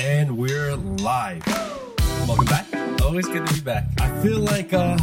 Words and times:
And 0.00 0.38
we're 0.38 0.76
live. 0.76 1.46
Welcome 2.26 2.46
back. 2.46 2.66
Always 3.02 3.28
good 3.28 3.46
to 3.46 3.52
be 3.52 3.60
back. 3.60 3.84
I 4.00 4.22
feel 4.22 4.38
like 4.38 4.72
uh 4.72 4.96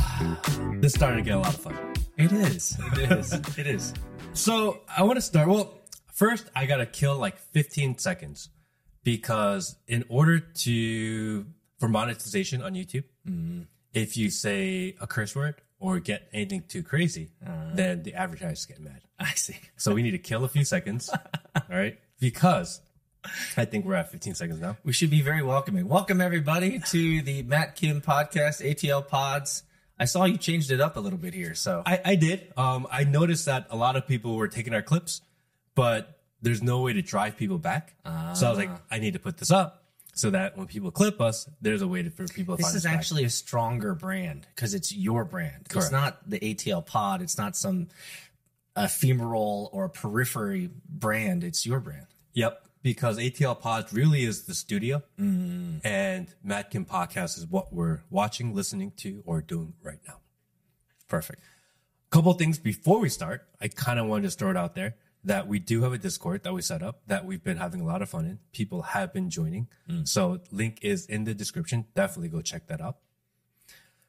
this 0.82 0.94
is 0.94 0.96
starting 0.96 1.24
to 1.24 1.30
get 1.30 1.38
a 1.38 1.40
lot 1.40 1.54
of 1.54 1.62
fun. 1.62 1.78
It 2.18 2.32
is. 2.32 2.76
It 2.94 3.12
is. 3.12 3.32
it 3.60 3.68
is. 3.68 3.94
So 4.34 4.80
I 4.90 5.04
want 5.04 5.18
to 5.18 5.22
start. 5.22 5.50
Well, 5.50 5.72
first 6.12 6.50
I 6.56 6.66
gotta 6.66 6.88
kill 6.88 7.16
like 7.16 7.38
15 7.38 8.00
seconds 8.00 8.50
because 9.04 9.76
in 9.88 10.04
order 10.10 10.40
to 10.40 11.46
for 11.80 11.88
monetization 11.88 12.64
on 12.64 12.74
YouTube, 12.74 13.04
if 13.94 14.18
you 14.18 14.32
say 14.32 14.96
a 15.00 15.06
curse 15.06 15.36
word 15.36 15.62
or 15.78 16.00
get 16.00 16.28
anything 16.34 16.64
too 16.68 16.82
crazy, 16.82 17.30
then 17.76 18.02
the 18.02 18.16
advertisers 18.16 18.66
get 18.66 18.80
mad. 18.80 19.02
I 19.20 19.36
see. 19.36 19.60
So 19.76 19.94
we 19.94 20.02
need 20.02 20.12
to 20.12 20.18
kill 20.18 20.44
a 20.44 20.48
few 20.48 20.66
seconds, 20.66 21.12
all 21.56 21.62
right? 21.70 22.00
Because 22.20 22.82
I 23.58 23.66
think 23.66 23.86
we're 23.86 23.96
at 23.96 24.12
15 24.12 24.36
seconds 24.36 24.60
now. 24.60 24.78
We 24.84 24.94
should 24.94 25.10
be 25.10 25.22
very 25.22 25.42
welcoming. 25.44 25.88
Welcome 25.88 26.22
everybody 26.22 26.80
to 26.80 27.22
the 27.22 27.44
Matt 27.44 27.76
Kim 27.76 28.02
podcast, 28.02 28.66
ATL 28.66 29.08
Pods. 29.08 29.64
I 30.00 30.06
saw 30.06 30.26
you 30.26 30.38
changed 30.38 30.72
it 30.72 30.80
up 30.80 30.96
a 30.96 31.00
little 31.00 31.18
bit 31.18 31.34
here, 31.34 31.56
so 31.56 31.82
I, 31.86 32.00
I 32.06 32.16
did. 32.16 32.54
Um, 32.56 32.88
I 32.92 33.04
noticed 33.04 33.46
that 33.46 33.68
a 33.70 33.76
lot 33.76 33.96
of 33.96 34.08
people 34.08 34.36
were 34.36 34.48
taking 34.48 34.74
our 34.74 34.82
clips, 34.84 35.22
but 35.76 36.20
there's 36.42 36.62
no 36.62 36.82
way 36.82 36.94
to 36.94 37.02
drive 37.02 37.36
people 37.38 37.58
back. 37.58 37.96
So 38.34 38.46
I 38.46 38.50
was 38.50 38.58
like, 38.60 38.70
I 38.92 39.00
need 39.00 39.14
to 39.14 39.20
put 39.20 39.38
this 39.38 39.50
up 39.50 39.84
so 40.14 40.30
that 40.32 40.58
when 40.58 40.68
people 40.68 40.92
clip 40.92 41.20
us, 41.22 41.50
there's 41.62 41.82
a 41.82 41.88
way 41.88 42.04
to, 42.04 42.10
for 42.12 42.28
people 42.28 42.56
to 42.56 42.58
this 42.58 42.68
find 42.68 42.76
is 42.76 42.86
us 42.86 42.92
back. 42.92 42.98
actually 42.98 43.24
a 43.24 43.30
stronger 43.30 43.94
brand 43.96 44.48
because 44.56 44.74
it's 44.74 44.94
your 44.94 45.26
brand. 45.26 45.68
It's 45.74 45.92
not 45.92 46.30
the 46.30 46.40
ATL 46.40 46.86
Pod. 46.86 47.22
It's 47.22 47.38
not 47.38 47.56
some 47.56 47.88
ephemeral 48.76 49.70
or 49.74 49.90
periphery 49.90 50.70
brand. 50.88 51.44
It's 51.44 51.66
your 51.66 51.80
brand. 51.80 52.06
Yep. 52.34 52.67
Because 52.88 53.18
ATL 53.18 53.60
Pods 53.60 53.92
really 53.92 54.24
is 54.24 54.44
the 54.44 54.56
studio, 54.56 55.04
mm-hmm. 55.20 55.86
and 55.86 56.34
Matt 56.42 56.72
Kim 56.72 56.86
Podcast 56.86 57.38
is 57.38 57.46
what 57.46 57.74
we're 57.74 58.00
watching, 58.10 58.56
listening 58.56 58.94
to, 58.96 59.22
or 59.26 59.42
doing 59.42 59.74
right 59.84 60.00
now. 60.08 60.20
Perfect. 61.10 61.42
couple 62.12 62.32
things 62.36 62.58
before 62.58 63.00
we 63.00 63.10
start. 63.10 63.46
I 63.60 63.68
kind 63.68 64.00
of 64.00 64.06
wanted 64.06 64.32
to 64.32 64.38
throw 64.38 64.52
it 64.52 64.56
out 64.56 64.74
there 64.76 64.96
that 65.26 65.50
we 65.50 65.60
do 65.60 65.82
have 65.82 65.92
a 65.92 65.98
Discord 65.98 66.44
that 66.44 66.54
we 66.54 66.62
set 66.62 66.82
up 66.82 67.02
that 67.08 67.26
we've 67.26 67.44
been 67.44 67.58
having 67.58 67.82
a 67.82 67.86
lot 67.86 68.02
of 68.02 68.08
fun 68.08 68.24
in. 68.24 68.40
People 68.54 68.84
have 68.84 69.12
been 69.12 69.30
joining. 69.30 69.68
Mm. 69.90 70.08
So 70.08 70.40
link 70.50 70.80
is 70.82 71.06
in 71.08 71.26
the 71.26 71.34
description. 71.34 71.88
Definitely 71.94 72.30
go 72.30 72.42
check 72.42 72.68
that 72.68 72.80
out. 72.80 73.00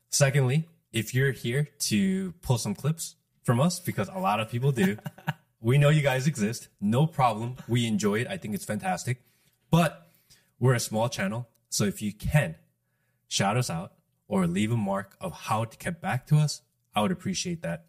Secondly, 0.09 0.69
if 0.93 1.15
you're 1.15 1.33
here 1.33 1.67
to 1.81 2.33
pull 2.43 2.59
some 2.59 2.77
clips 2.77 3.17
from 3.43 3.59
us, 3.59 3.81
because 3.81 4.09
a 4.09 4.21
lot 4.21 4.39
of 4.39 4.49
people 4.49 4.71
do, 4.71 4.99
we 5.61 5.79
know 5.79 5.89
you 5.89 6.03
guys 6.03 6.27
exist. 6.27 6.69
No 6.81 7.07
problem. 7.07 7.57
We 7.67 7.87
enjoy 7.87 8.21
it. 8.21 8.27
I 8.29 8.37
think 8.37 8.55
it's 8.55 8.65
fantastic. 8.65 9.23
But 9.71 10.09
we're 10.59 10.75
a 10.75 10.81
small 10.81 11.09
channel. 11.09 11.49
So 11.69 11.85
if 11.85 12.01
you 12.01 12.13
can 12.13 12.57
shout 13.29 13.57
us 13.57 13.69
out 13.69 13.93
or 14.27 14.47
leave 14.47 14.73
a 14.73 14.77
mark 14.77 15.17
of 15.21 15.33
how 15.33 15.65
to 15.65 15.77
get 15.77 16.01
back 16.01 16.27
to 16.29 16.37
us, 16.39 16.63
I 16.95 17.03
would 17.03 17.13
appreciate 17.13 17.63
that 17.63 17.87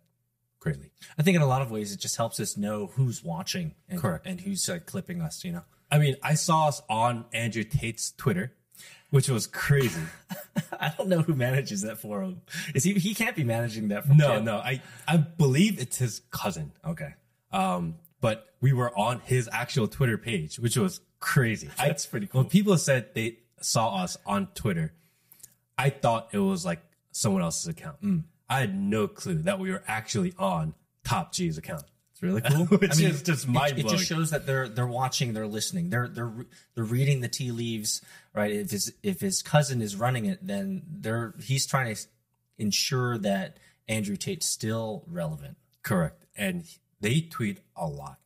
greatly. 0.59 0.92
I 1.17 1.23
think 1.23 1.36
in 1.36 1.42
a 1.42 1.48
lot 1.48 1.61
of 1.61 1.72
ways 1.72 1.94
it 1.94 2.00
just 2.00 2.17
helps 2.17 2.39
us 2.39 2.58
know 2.58 2.88
who's 2.95 3.23
watching 3.23 3.76
and, 3.88 4.00
Correct. 4.00 4.26
and 4.26 4.42
who's 4.42 4.67
uh, 4.67 4.80
clipping 4.86 5.22
us. 5.22 5.44
You 5.44 5.54
know. 5.54 5.64
I 5.92 5.98
mean, 5.98 6.16
I 6.22 6.33
saw 6.36 6.67
us 6.67 6.81
on 6.89 7.26
Andrew 7.33 7.64
Tate's 7.64 8.11
Twitter, 8.11 8.54
which 9.09 9.30
was 9.30 9.48
crazy. 9.48 10.02
I 10.80 10.94
don't 10.98 11.09
know 11.09 11.22
who 11.22 11.33
manages 11.33 11.81
that 11.81 11.98
for 11.98 12.22
him. 12.22 12.42
Is 12.76 12.83
he? 12.83 12.94
He 12.94 13.16
can't 13.16 13.36
be 13.36 13.44
managing 13.44 13.88
that. 13.89 14.06
From 14.06 14.17
no, 14.17 14.42
no, 14.42 14.58
I, 14.58 14.81
I 15.08 15.17
believe 15.17 15.80
it's 15.80 15.98
his 15.98 16.22
cousin. 16.31 16.73
Okay, 16.86 17.16
Um, 17.52 17.95
but 18.22 18.45
we 18.61 18.73
were 18.73 18.97
on 18.97 19.22
his 19.25 19.50
actual 19.52 19.88
Twitter 19.88 20.17
page, 20.17 20.59
which 20.59 20.78
was 20.78 21.02
crazy. 21.19 21.69
That's 21.78 22.05
pretty 22.05 22.28
cool. 22.28 22.42
When 22.42 22.50
people 22.50 22.78
said 22.78 23.14
they 23.16 23.38
saw 23.61 23.95
us 24.03 24.17
on 24.25 24.47
Twitter, 24.55 24.94
I 25.77 25.89
thought 25.89 26.30
it 26.33 26.39
was 26.39 26.66
like 26.66 26.81
someone 27.11 27.42
else's 27.42 27.67
account. 27.67 28.02
Mm. 28.02 28.23
I 28.50 28.59
had 28.61 28.75
no 28.77 29.08
clue 29.08 29.36
that 29.44 29.59
we 29.59 29.72
were 29.72 29.83
actually 29.88 30.33
on 30.38 30.73
Top 31.04 31.32
G's 31.33 31.58
account. 31.58 31.83
it's 32.11 32.21
really 32.21 32.42
cool. 32.42 32.65
Which 32.77 32.99
is 32.99 33.21
just 33.23 33.45
it- 33.45 33.49
mind 33.52 33.77
It, 33.80 33.83
blowing. 33.83 33.98
just 33.98 34.09
shows 34.09 34.32
that 34.32 34.45
they're 34.45 34.67
they're 34.67 34.86
watching, 34.88 35.33
they're 35.33 35.48
listening, 35.48 35.89
they're 35.89 36.08
they're 36.08 36.33
they're 36.76 36.83
reading 36.83 37.21
the 37.21 37.27
tea 37.30 37.52
leaves, 37.52 38.02
right? 38.33 38.52
If 38.52 38.71
his 38.71 38.93
if 39.04 39.21
his 39.21 39.42
cousin 39.42 39.82
is 39.82 39.95
running 39.95 40.26
it, 40.26 40.39
then 40.45 40.83
they're 40.89 41.33
he's 41.42 41.65
trying 41.65 41.95
to 41.95 42.02
ensure 42.58 43.17
that 43.20 43.58
Andrew 43.88 44.17
Tate's 44.17 44.45
still 44.45 45.04
relevant. 45.08 45.55
Correct. 45.83 46.26
And 46.36 46.65
they 47.02 47.21
tweet 47.21 47.60
a 47.76 47.87
lot. 47.87 48.20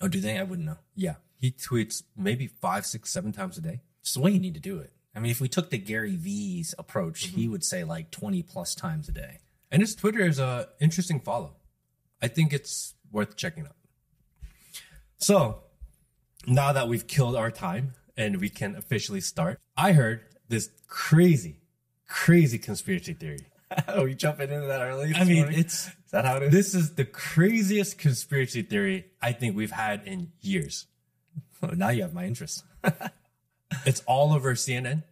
Oh, 0.00 0.08
do 0.08 0.20
they? 0.20 0.38
I 0.38 0.42
wouldn't 0.42 0.66
know. 0.66 0.78
Yeah. 0.94 1.16
He 1.38 1.50
tweets 1.50 2.02
maybe 2.16 2.46
five, 2.46 2.86
six, 2.86 3.10
seven 3.10 3.32
times 3.32 3.58
a 3.58 3.60
day. 3.60 3.80
It's 4.00 4.14
the 4.14 4.20
way 4.20 4.30
you 4.30 4.40
need 4.40 4.54
to 4.54 4.60
do 4.60 4.78
it. 4.78 4.92
I 5.14 5.20
mean, 5.20 5.30
if 5.30 5.40
we 5.40 5.48
took 5.48 5.70
the 5.70 5.78
Gary 5.78 6.16
Vee's 6.16 6.74
approach, 6.78 7.26
he 7.26 7.42
mm-hmm. 7.42 7.52
would 7.52 7.64
say 7.64 7.84
like 7.84 8.10
twenty 8.10 8.42
plus 8.42 8.74
times 8.74 9.08
a 9.08 9.12
day. 9.12 9.38
And 9.70 9.82
his 9.82 9.94
Twitter 9.94 10.20
is 10.20 10.38
a 10.38 10.68
interesting 10.80 11.20
follow. 11.20 11.56
I 12.20 12.28
think 12.28 12.52
it's 12.52 12.94
worth 13.10 13.36
checking 13.36 13.64
out. 13.64 13.76
So 15.18 15.64
now 16.46 16.72
that 16.72 16.88
we've 16.88 17.06
killed 17.06 17.36
our 17.36 17.50
time 17.50 17.94
and 18.16 18.40
we 18.40 18.48
can 18.48 18.74
officially 18.76 19.20
start, 19.20 19.58
I 19.76 19.92
heard 19.92 20.22
this 20.48 20.70
crazy, 20.88 21.60
crazy 22.08 22.58
conspiracy 22.58 23.14
theory. 23.14 23.46
oh, 23.88 24.04
you 24.04 24.14
jumping 24.14 24.50
into 24.50 24.66
that 24.66 24.80
early? 24.80 25.12
I 25.14 25.24
mean, 25.24 25.48
it's 25.50 25.86
is 25.88 26.10
that 26.12 26.24
how 26.24 26.36
it 26.36 26.44
is? 26.44 26.52
this 26.52 26.74
is 26.74 26.94
the 26.94 27.04
craziest 27.04 27.98
conspiracy 27.98 28.62
theory 28.62 29.06
I 29.20 29.32
think 29.32 29.56
we've 29.56 29.70
had 29.70 30.06
in 30.06 30.32
years. 30.40 30.86
Oh, 31.64 31.68
now 31.68 31.90
you 31.90 32.02
have 32.02 32.12
my 32.12 32.24
interest. 32.24 32.64
It's 33.86 34.00
all 34.06 34.32
over 34.32 34.54
CNN, 34.54 35.04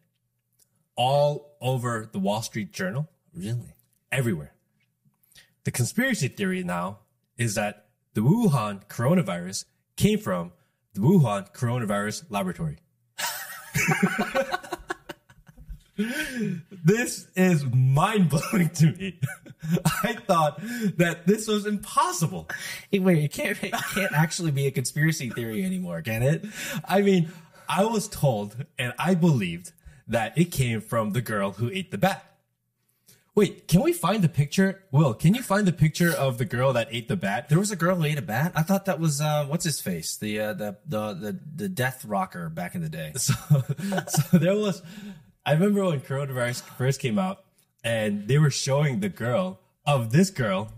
all 0.96 1.56
over 1.60 2.08
the 2.12 2.18
Wall 2.18 2.42
Street 2.42 2.72
Journal, 2.72 3.08
really? 3.34 3.74
everywhere. 4.12 4.52
The 5.64 5.70
conspiracy 5.70 6.28
theory 6.28 6.62
now 6.62 6.98
is 7.36 7.54
that 7.54 7.86
the 8.14 8.20
Wuhan 8.20 8.84
coronavirus 8.86 9.64
came 9.96 10.18
from 10.18 10.52
the 10.94 11.00
Wuhan 11.00 11.52
coronavirus 11.52 12.24
laboratory. 12.28 12.78
This 16.84 17.28
is 17.34 17.64
mind 17.64 18.28
blowing 18.28 18.70
to 18.70 18.86
me. 18.92 19.20
I 20.02 20.14
thought 20.14 20.60
that 20.96 21.26
this 21.26 21.46
was 21.46 21.66
impossible. 21.66 22.48
Wait, 22.92 23.24
it 23.24 23.32
can't 23.32 23.62
it 23.62 23.74
can't 23.94 24.12
actually 24.12 24.50
be 24.50 24.66
a 24.66 24.70
conspiracy 24.70 25.30
theory 25.30 25.64
anymore, 25.64 26.02
can 26.02 26.22
it? 26.22 26.44
I 26.88 27.02
mean, 27.02 27.30
I 27.68 27.84
was 27.84 28.08
told 28.08 28.64
and 28.78 28.92
I 28.98 29.14
believed 29.14 29.72
that 30.08 30.36
it 30.36 30.46
came 30.46 30.80
from 30.80 31.12
the 31.12 31.20
girl 31.20 31.52
who 31.52 31.70
ate 31.70 31.90
the 31.90 31.98
bat. 31.98 32.30
Wait, 33.36 33.68
can 33.68 33.80
we 33.80 33.92
find 33.92 34.24
the 34.24 34.28
picture? 34.28 34.82
Will, 34.90 35.14
can 35.14 35.34
you 35.34 35.42
find 35.42 35.66
the 35.66 35.72
picture 35.72 36.10
of 36.10 36.36
the 36.38 36.44
girl 36.44 36.72
that 36.72 36.88
ate 36.90 37.06
the 37.06 37.16
bat? 37.16 37.48
There 37.48 37.60
was 37.60 37.70
a 37.70 37.76
girl 37.76 37.94
who 37.94 38.04
ate 38.04 38.18
a 38.18 38.22
bat. 38.22 38.52
I 38.56 38.62
thought 38.62 38.86
that 38.86 38.98
was 38.98 39.20
uh, 39.20 39.46
what's 39.46 39.64
his 39.64 39.80
face, 39.80 40.16
the 40.16 40.40
uh, 40.40 40.52
the 40.52 40.76
the 40.84 41.14
the 41.14 41.40
the 41.54 41.68
death 41.68 42.04
rocker 42.04 42.48
back 42.48 42.74
in 42.74 42.82
the 42.82 42.88
day. 42.88 43.12
So, 43.20 43.34
so 44.08 44.38
there 44.38 44.56
was, 44.56 44.82
I 45.44 45.52
remember 45.52 45.84
when 45.84 46.00
coronavirus 46.00 46.62
first 46.76 47.00
came 47.00 47.18
out 47.18 47.44
and 47.82 48.28
they 48.28 48.38
were 48.38 48.50
showing 48.50 49.00
the 49.00 49.08
girl 49.08 49.60
of 49.86 50.12
this 50.12 50.30
girl 50.30 50.72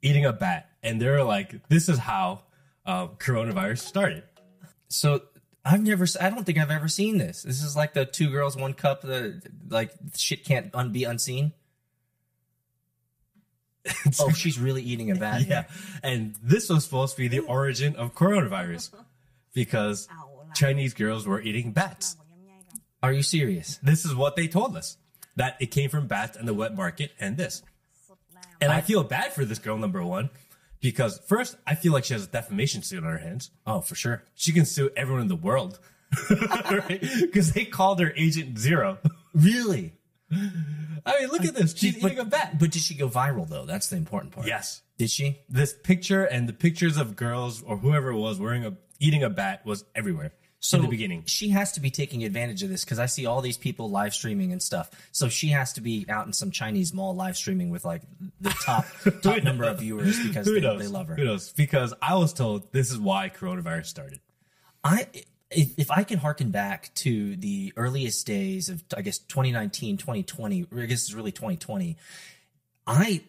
eating 0.00 0.24
a 0.24 0.32
bat. 0.32 0.70
And 0.82 1.00
they 1.00 1.08
were 1.08 1.22
like, 1.22 1.68
this 1.68 1.88
is 1.88 1.98
how 1.98 2.42
uh, 2.84 3.08
coronavirus 3.08 3.78
started. 3.78 4.24
So 4.88 5.22
I've 5.64 5.82
never, 5.82 6.06
I 6.20 6.30
don't 6.30 6.44
think 6.44 6.58
I've 6.58 6.70
ever 6.70 6.88
seen 6.88 7.18
this. 7.18 7.42
This 7.42 7.62
is 7.62 7.76
like 7.76 7.94
the 7.94 8.04
two 8.04 8.30
girls, 8.30 8.56
one 8.56 8.74
cup. 8.74 9.02
The 9.02 9.40
like 9.68 9.92
shit 10.16 10.44
can't 10.44 10.74
un- 10.74 10.92
be 10.92 11.04
unseen. 11.04 11.52
oh, 14.20 14.30
she's 14.30 14.58
really 14.58 14.82
eating 14.82 15.10
a 15.10 15.14
bat. 15.14 15.42
Yeah. 15.46 15.64
And 16.02 16.34
this 16.42 16.68
was 16.68 16.84
supposed 16.84 17.16
to 17.16 17.22
be 17.22 17.28
the 17.28 17.40
origin 17.40 17.96
of 17.96 18.14
coronavirus 18.14 18.92
because 19.54 20.08
Chinese 20.54 20.94
girls 20.94 21.26
were 21.26 21.40
eating 21.40 21.72
bats. 21.72 22.16
Are 23.02 23.12
you 23.12 23.22
serious? 23.22 23.78
This 23.82 24.04
is 24.04 24.14
what 24.14 24.36
they 24.36 24.46
told 24.46 24.76
us 24.76 24.96
that 25.36 25.56
it 25.60 25.66
came 25.66 25.90
from 25.90 26.06
bats 26.06 26.36
and 26.36 26.46
the 26.46 26.54
wet 26.54 26.76
market 26.76 27.10
and 27.18 27.36
this. 27.36 27.62
And 28.60 28.70
I 28.70 28.80
feel 28.80 29.02
bad 29.02 29.32
for 29.32 29.44
this 29.44 29.58
girl, 29.58 29.76
number 29.76 30.04
one, 30.04 30.30
because 30.80 31.18
first, 31.26 31.56
I 31.66 31.74
feel 31.74 31.92
like 31.92 32.04
she 32.04 32.14
has 32.14 32.24
a 32.24 32.28
defamation 32.28 32.82
suit 32.82 33.02
on 33.02 33.10
her 33.10 33.18
hands. 33.18 33.50
Oh, 33.66 33.80
for 33.80 33.96
sure. 33.96 34.22
She 34.34 34.52
can 34.52 34.64
sue 34.64 34.90
everyone 34.96 35.22
in 35.22 35.28
the 35.28 35.36
world. 35.36 35.80
Because 36.28 37.52
they 37.52 37.64
called 37.64 38.00
her 38.00 38.12
Agent 38.16 38.58
Zero. 38.58 38.98
Really? 39.32 39.94
I 40.32 41.20
mean, 41.20 41.28
look 41.30 41.44
at 41.44 41.54
this. 41.54 41.74
She's 41.76 42.00
but, 42.00 42.12
eating 42.12 42.18
a 42.18 42.24
bat. 42.24 42.58
But 42.58 42.70
did 42.70 42.82
she 42.82 42.94
go 42.94 43.08
viral 43.08 43.48
though? 43.48 43.64
That's 43.64 43.88
the 43.88 43.96
important 43.96 44.32
part. 44.32 44.46
Yes. 44.46 44.82
Did 44.98 45.10
she? 45.10 45.40
This 45.48 45.72
picture 45.72 46.24
and 46.24 46.48
the 46.48 46.52
pictures 46.52 46.96
of 46.98 47.16
girls 47.16 47.62
or 47.62 47.78
whoever 47.78 48.10
it 48.10 48.16
was 48.16 48.38
wearing 48.38 48.64
a 48.64 48.76
eating 49.00 49.22
a 49.22 49.30
bat 49.30 49.64
was 49.64 49.84
everywhere. 49.94 50.32
So 50.64 50.76
in 50.76 50.84
the 50.84 50.88
beginning. 50.88 51.24
she 51.26 51.48
has 51.48 51.72
to 51.72 51.80
be 51.80 51.90
taking 51.90 52.22
advantage 52.22 52.62
of 52.62 52.68
this 52.68 52.84
because 52.84 53.00
I 53.00 53.06
see 53.06 53.26
all 53.26 53.40
these 53.40 53.56
people 53.56 53.90
live 53.90 54.14
streaming 54.14 54.52
and 54.52 54.62
stuff. 54.62 54.90
So 55.10 55.28
she 55.28 55.48
has 55.48 55.72
to 55.72 55.80
be 55.80 56.06
out 56.08 56.26
in 56.26 56.32
some 56.32 56.52
Chinese 56.52 56.94
mall 56.94 57.16
live 57.16 57.36
streaming 57.36 57.70
with 57.70 57.84
like 57.84 58.02
the 58.40 58.50
top 58.50 58.86
top 59.22 59.42
number 59.42 59.64
of 59.64 59.80
viewers 59.80 60.24
because 60.24 60.46
they, 60.46 60.60
they 60.60 60.86
love 60.86 61.08
her. 61.08 61.16
Who 61.16 61.24
knows? 61.24 61.52
Because 61.52 61.92
I 62.00 62.14
was 62.14 62.32
told 62.32 62.72
this 62.72 62.92
is 62.92 62.98
why 63.00 63.28
coronavirus 63.28 63.86
started. 63.86 64.20
I 64.84 65.08
if, 65.54 65.78
if 65.78 65.90
I 65.90 66.04
can 66.04 66.18
harken 66.18 66.50
back 66.50 66.94
to 66.96 67.36
the 67.36 67.72
earliest 67.76 68.26
days 68.26 68.68
of, 68.68 68.82
I 68.96 69.02
guess, 69.02 69.18
2019, 69.18 69.96
2020, 69.96 70.66
I 70.72 70.86
guess 70.86 71.02
it's 71.02 71.14
really 71.14 71.32
2020, 71.32 71.96
I, 72.86 73.22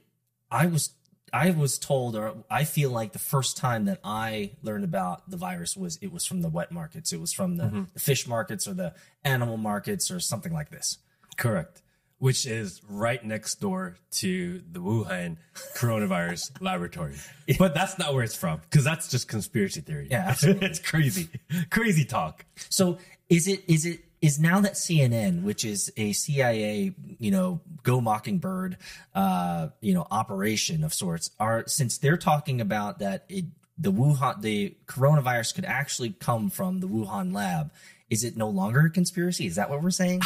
I 0.50 0.68
was, 0.68 0.92
I 1.34 1.50
was 1.50 1.80
told, 1.80 2.16
or 2.16 2.36
I 2.50 2.64
feel 2.64 2.92
like 2.92 3.12
the 3.12 3.20
first 3.20 3.58
time 3.58 3.86
that 3.86 4.00
I 4.04 4.52
learned 4.62 4.84
about 4.84 5.28
the 5.28 5.36
virus 5.36 5.76
was 5.76 5.98
it 5.98 6.12
was 6.12 6.28
from 6.28 6.44
the 6.44 6.50
wet 6.50 6.72
markets. 6.72 7.12
It 7.12 7.20
was 7.20 7.34
from 7.34 7.58
the, 7.58 7.64
mm-hmm. 7.64 7.84
the 7.92 8.00
fish 8.00 8.28
markets 8.28 8.68
or 8.68 8.76
the 8.76 8.94
animal 9.26 9.58
markets 9.58 10.12
or 10.12 10.20
something 10.20 10.54
like 10.54 10.70
this. 10.70 11.00
Correct. 11.36 11.82
Which 12.20 12.46
is 12.46 12.82
right 12.88 13.24
next 13.26 13.56
door 13.56 13.98
to 14.12 14.62
the 14.72 14.80
Wuhan 14.80 15.38
coronavirus 15.76 16.52
laboratory. 16.62 17.16
But 17.58 17.74
that's 17.74 17.98
not 17.98 18.14
where 18.14 18.24
it's 18.24 18.36
from 18.36 18.62
because 18.62 18.86
that's 18.86 19.10
just 19.10 19.28
conspiracy 19.28 19.82
theory. 19.82 20.10
Yeah, 20.12 20.20
absolutely. 20.28 20.68
it's 20.68 20.80
crazy. 20.80 21.30
Crazy 21.72 22.06
talk. 22.06 22.46
So 22.70 23.00
is 23.28 23.48
it 23.48 23.64
is 23.68 23.88
it 23.88 24.02
is 24.24 24.40
now 24.40 24.62
that 24.62 24.76
CNN, 24.76 25.44
which 25.44 25.66
is 25.66 25.92
a 25.98 26.14
CIA, 26.14 26.94
you 27.20 27.30
know, 27.30 27.60
go 27.84 28.00
mockingbird, 28.00 28.78
uh, 29.14 29.68
you 29.82 29.94
know, 29.94 30.08
operation 30.10 30.86
of 30.86 30.94
sorts, 30.94 31.32
are 31.42 31.66
since 31.68 31.98
they're 31.98 32.16
talking 32.16 32.62
about 32.62 33.00
that 33.00 33.26
it 33.28 33.46
the 33.78 33.92
Wuhan 33.92 34.42
the 34.42 34.78
coronavirus 34.86 35.56
could 35.56 35.66
actually 35.66 36.12
come 36.12 36.50
from 36.50 36.80
the 36.80 36.88
Wuhan 36.88 37.34
lab. 37.34 37.74
Is 38.10 38.24
it 38.24 38.38
no 38.38 38.48
longer 38.48 38.80
a 38.86 38.90
conspiracy? 38.90 39.46
Is 39.46 39.56
that 39.56 39.70
what 39.70 39.84
we're 39.84 39.92
saying? 39.92 40.22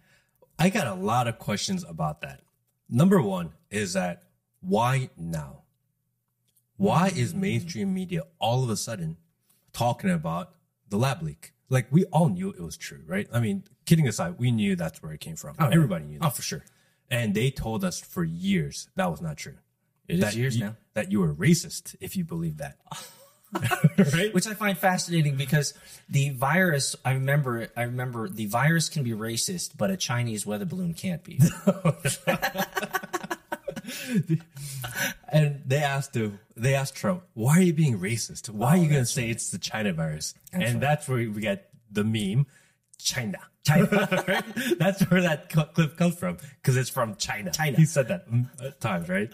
I 0.58 0.70
got 0.70 0.86
a 0.86 0.94
lot 0.94 1.28
of 1.28 1.38
questions 1.38 1.84
about 1.86 2.22
that. 2.22 2.40
Number 2.88 3.20
one 3.20 3.52
is 3.70 3.92
that 3.92 4.22
why 4.62 5.10
now? 5.18 5.64
Why 6.78 7.08
is 7.14 7.34
mainstream 7.34 7.92
media 7.92 8.22
all 8.38 8.64
of 8.64 8.70
a 8.70 8.76
sudden 8.76 9.18
talking 9.74 10.08
about 10.08 10.54
the 10.88 10.96
lab 10.96 11.22
leak? 11.22 11.53
Like 11.68 11.86
we 11.90 12.04
all 12.06 12.28
knew 12.28 12.50
it 12.50 12.60
was 12.60 12.76
true, 12.76 13.02
right? 13.06 13.26
I 13.32 13.40
mean, 13.40 13.64
kidding 13.86 14.06
aside, 14.06 14.36
we 14.38 14.50
knew 14.50 14.76
that's 14.76 15.02
where 15.02 15.12
it 15.12 15.20
came 15.20 15.36
from. 15.36 15.56
Oh, 15.58 15.64
yeah. 15.64 15.74
Everybody 15.74 16.04
knew 16.04 16.18
oh, 16.18 16.24
that. 16.24 16.26
Oh, 16.26 16.30
for 16.30 16.42
sure. 16.42 16.64
And 17.10 17.34
they 17.34 17.50
told 17.50 17.84
us 17.84 18.00
for 18.00 18.24
years 18.24 18.88
that 18.96 19.10
was 19.10 19.20
not 19.20 19.36
true. 19.36 19.56
It 20.08 20.16
is 20.16 20.20
that 20.20 20.34
years 20.34 20.56
you, 20.56 20.64
now. 20.64 20.76
That 20.94 21.10
you 21.10 21.20
were 21.20 21.34
racist 21.34 21.96
if 22.00 22.16
you 22.16 22.24
believe 22.24 22.58
that. 22.58 22.76
right? 24.14 24.34
which 24.34 24.46
I 24.46 24.54
find 24.54 24.76
fascinating 24.76 25.36
because 25.36 25.74
the 26.08 26.30
virus. 26.30 26.96
I 27.04 27.12
remember. 27.12 27.68
I 27.76 27.82
remember 27.82 28.28
the 28.28 28.46
virus 28.46 28.88
can 28.88 29.02
be 29.02 29.12
racist, 29.12 29.76
but 29.76 29.90
a 29.90 29.96
Chinese 29.96 30.44
weather 30.44 30.64
balloon 30.64 30.94
can't 30.94 31.22
be. 31.22 31.40
And 35.28 35.62
they 35.66 35.82
asked 35.82 36.12
the, 36.12 36.32
they 36.56 36.74
asked 36.74 36.94
Trump, 36.94 37.24
why 37.34 37.58
are 37.58 37.62
you 37.62 37.72
being 37.72 37.98
racist? 37.98 38.48
Why 38.48 38.70
are 38.70 38.76
you 38.76 38.88
going 38.88 39.02
to 39.02 39.06
say 39.06 39.30
it's 39.30 39.50
the 39.50 39.58
China 39.58 39.92
virus? 39.92 40.34
and 40.52 40.80
that's 40.80 41.08
where 41.08 41.18
we 41.18 41.40
get 41.40 41.70
the 41.90 42.04
meme, 42.04 42.46
China. 42.98 43.38
China. 43.64 44.24
right? 44.28 44.44
That's 44.78 45.02
where 45.10 45.22
that 45.22 45.48
clip 45.48 45.96
comes 45.96 46.16
from 46.16 46.38
because 46.62 46.76
it's 46.76 46.90
from 46.90 47.16
China. 47.16 47.50
China. 47.50 47.76
He 47.76 47.86
said 47.86 48.08
that 48.08 48.30
mm, 48.30 48.48
at 48.64 48.80
times, 48.80 49.08
right? 49.08 49.30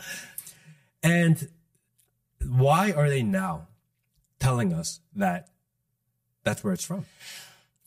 And 1.02 1.49
why 2.47 2.93
are 2.93 3.08
they 3.08 3.23
now 3.23 3.69
telling 4.38 4.73
us 4.73 5.00
that 5.17 5.49
that's 6.44 6.64
where 6.64 6.73
it's 6.73 6.85
from? 6.85 7.06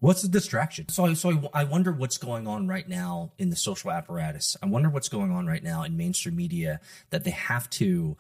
What's 0.04 0.22
the 0.22 0.28
distraction? 0.28 0.90
So, 0.90 1.06
I, 1.06 1.14
so 1.14 1.50
I, 1.54 1.62
I 1.62 1.64
wonder 1.64 1.94
what's 1.94 2.18
going 2.18 2.46
on 2.46 2.68
right 2.68 2.90
now 2.90 3.32
in 3.38 3.50
the 3.50 3.56
social 3.56 3.90
apparatus. 3.90 4.58
I 4.62 4.66
wonder 4.66 4.90
what's 4.90 5.08
going 5.08 5.32
on 5.32 5.48
right 5.48 5.64
now 5.64 5.84
in 5.84 5.96
mainstream 5.96 6.36
media 6.36 6.82
that 7.12 7.24
they 7.24 7.32
have 7.32 7.70
to 7.70 8.18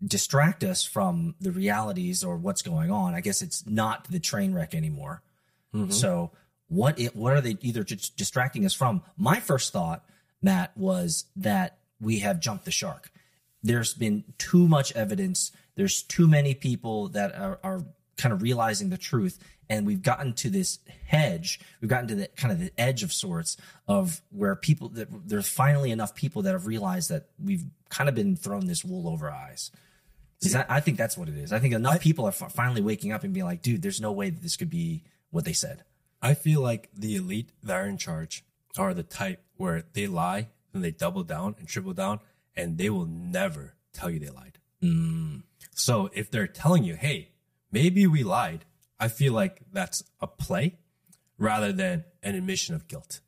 distract 0.00 0.62
us 0.62 0.84
from 0.84 1.34
the 1.40 1.50
realities 1.50 2.22
or 2.22 2.36
what's 2.36 2.62
going 2.62 2.92
on. 2.92 3.16
I 3.16 3.20
guess 3.20 3.42
it's 3.42 3.66
not 3.66 4.08
the 4.08 4.20
train 4.20 4.54
wreck 4.54 4.76
anymore. 4.76 5.24
Mm-hmm. 5.74 5.90
So, 5.90 6.30
what 6.68 7.00
it, 7.00 7.16
what 7.16 7.32
are 7.32 7.40
they 7.40 7.56
either 7.62 7.82
just 7.82 8.16
distracting 8.16 8.64
us 8.64 8.72
from? 8.72 9.02
My 9.16 9.40
first 9.40 9.72
thought, 9.72 10.04
Matt, 10.40 10.70
was 10.76 11.24
that 11.34 11.78
we 12.00 12.20
have 12.20 12.38
jumped 12.38 12.64
the 12.64 12.70
shark. 12.70 13.10
There's 13.60 13.92
been 13.92 14.22
too 14.38 14.68
much 14.68 14.92
evidence. 14.92 15.50
There's 15.74 16.00
too 16.00 16.28
many 16.28 16.54
people 16.54 17.08
that 17.08 17.34
are, 17.34 17.58
are 17.64 17.84
kind 18.16 18.32
of 18.32 18.40
realizing 18.40 18.90
the 18.90 18.98
truth 18.98 19.38
and 19.70 19.86
we've 19.86 20.02
gotten 20.02 20.32
to 20.32 20.50
this 20.50 20.78
hedge 21.06 21.60
we've 21.80 21.90
gotten 21.90 22.08
to 22.08 22.14
the 22.14 22.28
kind 22.36 22.52
of 22.52 22.58
the 22.58 22.72
edge 22.78 23.02
of 23.02 23.12
sorts 23.12 23.56
of 23.86 24.22
where 24.30 24.54
people 24.56 24.88
that 24.88 25.08
there's 25.26 25.48
finally 25.48 25.90
enough 25.90 26.14
people 26.14 26.42
that 26.42 26.52
have 26.52 26.66
realized 26.66 27.10
that 27.10 27.28
we've 27.42 27.64
kind 27.88 28.08
of 28.08 28.14
been 28.14 28.36
thrown 28.36 28.66
this 28.66 28.84
wool 28.84 29.08
over 29.08 29.30
our 29.30 29.48
eyes 29.50 29.70
that, 30.40 30.66
I 30.68 30.80
think 30.80 30.96
that's 30.96 31.16
what 31.16 31.28
it 31.28 31.36
is. 31.36 31.52
I 31.52 31.58
think 31.58 31.74
enough 31.74 32.00
people 32.00 32.26
are 32.26 32.32
fi- 32.32 32.48
finally 32.48 32.80
waking 32.80 33.12
up 33.12 33.24
and 33.24 33.34
being 33.34 33.46
like, 33.46 33.62
dude, 33.62 33.82
there's 33.82 34.00
no 34.00 34.12
way 34.12 34.30
that 34.30 34.42
this 34.42 34.56
could 34.56 34.70
be 34.70 35.02
what 35.30 35.44
they 35.44 35.52
said. 35.52 35.84
I 36.22 36.34
feel 36.34 36.60
like 36.60 36.90
the 36.94 37.16
elite 37.16 37.50
that 37.62 37.76
are 37.76 37.86
in 37.86 37.98
charge 37.98 38.44
are 38.76 38.94
the 38.94 39.02
type 39.02 39.42
where 39.56 39.84
they 39.92 40.06
lie 40.06 40.48
and 40.72 40.84
they 40.84 40.90
double 40.90 41.22
down 41.24 41.56
and 41.58 41.68
triple 41.68 41.92
down 41.92 42.20
and 42.56 42.78
they 42.78 42.90
will 42.90 43.06
never 43.06 43.74
tell 43.92 44.10
you 44.10 44.18
they 44.18 44.30
lied. 44.30 44.58
Mm. 44.82 45.42
So 45.74 46.10
if 46.12 46.30
they're 46.30 46.46
telling 46.46 46.84
you, 46.84 46.94
hey, 46.94 47.30
maybe 47.72 48.06
we 48.06 48.22
lied, 48.22 48.64
I 49.00 49.08
feel 49.08 49.32
like 49.32 49.62
that's 49.72 50.02
a 50.20 50.26
play 50.26 50.76
rather 51.38 51.72
than 51.72 52.04
an 52.22 52.34
admission 52.34 52.74
of 52.74 52.88
guilt. 52.88 53.20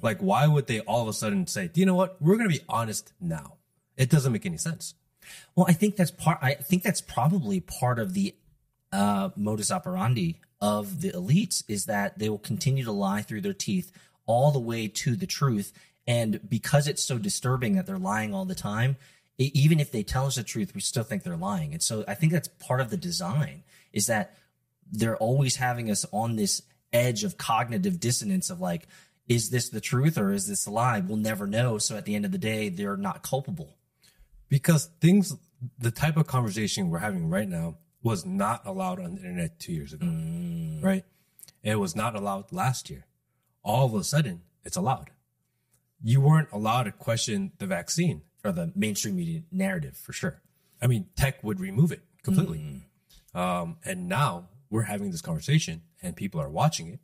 Like, 0.00 0.18
why 0.20 0.46
would 0.46 0.66
they 0.66 0.80
all 0.80 1.02
of 1.02 1.08
a 1.08 1.12
sudden 1.12 1.46
say, 1.46 1.68
do 1.68 1.80
you 1.80 1.86
know 1.86 1.94
what? 1.94 2.20
We're 2.20 2.36
going 2.36 2.48
to 2.48 2.56
be 2.58 2.64
honest 2.68 3.12
now. 3.20 3.56
It 3.96 4.10
doesn't 4.10 4.32
make 4.32 4.46
any 4.46 4.56
sense. 4.56 4.94
Well, 5.54 5.66
I 5.68 5.72
think 5.72 5.96
that's 5.96 6.10
part. 6.10 6.38
I 6.42 6.54
think 6.54 6.82
that's 6.82 7.00
probably 7.00 7.60
part 7.60 7.98
of 7.98 8.14
the 8.14 8.34
uh, 8.92 9.30
modus 9.36 9.70
operandi 9.70 10.40
of 10.60 11.00
the 11.00 11.10
elites 11.10 11.64
is 11.68 11.86
that 11.86 12.18
they 12.18 12.28
will 12.28 12.38
continue 12.38 12.84
to 12.84 12.92
lie 12.92 13.22
through 13.22 13.40
their 13.40 13.52
teeth 13.52 13.92
all 14.26 14.50
the 14.50 14.58
way 14.58 14.88
to 14.88 15.16
the 15.16 15.26
truth, 15.26 15.72
and 16.06 16.40
because 16.48 16.88
it's 16.88 17.02
so 17.02 17.18
disturbing 17.18 17.74
that 17.76 17.86
they're 17.86 17.98
lying 17.98 18.34
all 18.34 18.44
the 18.44 18.54
time, 18.54 18.96
e- 19.38 19.50
even 19.54 19.80
if 19.80 19.90
they 19.90 20.02
tell 20.02 20.26
us 20.26 20.36
the 20.36 20.42
truth, 20.42 20.74
we 20.74 20.80
still 20.80 21.02
think 21.02 21.22
they're 21.22 21.36
lying. 21.36 21.72
And 21.72 21.82
so 21.82 22.04
I 22.08 22.14
think 22.14 22.32
that's 22.32 22.48
part 22.48 22.80
of 22.80 22.90
the 22.90 22.96
design 22.96 23.64
is 23.92 24.06
that 24.06 24.36
they're 24.90 25.16
always 25.16 25.56
having 25.56 25.90
us 25.90 26.04
on 26.12 26.36
this 26.36 26.62
edge 26.92 27.24
of 27.24 27.36
cognitive 27.36 27.98
dissonance 28.00 28.50
of 28.50 28.60
like, 28.60 28.86
is 29.28 29.50
this 29.50 29.68
the 29.70 29.80
truth 29.80 30.16
or 30.18 30.32
is 30.32 30.46
this 30.46 30.66
a 30.66 30.70
lie? 30.70 31.00
We'll 31.00 31.16
never 31.16 31.46
know. 31.46 31.78
So 31.78 31.96
at 31.96 32.04
the 32.04 32.14
end 32.14 32.24
of 32.24 32.32
the 32.32 32.38
day, 32.38 32.68
they're 32.68 32.96
not 32.96 33.22
culpable. 33.22 33.76
because 34.48 34.88
things 35.00 35.34
the 35.78 35.90
type 35.90 36.16
of 36.16 36.26
conversation 36.26 36.90
we're 36.90 36.98
having 36.98 37.30
right 37.30 37.48
now 37.48 37.76
was 38.02 38.26
not 38.26 38.64
allowed 38.66 39.00
on 39.00 39.14
the 39.14 39.20
internet 39.22 39.58
two 39.58 39.72
years 39.72 39.92
ago 39.94 40.06
right 40.82 41.04
it 41.62 41.76
was 41.76 41.96
not 41.96 42.14
allowed 42.14 42.52
last 42.52 42.90
year 42.90 43.06
all 43.62 43.86
of 43.86 43.94
a 43.94 44.04
sudden 44.04 44.42
it's 44.62 44.76
allowed 44.76 45.10
you 46.02 46.20
weren't 46.20 46.48
allowed 46.52 46.82
to 46.82 46.92
question 46.92 47.52
the 47.58 47.66
vaccine 47.66 48.20
or 48.44 48.52
the 48.52 48.70
mainstream 48.76 49.16
media 49.16 49.42
narrative 49.50 49.96
for 49.96 50.12
sure. 50.12 50.42
i 50.82 50.86
mean 50.86 51.06
tech 51.16 51.42
would 51.42 51.58
remove 51.60 51.90
it 51.90 52.02
completely 52.22 52.82
um, 53.34 53.78
and 53.84 54.06
now 54.08 54.48
we're 54.74 54.82
having 54.94 55.10
this 55.10 55.22
conversation 55.22 55.82
and 56.02 56.16
people 56.16 56.40
are 56.40 56.50
watching 56.50 56.86
it 56.88 57.00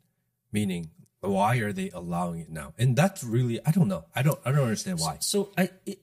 meaning 0.53 0.91
why 1.21 1.57
are 1.57 1.73
they 1.73 1.89
allowing 1.91 2.41
it 2.41 2.51
now 2.51 2.73
and 2.79 2.97
that's 2.97 3.23
really 3.23 3.57
i 3.65 3.71
don't 3.71 3.89
know 3.89 4.05
i 4.15 4.23
don't 4.23 4.39
i 4.45 4.51
don't 4.51 4.65
understand 4.71 4.99
why 4.99 5.17
So 5.21 5.39
I, 5.57 5.71
it, 5.87 5.99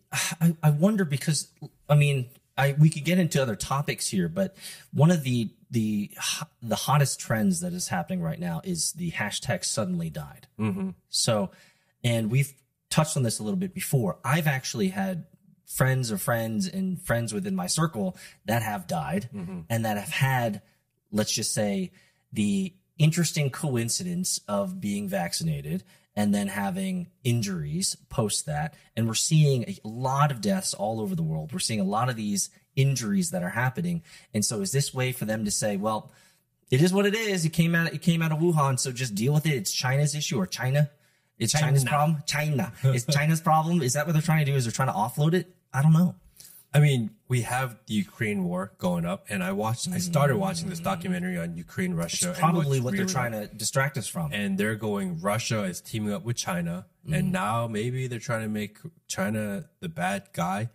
I 0.46 0.56
I 0.68 0.70
wonder 0.70 1.04
because 1.06 1.40
I 1.90 1.96
mean 1.96 2.18
I 2.58 2.76
we 2.80 2.90
could 2.90 3.04
get 3.04 3.20
into 3.20 3.42
other 3.42 3.56
topics 3.56 4.08
here, 4.08 4.28
but 4.28 4.56
one 4.92 5.12
of 5.12 5.24
the 5.24 5.50
the 5.70 6.12
the 6.62 6.76
hottest 6.76 7.20
trends 7.20 7.62
that 7.62 7.74
is 7.74 7.88
happening 7.90 8.22
right 8.22 8.40
now 8.40 8.62
is 8.64 8.94
the 8.94 9.12
hashtag 9.12 9.64
suddenly 9.64 10.10
died. 10.10 10.48
Mm-hmm. 10.60 10.90
So, 11.10 11.52
and 12.04 12.32
we've 12.32 12.54
touched 12.90 13.16
on 13.18 13.24
this 13.24 13.40
a 13.40 13.44
little 13.44 13.60
bit 13.60 13.74
before. 13.74 14.18
I've 14.24 14.48
actually 14.48 14.90
had 14.90 15.26
friends 15.66 16.10
of 16.12 16.22
friends 16.22 16.68
and 16.68 17.00
friends 17.02 17.34
within 17.34 17.56
my 17.56 17.68
circle 17.68 18.18
that 18.46 18.64
have 18.64 18.88
died 18.88 19.30
and 19.70 19.86
that 19.86 19.98
have 19.98 20.10
had, 20.10 20.62
let's 21.12 21.32
just 21.32 21.54
say, 21.54 21.92
the 22.32 22.74
interesting 22.98 23.50
coincidence 23.50 24.40
of 24.48 24.82
being 24.82 25.08
vaccinated 25.08 25.84
and 26.16 26.34
then 26.34 26.48
having 26.48 27.08
injuries 27.24 27.96
post 28.10 28.48
that. 28.48 28.74
And 28.96 29.08
we're 29.08 29.14
seeing 29.14 29.64
a 29.64 29.78
lot 29.84 30.32
of 30.32 30.42
deaths 30.42 30.74
all 30.74 31.00
over 31.00 31.16
the 31.16 31.24
world. 31.24 31.54
We're 31.54 31.60
seeing 31.60 31.80
a 31.80 31.86
lot 31.86 32.10
of 32.10 32.16
these 32.16 32.50
injuries 32.76 33.32
that 33.32 33.44
are 33.44 33.50
happening. 33.50 34.02
And 34.34 34.44
so 34.44 34.62
is 34.62 34.72
this 34.72 34.94
way 34.94 35.12
for 35.12 35.26
them 35.26 35.46
to 35.46 35.52
say, 35.52 35.78
well, 35.78 36.12
it 36.72 36.82
is 36.82 36.92
what 36.92 37.06
it 37.06 37.16
is. 37.16 37.46
It 37.46 37.54
came 37.54 37.76
out 37.76 37.94
it 37.94 38.02
came 38.02 38.22
out 38.22 38.32
of 38.32 38.40
Wuhan, 38.40 38.80
so 38.80 38.92
just 38.92 39.16
deal 39.16 39.34
with 39.34 39.46
it. 39.46 39.54
It's 39.54 39.72
China's 39.72 40.16
issue 40.16 40.38
or 40.38 40.46
China. 40.46 40.90
It's 41.38 41.54
China's 41.54 41.84
problem. 41.84 42.24
China. 42.26 42.74
It's 42.84 43.06
China's 43.16 43.40
problem. 43.40 43.82
Is 43.82 43.94
that 43.94 44.06
what 44.06 44.14
they're 44.14 44.22
trying 44.22 44.44
to 44.44 44.52
do? 44.52 44.58
Is 44.58 44.66
they're 44.66 44.72
trying 44.72 44.90
to 44.90 44.94
offload 44.94 45.34
it? 45.34 45.56
I 45.74 45.82
don't 45.82 45.94
know. 45.94 46.16
I 46.74 46.80
mean, 46.80 47.12
we 47.28 47.42
have 47.42 47.78
the 47.88 47.94
Ukraine 47.94 48.44
war 48.44 48.74
going 48.78 49.06
up, 49.06 49.26
and 49.30 49.44
I 49.44 49.52
watched. 49.54 49.88
I 49.90 49.98
started 50.00 50.38
watching 50.38 50.70
this 50.70 50.82
mm. 50.82 50.86
documentary 50.86 51.38
on 51.38 51.56
Ukraine, 51.56 51.94
Russia. 51.94 52.30
and 52.30 52.38
Probably 52.38 52.80
what 52.80 52.96
they're 52.96 53.06
trying 53.06 53.32
to 53.32 53.48
distract 53.48 53.98
us 53.98 54.08
from. 54.08 54.32
And 54.34 54.58
they're 54.58 54.76
going. 54.76 55.20
Russia 55.22 55.64
is 55.64 55.82
teaming 55.82 56.14
up 56.14 56.24
with 56.24 56.36
China, 56.36 56.86
and 57.12 57.30
mm. 57.30 57.32
now 57.32 57.68
maybe 57.68 58.08
they're 58.08 58.20
trying 58.20 58.44
to 58.44 58.50
make 58.50 58.78
China 59.08 59.66
the 59.80 59.90
bad 59.90 60.28
guy 60.34 60.70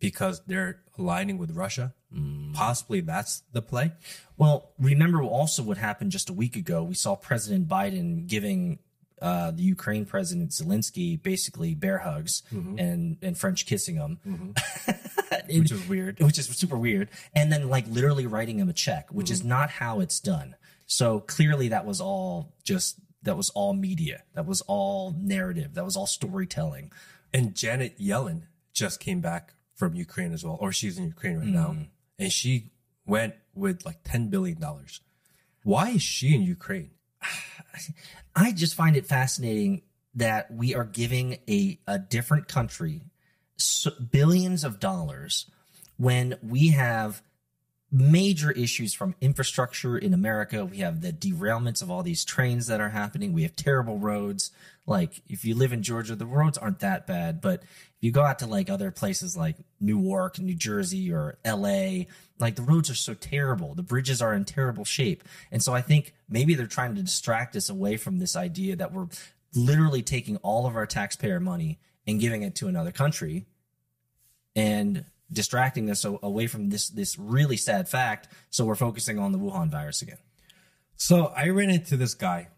because 0.00 0.42
they're 0.46 0.80
aligning 0.98 1.38
with 1.38 1.52
Russia. 1.52 1.94
Mm. 2.14 2.54
possibly 2.54 3.02
that's 3.02 3.42
the 3.52 3.60
play. 3.60 3.92
Well, 4.38 4.72
remember 4.78 5.22
also 5.22 5.62
what 5.62 5.76
happened 5.76 6.10
just 6.10 6.30
a 6.30 6.32
week 6.32 6.56
ago. 6.56 6.82
We 6.82 6.94
saw 6.94 7.16
President 7.16 7.68
Biden 7.68 8.26
giving 8.26 8.78
uh, 9.20 9.50
the 9.50 9.62
Ukraine 9.62 10.04
President 10.04 10.50
Zelensky 10.50 11.20
basically 11.20 11.74
bear 11.74 11.98
hugs 11.98 12.42
mm-hmm. 12.52 12.78
and 12.78 13.16
and 13.22 13.36
French 13.36 13.66
kissing 13.66 13.96
him, 13.96 14.18
mm-hmm. 14.26 14.50
Which 15.58 15.72
is 15.72 15.88
weird. 15.88 16.18
which 16.20 16.38
is 16.38 16.46
super 16.46 16.76
weird. 16.76 17.08
And 17.34 17.50
then 17.50 17.68
like 17.68 17.86
literally 17.88 18.26
writing 18.26 18.58
him 18.58 18.68
a 18.68 18.72
check, 18.72 19.08
which 19.10 19.30
is 19.30 19.40
mm-hmm. 19.40 19.48
not 19.48 19.70
how 19.70 20.00
it's 20.00 20.20
done. 20.20 20.56
So 20.86 21.20
clearly 21.20 21.68
that 21.68 21.84
was 21.84 22.00
all 22.00 22.54
just 22.64 23.00
that 23.22 23.36
was 23.36 23.50
all 23.50 23.74
media. 23.74 24.22
That 24.34 24.46
was 24.46 24.60
all 24.62 25.14
narrative. 25.18 25.74
That 25.74 25.84
was 25.84 25.96
all 25.96 26.06
storytelling. 26.06 26.92
And 27.32 27.54
Janet 27.54 27.98
Yellen 27.98 28.42
just 28.72 29.00
came 29.00 29.20
back 29.20 29.54
from 29.74 29.94
Ukraine 29.94 30.32
as 30.32 30.44
well, 30.44 30.58
or 30.60 30.72
she's 30.72 30.98
in 30.98 31.04
Ukraine 31.04 31.38
right 31.38 31.46
now, 31.46 31.68
mm. 31.68 31.86
and 32.18 32.32
she 32.32 32.72
went 33.06 33.34
with 33.54 33.84
like 33.84 34.02
ten 34.02 34.28
billion 34.28 34.60
dollars. 34.60 35.00
Why 35.62 35.90
is 35.90 36.02
she 36.02 36.34
in 36.34 36.42
Ukraine? 36.42 36.90
I 38.36 38.52
just 38.52 38.74
find 38.74 38.96
it 38.96 39.06
fascinating 39.06 39.82
that 40.14 40.52
we 40.52 40.74
are 40.74 40.84
giving 40.84 41.38
a, 41.48 41.78
a 41.86 41.98
different 41.98 42.48
country 42.48 43.02
billions 44.10 44.64
of 44.64 44.78
dollars 44.78 45.50
when 45.96 46.36
we 46.42 46.68
have 46.68 47.22
major 47.90 48.50
issues 48.52 48.94
from 48.94 49.14
infrastructure 49.20 49.96
in 49.96 50.12
America. 50.12 50.64
We 50.64 50.78
have 50.78 51.00
the 51.00 51.12
derailments 51.12 51.82
of 51.82 51.90
all 51.90 52.02
these 52.02 52.24
trains 52.24 52.66
that 52.66 52.80
are 52.80 52.90
happening. 52.90 53.32
We 53.32 53.42
have 53.42 53.56
terrible 53.56 53.98
roads. 53.98 54.50
Like 54.88 55.20
if 55.28 55.44
you 55.44 55.54
live 55.54 55.74
in 55.74 55.82
Georgia, 55.82 56.16
the 56.16 56.24
roads 56.24 56.56
aren't 56.56 56.80
that 56.80 57.06
bad, 57.06 57.42
but 57.42 57.62
if 57.62 57.98
you 58.00 58.10
go 58.10 58.22
out 58.22 58.38
to 58.38 58.46
like 58.46 58.70
other 58.70 58.90
places 58.90 59.36
like 59.36 59.56
Newark, 59.80 60.38
New 60.38 60.54
Jersey, 60.54 61.12
or 61.12 61.36
LA, 61.46 62.04
like 62.38 62.56
the 62.56 62.62
roads 62.62 62.88
are 62.88 62.94
so 62.94 63.12
terrible. 63.12 63.74
The 63.74 63.82
bridges 63.82 64.22
are 64.22 64.32
in 64.32 64.46
terrible 64.46 64.86
shape. 64.86 65.24
And 65.52 65.62
so 65.62 65.74
I 65.74 65.82
think 65.82 66.14
maybe 66.26 66.54
they're 66.54 66.66
trying 66.66 66.94
to 66.94 67.02
distract 67.02 67.54
us 67.54 67.68
away 67.68 67.98
from 67.98 68.18
this 68.18 68.34
idea 68.34 68.76
that 68.76 68.94
we're 68.94 69.08
literally 69.54 70.02
taking 70.02 70.38
all 70.38 70.66
of 70.66 70.74
our 70.74 70.86
taxpayer 70.86 71.38
money 71.38 71.78
and 72.06 72.18
giving 72.18 72.42
it 72.42 72.54
to 72.54 72.68
another 72.68 72.90
country 72.90 73.44
and 74.56 75.04
distracting 75.30 75.90
us 75.90 76.06
away 76.06 76.46
from 76.46 76.70
this 76.70 76.88
this 76.88 77.18
really 77.18 77.58
sad 77.58 77.90
fact. 77.90 78.28
So 78.48 78.64
we're 78.64 78.74
focusing 78.74 79.18
on 79.18 79.32
the 79.32 79.38
Wuhan 79.38 79.68
virus 79.68 80.00
again. 80.00 80.18
So 80.96 81.26
I 81.36 81.50
ran 81.50 81.68
into 81.68 81.98
this 81.98 82.14
guy 82.14 82.48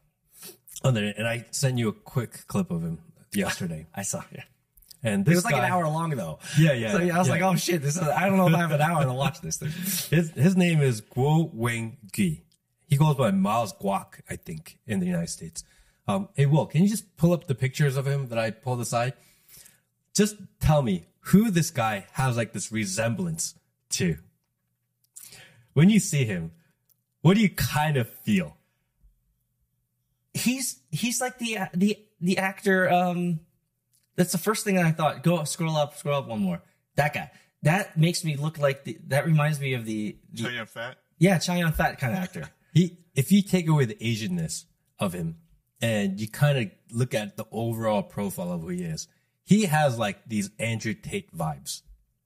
on 0.83 0.95
the 0.95 1.15
and 1.17 1.27
I 1.27 1.47
sent 1.51 1.79
you 1.79 1.89
a 1.89 1.93
quick 1.93 2.47
clip 2.47 2.71
of 2.71 2.83
him 2.83 2.99
yesterday. 3.33 3.87
I 3.95 4.03
saw. 4.03 4.23
Yeah. 4.33 4.43
And 5.03 5.23
It 5.23 5.31
this 5.31 5.37
was 5.37 5.45
like 5.45 5.55
guy, 5.55 5.67
an 5.67 5.73
hour 5.73 5.85
long 5.85 6.11
though. 6.11 6.39
Yeah, 6.59 6.73
yeah, 6.73 6.93
So 6.93 6.99
I 6.99 7.19
was 7.19 7.27
yeah. 7.29 7.33
like, 7.33 7.43
oh 7.43 7.57
shit, 7.57 7.81
this 7.83 7.97
is. 7.97 8.03
I 8.03 8.27
don't 8.29 8.37
know 8.37 8.49
if 8.49 8.55
I 8.55 8.59
have 8.59 8.71
an 8.73 8.83
hour 8.83 9.05
to 9.05 9.13
watch 9.13 9.41
this 9.41 9.57
thing. 9.57 9.71
His 10.15 10.31
his 10.33 10.57
name 10.57 10.81
is 10.83 11.01
Guo 11.01 11.53
Wang 11.55 11.97
Gi. 12.13 12.45
He 12.87 12.97
goes 12.97 13.15
by 13.15 13.31
Miles 13.31 13.73
Gwak, 13.73 14.21
I 14.29 14.37
think, 14.37 14.79
in 14.87 15.01
the 15.01 15.07
United 15.07 15.29
States. 15.31 15.65
Um, 16.09 16.29
hey, 16.35 16.47
Will, 16.47 16.67
can 16.67 16.83
you 16.83 16.89
just 16.89 17.17
pull 17.17 17.33
up 17.33 17.47
the 17.47 17.55
pictures 17.55 17.97
of 17.97 18.07
him 18.07 18.27
that 18.29 18.39
I 18.39 18.51
pulled 18.51 18.81
aside? 18.81 19.13
Just 20.15 20.37
tell 20.61 20.83
me 20.83 21.07
who 21.21 21.51
this 21.51 21.71
guy 21.71 22.07
has 22.13 22.37
like 22.37 22.53
this 22.53 22.73
resemblance 22.73 23.55
to. 23.91 24.17
When 25.73 25.89
you 25.89 26.01
see 26.01 26.25
him, 26.25 26.51
what 27.23 27.35
do 27.35 27.41
you 27.41 27.49
kind 27.51 27.97
of 27.97 28.09
feel? 28.09 28.57
He's 30.41 30.81
he's 30.91 31.21
like 31.21 31.39
the 31.39 31.59
the 31.75 31.99
the 32.21 32.39
actor. 32.39 32.91
Um, 32.91 33.41
that's 34.17 34.33
the 34.33 34.39
first 34.39 34.65
thing 34.65 34.79
I 34.79 34.91
thought. 34.93 35.23
Go 35.23 35.45
scroll 35.45 35.77
up, 35.77 35.97
scroll 35.97 36.17
up 36.17 36.29
one 36.29 36.41
more. 36.41 36.63
That 36.97 37.15
guy. 37.15 37.31
That 37.63 37.99
makes 37.99 38.25
me 38.25 38.37
look 38.37 38.59
like 38.59 38.85
the. 38.85 38.99
That 39.09 39.27
reminds 39.27 39.61
me 39.61 39.75
of 39.75 39.85
the. 39.85 40.17
the 40.33 40.43
Tell 40.45 40.53
you 40.53 40.65
fat. 40.65 40.97
yeah, 41.19 41.39
Chow 41.39 41.55
Yun-fat 41.55 41.99
kind 41.99 42.15
of 42.15 42.23
actor. 42.23 42.45
He, 42.73 42.99
if 43.15 43.31
you 43.33 43.43
take 43.43 43.69
away 43.69 43.85
the 43.85 43.97
Asianness 43.97 44.65
of 44.99 45.13
him 45.13 45.37
and 45.83 46.19
you 46.21 46.29
kind 46.29 46.59
of 46.59 46.71
look 46.91 47.15
at 47.15 47.37
the 47.37 47.45
overall 47.53 48.03
profile 48.03 48.53
of 48.53 48.63
who 48.63 48.69
he 48.69 48.83
is, 48.83 49.09
he 49.45 49.67
has 49.67 49.99
like 49.99 50.27
these 50.27 50.51
Andrew 50.59 50.95
Tate 50.95 51.37
vibes. 51.37 51.83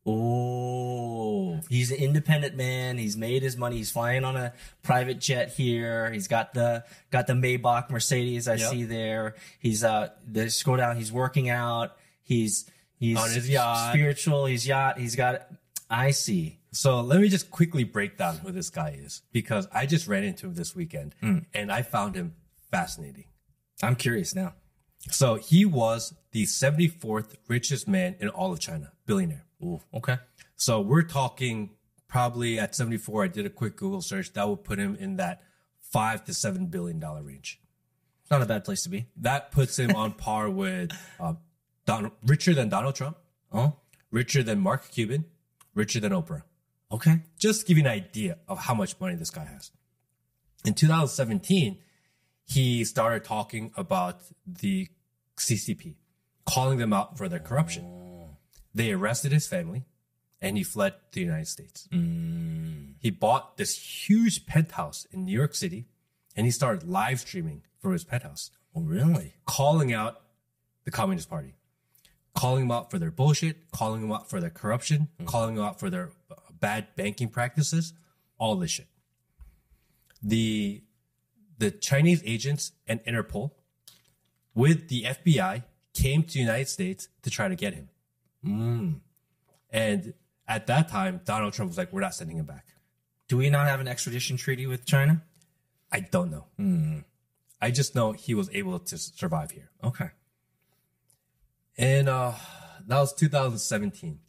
Oh, 0.07 1.61
he's 1.69 1.91
an 1.91 1.99
independent 1.99 2.57
man. 2.57 2.99
He's 2.99 3.17
made 3.17 3.43
his 3.43 3.57
money. 3.57 3.77
He's 3.77 3.91
flying 3.91 4.25
on 4.25 4.37
a 4.37 4.53
private 4.83 5.19
jet 5.21 5.51
here. 5.53 6.11
He's 6.11 6.29
got 6.29 6.55
the 6.55 6.85
got 7.11 7.27
the 7.27 7.33
Maybach 7.35 7.91
Mercedes 7.91 8.49
I 8.49 8.55
Yep. 8.55 8.71
see 8.71 8.85
there. 8.85 9.35
He's 9.59 9.85
uh, 9.85 10.11
the 10.27 10.51
scroll 10.51 10.77
down. 10.77 10.97
He's 10.97 11.13
working 11.13 11.49
out. 11.49 11.97
He's 12.23 12.69
he's 12.97 13.19
On 13.19 13.31
his 13.31 13.49
yacht. 13.49 13.93
spiritual. 13.93 14.47
He's 14.47 14.67
yacht. 14.67 14.99
He's 14.99 15.17
got. 15.17 15.47
I 15.91 16.11
see. 16.13 16.59
So 16.73 17.01
let 17.03 17.21
me 17.21 17.29
just 17.29 17.51
quickly 17.51 17.85
break 17.85 18.17
down 18.19 18.39
who 18.39 18.51
this 18.51 18.69
guy 18.71 18.99
is 19.01 19.23
because 19.33 19.69
I 19.73 19.87
just 19.87 20.09
ran 20.09 20.25
into 20.25 20.47
him 20.47 20.55
this 20.55 20.75
weekend 20.75 21.15
and 21.55 21.71
I 21.71 21.83
found 21.83 22.17
him 22.17 22.35
fascinating. 22.71 23.27
I'm 23.81 23.95
curious 23.95 24.35
now. 24.35 24.55
So 25.11 25.37
he 25.37 25.65
was 25.65 26.15
the 26.33 26.45
74th 26.45 27.37
richest 27.47 27.87
man 27.87 28.17
in 28.19 28.29
all 28.29 28.53
of 28.53 28.59
China, 28.59 28.91
billionaire. 29.07 29.45
Ooh, 29.65 29.81
okay. 29.95 30.19
So 30.57 30.81
we're 30.81 31.03
talking 31.03 31.71
probably 32.09 32.59
at 32.59 32.75
74. 32.75 33.25
I 33.25 33.29
did 33.29 33.47
a 33.47 33.51
quick 33.51 33.77
Google 33.77 34.03
search 34.03 34.33
that 34.35 34.49
would 34.49 34.63
put 34.65 34.79
him 34.79 34.95
in 34.97 35.17
that 35.17 35.43
five 35.81 36.25
to 36.25 36.35
seven 36.35 36.67
billion 36.67 36.99
dollar 37.01 37.23
range. 37.23 37.61
It's 38.23 38.31
Not 38.31 38.43
a 38.43 38.47
bad 38.47 38.65
place 38.65 38.83
to 38.85 38.89
be. 38.89 39.07
That 39.17 39.51
puts 39.53 39.79
him 39.79 39.95
on 39.97 40.13
par 40.13 40.49
with 40.63 40.91
uh, 41.19 41.35
Donald, 41.87 42.13
richer 42.25 42.55
than 42.55 42.69
Donald 42.69 42.95
Trump, 42.95 43.17
Oh, 43.53 43.77
richer 44.11 44.43
than 44.43 44.61
Mark 44.61 44.91
Cuban, 44.91 45.25
richer 45.75 46.01
than 46.01 46.13
Oprah. 46.13 46.43
okay. 46.93 47.23
Just 47.39 47.61
to 47.63 47.67
give 47.67 47.77
you 47.79 47.85
an 47.85 47.91
idea 47.91 48.39
of 48.49 48.59
how 48.59 48.75
much 48.75 48.99
money 49.01 49.15
this 49.17 49.31
guy 49.31 49.45
has. 49.45 49.71
In 50.65 50.75
2017, 50.75 51.79
he 52.47 52.85
started 52.85 53.25
talking 53.25 53.71
about 53.77 54.21
the 54.47 54.89
CCP, 55.37 55.95
calling 56.47 56.79
them 56.79 56.93
out 56.93 57.17
for 57.19 57.29
their 57.29 57.39
corruption. 57.39 57.85
They 58.75 58.91
arrested 58.93 59.33
his 59.33 59.47
family 59.47 59.85
and 60.41 60.57
he 60.57 60.65
fled 60.65 60.95
to 61.13 61.21
the 61.21 61.25
United 61.25 61.47
States. 61.49 61.89
He 61.93 63.11
bought 63.11 63.57
this 63.57 63.77
huge 64.09 64.47
penthouse 64.47 65.07
in 65.11 65.25
New 65.25 65.33
York 65.37 65.55
City 65.55 65.87
and 66.37 66.47
he 66.47 66.51
started 66.51 66.89
live 66.89 67.21
streaming 67.21 67.63
from 67.79 67.93
his 67.93 68.05
penthouse, 68.05 68.51
Oh, 68.75 68.83
really? 68.83 69.35
calling 69.47 69.93
out 69.93 70.21
the 70.85 70.91
Communist 70.91 71.31
Party, 71.31 71.55
calling 72.35 72.63
them 72.65 72.73
out 72.73 72.91
for 72.91 72.99
their 72.99 73.11
bullshit, 73.13 73.71
calling 73.71 74.01
them 74.01 74.11
out 74.13 74.29
for 74.29 74.41
their 74.41 74.51
corruption, 74.51 75.09
calling 75.27 75.55
them 75.55 75.65
out 75.65 75.79
for 75.79 75.89
their 75.91 76.11
uh, 76.31 76.35
bad 76.59 76.89
banking 76.97 77.29
practices, 77.29 77.93
all 78.39 78.57
this 78.57 78.73
shit. 78.73 78.89
The 80.23 80.83
the 81.59 81.71
Chinese 81.71 82.21
agents 82.25 82.73
and 82.89 82.99
Interpol 83.05 83.53
with 84.55 84.89
the 84.89 85.05
FBI 85.05 85.63
came 85.93 86.23
to 86.25 86.33
the 86.33 86.41
United 86.41 86.69
States 86.69 87.09
to 87.23 87.31
try 87.31 87.47
to 87.49 87.55
get 87.55 87.75
him. 87.75 87.89
And 89.71 90.15
at 90.47 90.67
that 90.67 90.89
time, 90.89 91.21
Donald 91.25 91.53
Trump 91.53 91.71
was 91.71 91.79
like, 91.79 91.93
we're 91.93 92.01
not 92.01 92.15
sending 92.15 92.37
him 92.37 92.47
back. 92.47 92.67
Do 93.29 93.39
we 93.39 93.51
not 93.51 93.67
have 93.67 93.81
an 93.81 93.89
extradition 93.89 94.37
treaty 94.37 94.67
with 94.67 94.85
China? 94.85 95.23
I 95.91 96.01
don't 96.01 96.31
know. 96.31 96.47
I 97.61 97.71
just 97.71 97.95
know 97.95 98.13
he 98.13 98.35
was 98.35 98.51
able 98.53 98.79
to 98.79 98.99
survive 98.99 99.51
here. 99.53 99.71
Okay. 99.83 100.11
And 101.79 102.09
uh, 102.09 102.33
that 102.87 102.99
was 102.99 103.15
2017. 103.15 104.21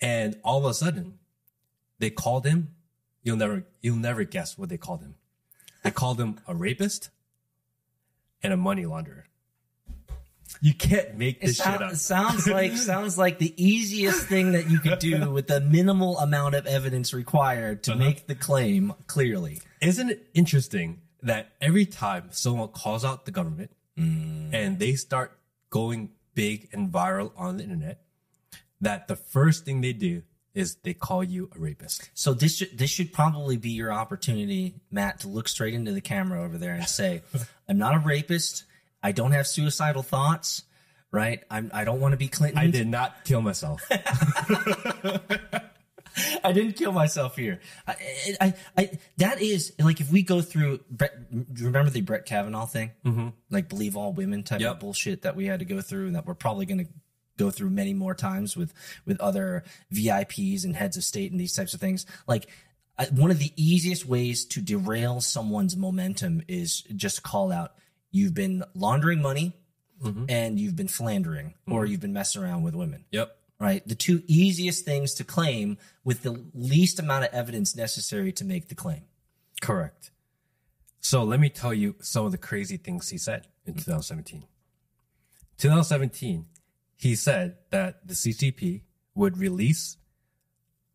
And 0.00 0.36
all 0.42 0.58
of 0.58 0.64
a 0.64 0.74
sudden, 0.74 1.18
they 1.98 2.10
called 2.10 2.46
him. 2.46 2.74
You'll 3.22 3.36
never, 3.36 3.66
you'll 3.82 3.96
never 3.96 4.24
guess 4.24 4.56
what 4.56 4.70
they 4.70 4.78
called 4.78 5.02
him. 5.02 5.16
They 5.84 5.90
called 5.90 6.18
him 6.20 6.40
a 6.48 6.54
rapist 6.54 7.10
and 8.42 8.52
a 8.52 8.56
money 8.56 8.84
launderer. 8.84 9.24
You 10.60 10.74
can't 10.74 11.16
make 11.16 11.40
this 11.40 11.56
shit 11.56 11.64
sound- 11.64 11.82
up. 11.82 11.94
sounds 11.96 12.46
like 12.48 12.72
sounds 12.76 13.16
like 13.16 13.38
the 13.38 13.54
easiest 13.62 14.26
thing 14.26 14.52
that 14.52 14.70
you 14.70 14.78
could 14.78 14.98
do 14.98 15.30
with 15.30 15.46
the 15.46 15.60
minimal 15.60 16.18
amount 16.18 16.54
of 16.54 16.66
evidence 16.66 17.14
required 17.14 17.82
to 17.84 17.92
uh-huh. 17.92 17.98
make 17.98 18.26
the 18.26 18.34
claim 18.34 18.92
clearly. 19.06 19.60
Isn't 19.80 20.10
it 20.10 20.28
interesting 20.34 21.00
that 21.22 21.52
every 21.60 21.86
time 21.86 22.28
someone 22.30 22.68
calls 22.68 23.04
out 23.04 23.24
the 23.24 23.30
government 23.30 23.70
mm. 23.98 24.52
and 24.52 24.78
they 24.78 24.94
start 24.94 25.38
going 25.70 26.10
big 26.34 26.68
and 26.72 26.90
viral 26.90 27.32
on 27.36 27.56
the 27.58 27.64
internet, 27.64 28.02
that 28.80 29.08
the 29.08 29.16
first 29.16 29.64
thing 29.64 29.80
they 29.80 29.92
do 29.92 30.22
is 30.54 30.76
they 30.76 30.94
call 30.94 31.22
you 31.22 31.48
a 31.54 31.58
rapist. 31.58 32.10
So 32.14 32.34
this 32.34 32.56
should, 32.56 32.76
this 32.76 32.90
should 32.90 33.12
probably 33.12 33.56
be 33.56 33.70
your 33.70 33.92
opportunity, 33.92 34.74
Matt, 34.90 35.20
to 35.20 35.28
look 35.28 35.48
straight 35.48 35.74
into 35.74 35.92
the 35.92 36.00
camera 36.00 36.42
over 36.42 36.58
there 36.58 36.74
and 36.74 36.86
say, 36.86 37.22
"I'm 37.68 37.78
not 37.78 37.94
a 37.94 37.98
rapist. 37.98 38.64
I 39.02 39.12
don't 39.12 39.32
have 39.32 39.46
suicidal 39.46 40.02
thoughts. 40.02 40.62
Right? 41.12 41.42
I'm, 41.50 41.72
I 41.74 41.82
don't 41.82 41.98
want 42.00 42.12
to 42.12 42.16
be 42.16 42.28
Clinton. 42.28 42.58
I 42.58 42.68
did 42.70 42.86
not 42.86 43.24
kill 43.24 43.40
myself. 43.40 43.82
I 46.44 46.52
didn't 46.52 46.72
kill 46.74 46.92
myself 46.92 47.36
here. 47.36 47.60
I, 47.86 47.94
I, 48.40 48.54
I, 48.76 48.90
that 49.18 49.40
is 49.40 49.72
like 49.78 50.00
if 50.00 50.10
we 50.10 50.22
go 50.22 50.40
through. 50.40 50.80
Brett, 50.90 51.14
remember 51.60 51.90
the 51.90 52.00
Brett 52.00 52.26
Kavanaugh 52.26 52.66
thing? 52.66 52.90
Mm-hmm. 53.04 53.28
Like 53.50 53.68
believe 53.68 53.96
all 53.96 54.12
women 54.12 54.42
type 54.42 54.60
Yep. 54.60 54.70
of 54.72 54.80
bullshit 54.80 55.22
that 55.22 55.36
we 55.36 55.46
had 55.46 55.60
to 55.60 55.64
go 55.64 55.80
through, 55.80 56.06
and 56.06 56.16
that 56.16 56.26
we're 56.26 56.34
probably 56.34 56.66
going 56.66 56.84
to 56.84 56.90
go 57.38 57.50
through 57.50 57.70
many 57.70 57.94
more 57.94 58.14
times 58.14 58.56
with 58.56 58.72
with 59.06 59.20
other 59.20 59.64
VIPs 59.92 60.64
and 60.64 60.74
heads 60.76 60.96
of 60.96 61.04
state 61.04 61.30
and 61.30 61.40
these 61.40 61.54
types 61.54 61.74
of 61.74 61.80
things. 61.80 62.06
Like 62.26 62.48
I- 62.98 63.06
one 63.06 63.30
of 63.30 63.38
the 63.38 63.52
easiest 63.56 64.04
ways 64.06 64.44
to 64.46 64.60
derail 64.60 65.20
someone's 65.20 65.76
momentum 65.76 66.42
is 66.48 66.82
just 66.96 67.22
call 67.22 67.52
out 67.52 67.74
you've 68.10 68.34
been 68.34 68.64
laundering 68.74 69.22
money 69.22 69.56
mm-hmm. 70.02 70.24
and 70.28 70.58
you've 70.58 70.76
been 70.76 70.88
philandering 70.88 71.54
or 71.66 71.82
mm-hmm. 71.82 71.92
you've 71.92 72.00
been 72.00 72.12
messing 72.12 72.42
around 72.42 72.62
with 72.62 72.74
women 72.74 73.04
Yep. 73.10 73.36
right? 73.58 73.86
The 73.86 73.94
two 73.94 74.22
easiest 74.26 74.84
things 74.84 75.14
to 75.14 75.24
claim 75.24 75.78
with 76.04 76.22
the 76.22 76.44
least 76.54 76.98
amount 76.98 77.24
of 77.24 77.32
evidence 77.32 77.76
necessary 77.76 78.32
to 78.32 78.44
make 78.44 78.68
the 78.68 78.74
claim. 78.74 79.02
Correct. 79.60 80.10
So 81.00 81.24
let 81.24 81.40
me 81.40 81.48
tell 81.48 81.72
you 81.72 81.96
some 82.00 82.26
of 82.26 82.32
the 82.32 82.38
crazy 82.38 82.76
things 82.76 83.08
he 83.08 83.18
said 83.18 83.46
in 83.64 83.72
mm-hmm. 83.72 83.80
2017. 83.80 84.44
2017, 85.58 86.46
he 86.96 87.14
said 87.14 87.56
that 87.70 88.06
the 88.06 88.14
CCP 88.14 88.82
would 89.14 89.38
release 89.38 89.96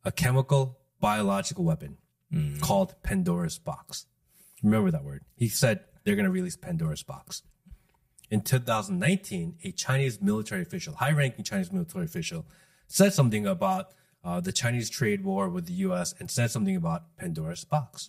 a 0.04 0.12
chemical 0.12 0.80
biological 1.00 1.64
weapon 1.64 1.98
mm. 2.34 2.60
called 2.62 2.96
Pandora's 3.04 3.58
box. 3.58 4.06
Remember 4.64 4.92
that 4.92 5.04
word. 5.04 5.24
He 5.36 5.48
said 5.48 5.82
they're 6.06 6.16
going 6.16 6.26
to 6.26 6.32
release 6.32 6.56
Pandora's 6.56 7.04
box. 7.04 7.44
In 8.32 8.42
2019, 8.42 9.58
a 9.64 9.72
Chinese 9.72 10.22
military 10.22 10.62
official, 10.62 10.96
high 10.96 11.12
ranking 11.12 11.44
Chinese 11.44 11.72
military 11.72 12.06
official, 12.06 12.46
said 12.88 13.14
something 13.14 13.46
about 13.46 13.92
uh, 14.24 14.40
the 14.40 14.52
Chinese 14.52 14.90
trade 14.90 15.24
war 15.24 15.50
with 15.50 15.66
the 15.68 15.74
US 15.74 16.14
and 16.20 16.32
said 16.32 16.50
something 16.52 16.76
about 16.76 17.16
Pandora's 17.18 17.66
box. 17.66 18.08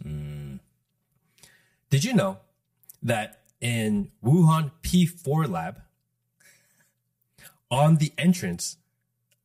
Did 1.90 2.04
you 2.04 2.14
know 2.14 2.38
that 3.02 3.42
in 3.60 4.10
Wuhan 4.24 4.72
P4 4.82 5.48
lab, 5.48 5.82
on 7.70 7.96
the 7.96 8.12
entrance 8.16 8.76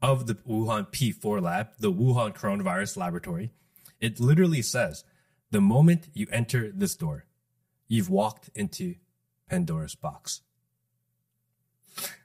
of 0.02 0.28
the 0.28 0.36
Wuhan 0.36 0.88
P4 0.92 1.42
lab, 1.42 1.70
the 1.80 1.92
Wuhan 1.92 2.36
coronavirus 2.36 2.98
laboratory, 2.98 3.52
it 4.00 4.20
literally 4.20 4.62
says, 4.62 5.04
the 5.52 5.62
moment 5.62 6.08
you 6.14 6.28
enter 6.32 6.72
this 6.74 6.96
door, 6.96 7.26
you've 7.92 8.10
walked 8.10 8.50
into 8.56 8.96
Pandora's 9.50 9.96
box. 9.96 10.42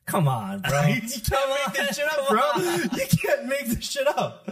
Come 0.06 0.28
on, 0.28 0.60
bro. 0.60 0.82
you 0.86 1.00
can't 1.00 1.50
make 1.50 1.74
this 1.74 1.96
shit 1.96 2.06
up, 2.06 2.28
bro. 2.28 2.40
You 2.56 3.06
can't 3.08 3.46
make 3.46 3.66
this 3.66 3.84
shit 3.84 4.06
up. 4.06 4.48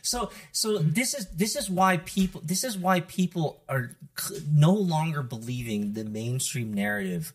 so, 0.00 0.30
so 0.52 0.78
this 0.78 1.12
is 1.12 1.26
this 1.32 1.54
is 1.54 1.68
why 1.68 1.98
people 1.98 2.40
this 2.42 2.64
is 2.64 2.78
why 2.78 3.00
people 3.00 3.62
are 3.68 3.94
no 4.50 4.72
longer 4.72 5.22
believing 5.22 5.92
the 5.92 6.04
mainstream 6.04 6.72
narrative. 6.72 7.34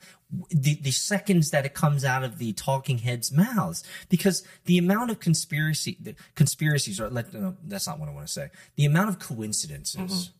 The, 0.49 0.73
the 0.81 0.91
seconds 0.91 1.51
that 1.51 1.65
it 1.65 1.75
comes 1.75 2.03
out 2.03 2.23
of 2.23 2.39
the 2.39 2.53
talking 2.53 2.97
heads' 2.97 3.31
mouths, 3.31 3.83
because 4.09 4.43
the 4.65 4.79
amount 4.79 5.11
of 5.11 5.19
conspiracy, 5.19 5.97
the 6.01 6.15
conspiracies, 6.33 6.99
or 6.99 7.09
let, 7.09 7.31
no, 7.31 7.55
that's 7.63 7.87
not 7.87 7.99
what 7.99 8.09
I 8.09 8.11
want 8.11 8.25
to 8.25 8.33
say. 8.33 8.49
The 8.75 8.85
amount 8.85 9.09
of 9.09 9.19
coincidences 9.19 9.95
mm-hmm. 9.95 10.35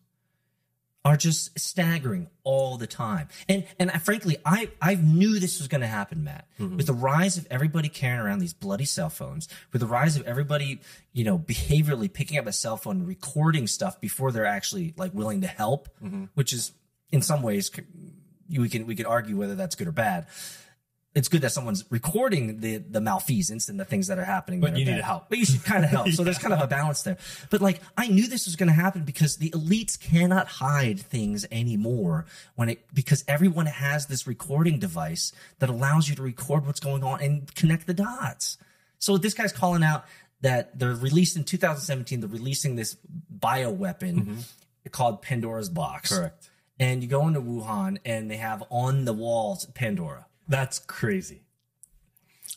Are 1.05 1.15
just 1.15 1.57
staggering 1.57 2.27
all 2.43 2.77
the 2.77 2.88
time. 2.88 3.29
And 3.47 3.65
and 3.79 3.91
I, 3.91 4.00
frankly, 4.00 4.38
I 4.43 4.71
I 4.81 4.95
knew 4.95 5.39
this 5.39 5.59
was 5.59 5.67
going 5.67 5.81
to 5.81 5.88
happen, 5.88 6.24
Matt. 6.24 6.47
Mm-hmm. 6.59 6.77
With 6.77 6.88
the 6.88 6.93
rise 6.93 7.38
of 7.38 7.47
everybody 7.51 7.88
carrying 7.89 8.19
around 8.19 8.39
these 8.39 8.53
bloody 8.53 8.85
cell 8.85 9.12
phones, 9.12 9.47
with 9.71 9.81
the 9.81 9.88
rise 9.88 10.17
of 10.17 10.25
everybody, 10.25 10.81
you 11.13 11.24
know, 11.24 11.38
behaviorally 11.47 12.12
picking 12.12 12.39
up 12.39 12.47
a 12.47 12.51
cell 12.51 12.75
phone, 12.75 12.97
and 12.97 13.07
recording 13.07 13.67
stuff 13.67 14.01
before 14.01 14.31
they're 14.31 14.47
actually 14.47 14.95
like 14.97 15.13
willing 15.13 15.41
to 15.41 15.47
help, 15.47 15.88
mm-hmm. 16.03 16.25
which 16.33 16.51
is 16.51 16.71
in 17.12 17.21
some 17.21 17.43
ways 17.43 17.69
we 18.50 18.67
can 18.67 18.88
we 18.88 18.95
could 18.95 19.05
argue 19.05 19.38
whether 19.38 19.55
that's 19.55 19.75
good 19.75 19.88
or 19.88 19.93
bad. 19.93 20.25
It's 21.15 21.29
good 21.29 21.41
that 21.41 21.53
someone's 21.53 21.86
recording 21.89 22.60
the 22.60 22.77
the 22.77 23.00
malfeasance 23.00 23.69
and 23.69 23.79
the 23.79 23.86
things 23.86 24.07
that 24.07 24.19
are 24.19 24.25
happening. 24.25 24.60
But 24.60 24.77
you 24.77 24.86
need 24.86 25.01
help. 25.01 25.29
But 25.29 25.38
you 25.38 25.45
should 25.45 25.63
kind 25.63 25.84
of 25.84 25.89
help. 25.89 26.07
So 26.15 26.24
there's 26.24 26.38
kind 26.38 26.53
of 26.53 26.62
a 26.62 26.67
balance 26.67 27.03
there. 27.03 27.17
But 27.50 27.62
like, 27.62 27.81
I 27.98 28.07
knew 28.07 28.27
this 28.27 28.45
was 28.45 28.55
going 28.55 28.67
to 28.67 28.74
happen 28.74 29.03
because 29.03 29.38
the 29.38 29.50
elites 29.51 30.00
cannot 30.00 30.48
hide 30.48 31.00
things 31.00 31.45
anymore 31.51 32.25
when 32.55 32.69
it, 32.69 32.86
because 32.93 33.24
everyone 33.27 33.65
has 33.65 34.05
this 34.05 34.27
recording 34.27 34.77
device 34.79 35.34
that 35.60 35.69
allows 35.69 36.07
you 36.07 36.15
to 36.15 36.22
record 36.22 36.65
what's 36.65 36.79
going 36.79 37.03
on 37.03 37.22
and 37.22 37.53
connect 37.55 37.88
the 37.88 37.93
dots. 37.93 38.57
So 39.00 39.18
this 39.18 39.33
guy's 39.33 39.51
calling 39.51 39.83
out 39.83 40.05
that 40.42 40.77
they're 40.77 40.94
released 40.94 41.37
in 41.37 41.44
2017, 41.44 42.20
they're 42.20 42.29
releasing 42.29 42.75
this 42.75 42.98
bioweapon 43.35 44.16
mm-hmm. 44.16 44.39
called 44.92 45.22
Pandora's 45.22 45.70
box. 45.70 46.16
Correct. 46.16 46.50
And 46.79 47.01
you 47.01 47.09
go 47.09 47.27
into 47.27 47.42
Wuhan 47.42 47.98
and 48.05 48.29
they 48.29 48.37
have 48.37 48.63
on 48.70 49.05
the 49.05 49.13
walls 49.13 49.66
Pandora. 49.74 50.27
That's 50.48 50.79
crazy. 50.79 51.42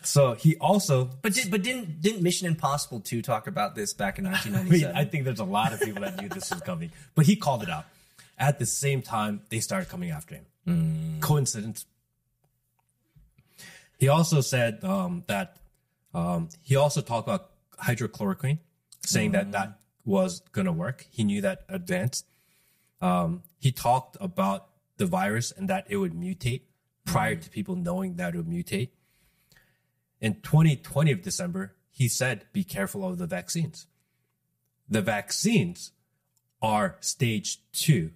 So 0.02 0.34
he 0.34 0.56
also 0.56 1.10
But 1.22 1.34
did, 1.34 1.50
but 1.50 1.62
didn't 1.62 2.00
didn't 2.00 2.22
Mission 2.22 2.46
Impossible 2.46 3.00
2 3.00 3.20
talk 3.22 3.46
about 3.46 3.74
this 3.74 3.92
back 3.92 4.18
in 4.18 4.26
I 4.26 4.30
mean, 4.30 4.54
1997? 4.54 4.96
I 4.96 5.04
think 5.04 5.24
there's 5.24 5.40
a 5.40 5.44
lot 5.44 5.72
of 5.72 5.80
people 5.80 6.02
that 6.02 6.20
knew 6.20 6.28
this 6.28 6.50
was 6.50 6.60
coming, 6.60 6.92
but 7.14 7.26
he 7.26 7.36
called 7.36 7.62
it 7.62 7.70
out. 7.70 7.86
At 8.38 8.60
the 8.60 8.66
same 8.66 9.02
time, 9.02 9.42
they 9.48 9.58
started 9.58 9.88
coming 9.88 10.10
after 10.10 10.36
him. 10.36 11.18
Coincidence? 11.20 11.86
He 13.98 14.08
also 14.08 14.40
said 14.40 14.84
um, 14.84 15.24
that 15.26 15.56
um, 16.14 16.50
he 16.62 16.76
also 16.76 17.00
talked 17.00 17.26
about 17.26 17.50
hydrochloroquine, 17.82 18.58
saying 19.04 19.32
that 19.32 19.50
that 19.52 19.80
was 20.04 20.40
going 20.52 20.66
to 20.66 20.72
work. 20.72 21.06
He 21.10 21.24
knew 21.24 21.40
that 21.40 21.64
advance. 21.68 22.22
Um, 23.00 23.42
he 23.58 23.72
talked 23.72 24.16
about 24.20 24.68
the 24.98 25.06
virus 25.06 25.52
and 25.52 25.68
that 25.68 25.86
it 25.88 25.96
would 25.96 26.12
mutate 26.12 26.62
prior 27.08 27.36
to 27.36 27.50
people 27.50 27.76
knowing 27.76 28.16
that 28.16 28.34
it 28.34 28.38
would 28.38 28.46
mutate. 28.46 28.90
In 30.20 30.34
2020 30.42 31.12
of 31.12 31.22
December, 31.22 31.74
he 31.90 32.08
said, 32.08 32.46
"Be 32.52 32.64
careful 32.64 33.04
of 33.04 33.18
the 33.18 33.26
vaccines." 33.26 33.86
the 34.88 35.02
vaccines 35.02 35.92
are 36.62 36.96
stage 37.00 37.60
two 37.72 38.10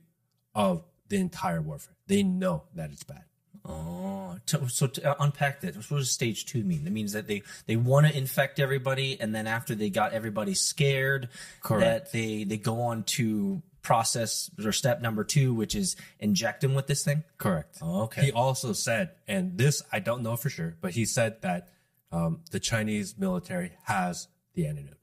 of 0.55 0.85
the 1.09 1.17
entire 1.17 1.61
warfare. 1.61 1.95
They 2.07 2.23
know 2.23 2.65
that 2.75 2.91
it's 2.91 3.05
bad. 3.05 3.25
Oh, 3.65 4.39
to, 4.47 4.69
so 4.69 4.89
to 4.89 5.11
uh, 5.11 5.15
unpack 5.21 5.61
that. 5.61 5.77
What 5.77 5.89
does 5.99 6.11
stage 6.11 6.47
two 6.47 6.65
mean? 6.65 6.83
That 6.83 6.91
means 6.91 7.13
that 7.13 7.29
they 7.29 7.43
they 7.67 7.77
want 7.77 8.09
to 8.09 8.17
infect 8.17 8.59
everybody, 8.59 9.21
and 9.21 9.33
then 9.33 9.47
after 9.47 9.77
they 9.77 9.89
got 9.89 10.13
everybody 10.13 10.55
scared, 10.55 11.29
Correct. 11.61 12.07
that 12.07 12.13
they 12.13 12.43
they 12.43 12.57
go 12.57 12.83
on 12.83 13.05
to 13.05 13.63
process 13.83 14.51
or 14.65 14.73
step 14.73 15.01
number 15.01 15.25
two, 15.25 15.55
which 15.55 15.75
is 15.75 15.97
inject 16.19 16.61
them 16.61 16.75
with 16.75 16.87
this 16.87 17.05
thing. 17.05 17.25
Correct. 17.39 17.79
Okay. 17.83 18.27
He 18.27 18.33
also 18.33 18.73
said, 18.73 19.11
and 19.27 19.59
this 19.59 19.83
I 19.93 19.99
don't 19.99 20.23
know 20.23 20.37
for 20.37 20.49
sure, 20.49 20.77
but 20.81 20.93
he 20.93 21.05
said 21.05 21.43
that 21.43 21.69
um, 22.11 22.41
the 22.51 22.61
Chinese 22.61 23.17
military 23.19 23.73
has 23.85 24.29
the 24.55 24.67
antidote. 24.67 24.97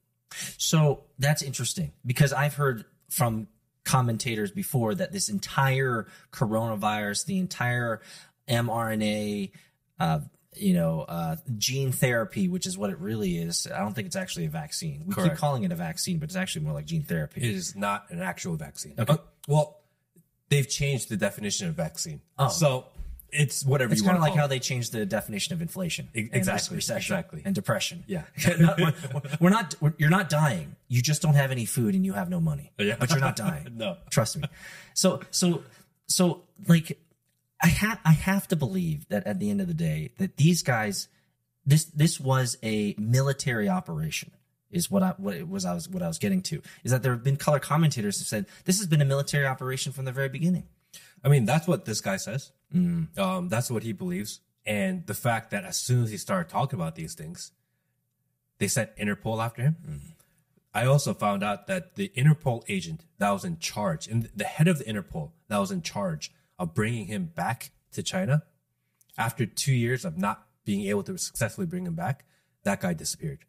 So 0.57 1.05
that's 1.17 1.41
interesting 1.41 1.91
because 2.05 2.33
I've 2.33 2.53
heard 2.53 2.85
from 3.09 3.47
commentators 3.83 4.51
before 4.51 4.93
that 4.95 5.11
this 5.11 5.29
entire 5.29 6.07
coronavirus, 6.31 7.25
the 7.25 7.39
entire 7.39 8.01
mRNA, 8.47 9.51
uh, 9.99 10.19
you 10.55 10.73
know, 10.73 11.01
uh, 11.01 11.35
gene 11.57 11.91
therapy, 11.91 12.47
which 12.47 12.65
is 12.65 12.77
what 12.77 12.89
it 12.89 12.97
really 12.99 13.37
is. 13.37 13.67
I 13.73 13.79
don't 13.79 13.93
think 13.93 14.07
it's 14.07 14.15
actually 14.15 14.45
a 14.45 14.49
vaccine. 14.49 15.03
We 15.05 15.15
keep 15.15 15.35
calling 15.35 15.63
it 15.63 15.71
a 15.71 15.75
vaccine, 15.75 16.17
but 16.17 16.25
it's 16.29 16.35
actually 16.35 16.65
more 16.65 16.73
like 16.73 16.85
gene 16.85 17.03
therapy. 17.03 17.41
It 17.41 17.53
is 17.53 17.75
not 17.75 18.05
an 18.09 18.21
actual 18.21 18.55
vaccine. 18.55 18.95
Okay. 18.97 19.13
Uh, 19.13 19.17
well, 19.47 19.79
they've 20.49 20.67
changed 20.67 21.09
the 21.09 21.17
definition 21.17 21.67
of 21.67 21.75
vaccine. 21.75 22.21
Oh. 22.37 22.49
So 22.49 22.85
it's 23.31 23.63
whatever 23.63 23.93
It's 23.93 24.01
you 24.01 24.07
kind 24.07 24.17
of 24.17 24.23
like 24.23 24.33
how 24.35 24.47
they 24.47 24.59
changed 24.59 24.91
the 24.91 25.05
definition 25.05 25.53
of 25.53 25.61
inflation, 25.61 26.09
E- 26.15 26.21
and 26.21 26.29
exactly, 26.33 26.75
recession, 26.75 27.15
exactly. 27.15 27.41
and 27.45 27.53
depression. 27.53 28.03
Yeah. 28.07 28.23
We're, 28.57 28.93
we're 29.39 29.49
not. 29.49 29.75
We're, 29.79 29.93
you're 29.97 30.09
not 30.09 30.29
dying. 30.29 30.75
You 30.87 31.01
just 31.01 31.21
don't 31.21 31.35
have 31.35 31.51
any 31.51 31.65
food 31.65 31.93
and 31.93 32.03
you 32.05 32.13
have 32.13 32.29
no 32.29 32.39
money. 32.39 32.71
Yeah. 32.79 32.95
But 32.99 33.11
you're 33.11 33.19
not 33.19 33.35
dying. 33.35 33.67
No. 33.75 33.97
trust 34.09 34.37
me. 34.37 34.43
So, 34.93 35.21
so, 35.31 35.63
so, 36.07 36.41
like, 36.67 36.99
I 37.61 37.67
have, 37.67 37.99
I 38.05 38.11
have 38.13 38.47
to 38.49 38.55
believe 38.55 39.07
that 39.09 39.27
at 39.27 39.39
the 39.39 39.49
end 39.49 39.61
of 39.61 39.67
the 39.67 39.73
day, 39.73 40.11
that 40.17 40.37
these 40.37 40.63
guys, 40.63 41.07
this, 41.65 41.85
this 41.85 42.19
was 42.19 42.57
a 42.63 42.95
military 42.97 43.69
operation. 43.69 44.31
Is 44.71 44.91
what 44.91 45.01
I 45.01 45.15
what 45.17 45.33
it 45.33 45.49
was 45.49 45.65
I 45.65 45.73
was 45.73 45.89
what 45.89 46.03
I 46.03 46.07
was 46.07 46.19
getting 46.19 46.43
to 46.43 46.61
is 46.83 46.91
that 46.91 47.01
there 47.01 47.11
have 47.13 47.23
been 47.23 47.37
color 47.37 47.57
commentators 47.57 48.19
who 48.19 48.23
said 48.23 48.45
this 48.65 48.77
has 48.77 48.85
been 48.85 49.01
a 49.01 49.05
military 49.05 49.47
operation 49.47 49.91
from 49.91 50.05
the 50.05 50.11
very 50.11 50.29
beginning. 50.29 50.67
I 51.23 51.27
mean, 51.29 51.45
that's 51.45 51.67
what 51.67 51.85
this 51.85 52.01
guy 52.01 52.17
says. 52.17 52.51
Um, 53.17 53.49
that's 53.49 53.71
what 53.71 53.81
he 53.81 53.93
believes. 53.93 54.41
And 54.67 55.07
the 55.07 55.15
fact 55.15 55.49
that 55.51 55.63
as 55.63 55.75
soon 55.77 56.03
as 56.03 56.11
he 56.11 56.17
started 56.17 56.51
talking 56.51 56.79
about 56.79 56.93
these 56.93 57.15
things, 57.15 57.51
they 58.59 58.67
sent 58.67 58.95
Interpol 58.95 59.43
after 59.43 59.63
him. 59.63 59.75
I 60.71 60.85
also 60.85 61.15
found 61.15 61.43
out 61.43 61.65
that 61.65 61.95
the 61.95 62.11
Interpol 62.15 62.63
agent 62.69 63.05
that 63.17 63.31
was 63.31 63.43
in 63.43 63.57
charge, 63.57 64.07
and 64.07 64.29
the 64.35 64.43
head 64.43 64.67
of 64.67 64.77
the 64.77 64.83
Interpol 64.83 65.31
that 65.47 65.57
was 65.57 65.71
in 65.71 65.81
charge 65.81 66.31
of 66.59 66.75
bringing 66.75 67.07
him 67.07 67.25
back 67.33 67.71
to 67.93 68.03
China, 68.03 68.43
after 69.17 69.45
two 69.47 69.73
years 69.73 70.05
of 70.05 70.17
not 70.17 70.45
being 70.65 70.85
able 70.87 71.01
to 71.03 71.17
successfully 71.17 71.65
bring 71.65 71.85
him 71.87 71.95
back, 71.95 72.25
that 72.63 72.81
guy 72.81 72.93
disappeared. 72.93 73.39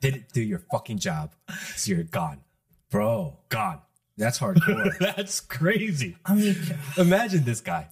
Didn't 0.00 0.32
do 0.32 0.40
your 0.42 0.60
fucking 0.70 0.98
job, 0.98 1.34
so 1.76 1.92
you're 1.92 2.04
gone. 2.04 2.40
Bro, 2.90 3.36
Gone. 3.50 3.80
that's 4.16 4.38
hardcore. 4.38 4.96
That's 5.00 5.40
crazy. 5.40 6.16
I 6.24 6.34
mean, 6.34 6.56
Imagine 6.96 7.44
this 7.44 7.60
guy. 7.60 7.88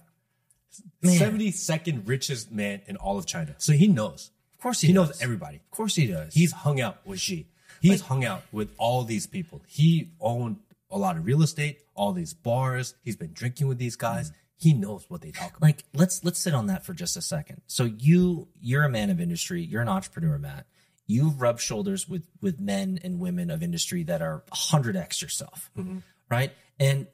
Man. 1.03 1.19
72nd 1.19 2.07
richest 2.07 2.51
man 2.51 2.81
in 2.87 2.95
all 2.97 3.17
of 3.19 3.27
China. 3.27 3.53
So 3.59 3.73
he 3.73 3.87
knows. 3.87 4.31
Of 4.55 4.61
course 4.61 4.81
he, 4.81 4.87
He 4.87 4.93
does. 4.93 5.09
knows 5.09 5.21
everybody. 5.21 5.57
Of 5.57 5.69
course 5.71 5.95
he 5.95 6.07
does. 6.07 6.33
He's 6.33 6.51
hung 6.51 6.81
out 6.81 7.05
with 7.05 7.19
Xi. 7.19 7.47
He's 7.79 8.01
hung 8.01 8.25
out 8.25 8.41
with 8.51 8.71
all 8.79 9.03
these 9.03 9.27
people. 9.27 9.61
He 9.67 10.09
owned 10.19 10.57
a 10.89 10.97
lot 10.97 11.15
of 11.15 11.25
real 11.25 11.43
estate, 11.43 11.81
all 11.97 12.13
these 12.13 12.33
bars. 12.33 12.95
He's 13.03 13.17
been 13.17 13.33
drinking 13.33 13.67
with 13.67 13.77
these 13.77 13.95
guys. 13.95 14.31
Mm. 14.31 14.33
He 14.59 14.73
knows 14.73 15.05
what 15.07 15.21
they 15.21 15.31
talk 15.31 15.49
about. 15.49 15.61
like 15.61 15.83
let's 15.93 16.23
let's 16.23 16.39
sit 16.39 16.53
on 16.53 16.67
that 16.67 16.85
for 16.85 16.93
just 16.93 17.17
a 17.17 17.21
second. 17.21 17.61
So 17.67 17.83
you 17.83 18.47
you're 18.59 18.83
a 18.83 18.89
man 18.89 19.09
of 19.09 19.19
industry, 19.19 19.61
you're 19.61 19.81
an 19.81 19.89
entrepreneur, 19.89 20.37
Matt. 20.37 20.65
You've 21.05 21.41
rubbed 21.41 21.61
shoulders 21.61 22.07
with 22.07 22.27
with 22.41 22.59
men 22.59 22.99
and 23.03 23.19
women 23.19 23.51
of 23.51 23.61
industry 23.61 24.03
that 24.03 24.21
are 24.21 24.43
100x 24.53 25.21
yourself, 25.21 25.69
mm-hmm. 25.77 25.99
right? 26.29 26.51
And 26.79 27.07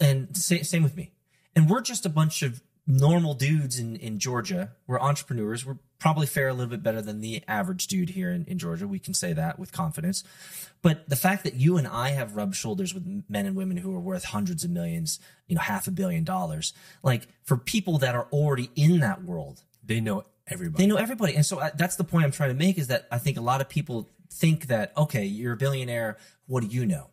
and 0.00 0.36
sa- 0.36 0.62
same 0.62 0.82
with 0.82 0.96
me. 0.96 1.12
And 1.56 1.68
we're 1.68 1.82
just 1.82 2.06
a 2.06 2.08
bunch 2.08 2.42
of 2.42 2.62
normal 2.86 3.34
dudes 3.34 3.78
in 3.78 3.96
in 3.96 4.18
Georgia. 4.18 4.72
We're 4.86 5.00
entrepreneurs. 5.00 5.64
We're 5.64 5.78
probably 5.98 6.26
fare 6.26 6.48
a 6.48 6.52
little 6.52 6.70
bit 6.70 6.82
better 6.82 7.00
than 7.00 7.20
the 7.20 7.42
average 7.48 7.86
dude 7.86 8.10
here 8.10 8.30
in, 8.30 8.44
in 8.44 8.58
Georgia. 8.58 8.86
We 8.86 8.98
can 8.98 9.14
say 9.14 9.32
that 9.32 9.58
with 9.58 9.72
confidence. 9.72 10.22
But 10.82 11.08
the 11.08 11.16
fact 11.16 11.44
that 11.44 11.54
you 11.54 11.78
and 11.78 11.88
I 11.88 12.10
have 12.10 12.36
rubbed 12.36 12.54
shoulders 12.56 12.92
with 12.92 13.24
men 13.26 13.46
and 13.46 13.56
women 13.56 13.78
who 13.78 13.94
are 13.96 14.00
worth 14.00 14.24
hundreds 14.24 14.64
of 14.64 14.70
millions, 14.70 15.18
you 15.46 15.54
know, 15.54 15.62
half 15.62 15.86
a 15.86 15.90
billion 15.90 16.24
dollars, 16.24 16.74
like 17.02 17.26
for 17.42 17.56
people 17.56 17.96
that 17.98 18.14
are 18.14 18.28
already 18.32 18.70
in 18.76 19.00
that 19.00 19.24
world, 19.24 19.62
They 19.82 20.00
know 20.00 20.24
everybody. 20.46 20.82
they 20.82 20.86
know 20.86 20.96
everybody. 20.96 21.34
And 21.36 21.46
so 21.46 21.58
I, 21.58 21.70
that's 21.74 21.96
the 21.96 22.04
point 22.04 22.26
I'm 22.26 22.32
trying 22.32 22.50
to 22.50 22.54
make 22.54 22.76
is 22.76 22.88
that 22.88 23.06
I 23.10 23.16
think 23.16 23.38
a 23.38 23.40
lot 23.40 23.62
of 23.62 23.68
people 23.70 24.10
think 24.30 24.66
that, 24.66 24.92
okay, 24.94 25.24
you're 25.24 25.54
a 25.54 25.56
billionaire. 25.56 26.18
What 26.46 26.60
do 26.60 26.66
you 26.66 26.84
know? 26.84 27.08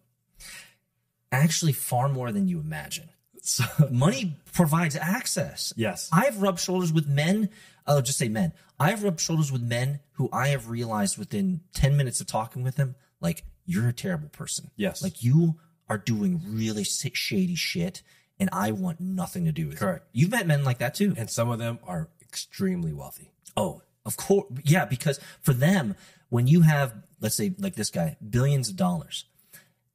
Actually, 1.31 1.71
far 1.71 2.09
more 2.09 2.33
than 2.33 2.49
you 2.49 2.59
imagine. 2.59 3.07
So, 3.41 3.63
Money 3.91 4.37
provides 4.53 4.95
access. 4.95 5.73
yes. 5.75 6.09
I've 6.13 6.41
rubbed 6.41 6.59
shoulders 6.59 6.93
with 6.93 7.07
men. 7.07 7.49
I'll 7.87 8.01
just 8.01 8.17
say 8.19 8.29
men. 8.29 8.53
I've 8.79 9.03
rubbed 9.03 9.19
shoulders 9.19 9.51
with 9.51 9.61
men 9.63 9.99
who 10.13 10.29
I 10.31 10.49
have 10.49 10.69
realized 10.69 11.17
within 11.17 11.61
10 11.73 11.97
minutes 11.97 12.21
of 12.21 12.27
talking 12.27 12.63
with 12.63 12.75
them, 12.75 12.95
like, 13.19 13.43
you're 13.65 13.87
a 13.87 13.93
terrible 13.93 14.29
person. 14.29 14.69
Yes. 14.75 15.01
Like, 15.03 15.23
you 15.23 15.55
are 15.89 15.97
doing 15.97 16.41
really 16.47 16.83
shady 16.83 17.55
shit, 17.55 18.01
and 18.39 18.49
I 18.53 18.71
want 18.71 18.99
nothing 18.99 19.45
to 19.45 19.51
do 19.51 19.67
with 19.67 19.79
Correct. 19.79 20.05
it. 20.13 20.19
You've 20.19 20.31
met 20.31 20.47
men 20.47 20.63
like 20.63 20.77
that 20.79 20.93
too. 20.95 21.13
and 21.17 21.29
some 21.29 21.49
of 21.49 21.59
them 21.59 21.79
are 21.85 22.09
extremely 22.21 22.93
wealthy. 22.93 23.31
Oh, 23.57 23.81
of 24.05 24.17
course. 24.17 24.45
Yeah, 24.63 24.85
because 24.85 25.19
for 25.41 25.53
them, 25.53 25.95
when 26.29 26.47
you 26.47 26.61
have, 26.61 26.93
let's 27.19 27.35
say, 27.35 27.53
like 27.59 27.75
this 27.75 27.89
guy, 27.89 28.17
billions 28.27 28.69
of 28.69 28.75
dollars, 28.77 29.25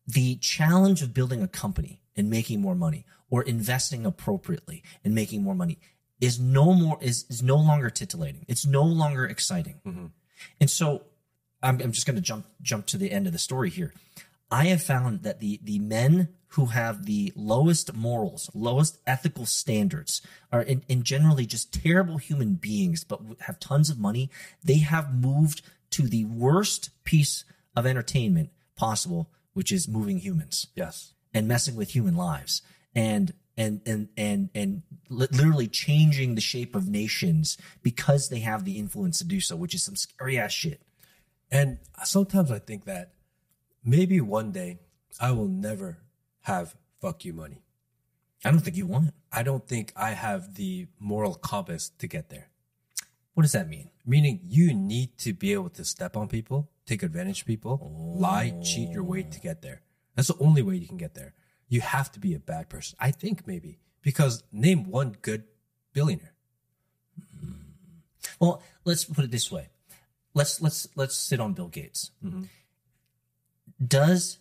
the 0.07 0.37
challenge 0.37 1.03
of 1.03 1.15
building 1.15 1.43
a 1.43 1.49
company 1.49 2.01
and 2.17 2.29
making 2.31 2.61
more 2.61 2.75
money 2.75 3.05
or 3.31 3.43
investing 3.43 4.07
appropriately 4.07 4.83
and 5.05 5.15
making 5.15 5.43
more 5.43 5.55
money 5.55 5.79
is 6.21 6.41
no 6.41 6.73
more 6.73 6.99
is, 7.01 7.25
is 7.29 7.43
no 7.43 7.57
longer 7.57 7.91
titillating. 7.91 8.45
It's 8.49 8.67
no 8.67 8.83
longer 8.85 9.27
exciting. 9.27 9.81
Mm-hmm. 9.87 10.07
And 10.61 10.71
so 10.71 11.03
I'm, 11.62 11.81
I'm 11.81 11.93
just 11.93 12.07
going 12.07 12.17
to 12.17 12.23
jump 12.23 12.47
jump 12.62 12.87
to 12.87 12.99
the 12.99 13.11
end 13.11 13.27
of 13.27 13.33
the 13.33 13.39
story 13.39 13.71
here. 13.71 13.93
I 14.51 14.67
have 14.67 14.83
found 14.83 15.23
that 15.25 15.41
the 15.41 15.61
the 15.62 15.79
men 15.79 16.29
who 16.51 16.67
have 16.67 17.05
the 17.05 17.33
lowest 17.37 17.95
morals, 17.95 18.49
lowest 18.55 18.99
ethical 19.07 19.45
standards, 19.45 20.23
are 20.51 20.62
in, 20.62 20.83
in 20.89 21.03
generally 21.03 21.45
just 21.45 21.73
terrible 21.75 22.17
human 22.17 22.55
beings, 22.55 23.05
but 23.05 23.21
have 23.41 23.59
tons 23.61 23.91
of 23.91 23.99
money. 23.99 24.31
They 24.65 24.79
have 24.79 25.12
moved 25.12 25.61
to 25.91 26.03
the 26.09 26.25
worst 26.25 26.91
piece 27.05 27.45
of 27.75 27.85
entertainment 27.85 28.51
possible, 28.77 29.29
which 29.53 29.71
is 29.73 29.89
moving 29.89 30.19
humans 30.21 30.69
Yes. 30.75 31.12
and 31.35 31.47
messing 31.47 31.77
with 31.77 31.91
human 31.91 32.17
lives 32.17 32.62
and 32.97 33.35
and 33.57 33.81
and 33.87 34.09
and 34.17 34.51
and 34.55 34.83
literally 35.09 35.69
changing 35.69 36.35
the 36.35 36.41
shape 36.41 36.75
of 36.75 36.89
nations 36.89 37.57
because 37.83 38.29
they 38.29 38.41
have 38.41 38.65
the 38.65 38.79
influence 38.79 39.19
to 39.19 39.25
do 39.25 39.39
so, 39.39 39.55
which 39.55 39.75
is 39.75 39.85
some 39.85 39.95
scary 39.95 40.39
ass 40.39 40.53
shit. 40.53 40.83
And 41.51 41.79
sometimes 42.03 42.51
I 42.51 42.59
think 42.59 42.87
that 42.87 43.13
maybe 43.85 44.21
one 44.21 44.51
day 44.51 44.81
I 45.21 45.31
will 45.31 45.47
never 45.47 45.99
have 46.43 46.75
fuck 47.01 47.25
you 47.25 47.33
money. 47.33 47.63
I 48.45 48.51
don't 48.51 48.61
think 48.61 48.77
you 48.77 48.87
want 48.87 49.09
it. 49.09 49.15
I 49.33 49.43
don't 49.43 49.67
think 49.67 49.93
I 49.95 50.11
have 50.11 50.55
the 50.55 50.87
moral 50.99 51.35
compass 51.35 51.91
to 51.99 52.07
get 52.07 52.31
there. 52.31 52.49
What 53.35 53.43
does 53.43 53.53
that 53.53 53.69
mean? 53.69 53.91
Meaning 54.07 54.41
you 54.45 54.73
need 54.73 55.19
to 55.19 55.35
be 55.35 55.53
able 55.53 55.69
to 55.71 55.85
step 55.85 56.17
on 56.17 56.29
people, 56.29 56.71
take 56.87 57.03
advantage 57.03 57.43
of 57.43 57.47
people, 57.47 58.15
lie, 58.17 58.55
cheat 58.63 58.91
your 58.91 59.03
way 59.03 59.23
to 59.23 59.41
get 59.41 59.63
there. 59.63 59.83
That's 60.15 60.29
the 60.29 60.43
only 60.43 60.63
way 60.63 60.77
you 60.77 60.87
can 60.87 60.97
get 60.97 61.15
there. 61.15 61.35
You 61.69 61.81
have 61.81 62.13
to 62.13 62.21
be 62.21 62.35
a 62.35 62.39
bad 62.39 62.69
person. 62.69 62.97
I 63.01 63.11
think 63.11 63.47
maybe 63.47 63.79
because 64.03 64.43
name 64.53 64.91
one 64.91 65.17
good 65.21 65.45
billionaire. 65.93 66.35
Hmm. 67.41 67.53
Well, 68.39 68.63
let's 68.85 69.05
put 69.05 69.25
it 69.25 69.31
this 69.31 69.51
way. 69.51 69.69
Let's 70.35 70.61
let's 70.61 70.87
let's 70.95 71.17
sit 71.17 71.41
on 71.41 71.55
Bill 71.55 71.69
Gates. 71.69 72.11
Mm-hmm. 72.25 72.45
Does 73.85 74.39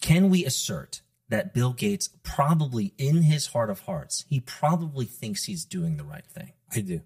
can 0.00 0.30
we 0.30 0.44
assert 0.44 1.02
that 1.28 1.54
Bill 1.54 1.72
Gates 1.72 2.10
probably 2.22 2.94
in 2.98 3.22
his 3.22 3.48
heart 3.48 3.70
of 3.70 3.80
hearts, 3.80 4.24
he 4.28 4.40
probably 4.40 5.06
thinks 5.06 5.44
he's 5.44 5.64
doing 5.64 5.96
the 5.96 6.04
right 6.04 6.26
thing? 6.26 6.52
I 6.74 6.80
do. 6.80 7.02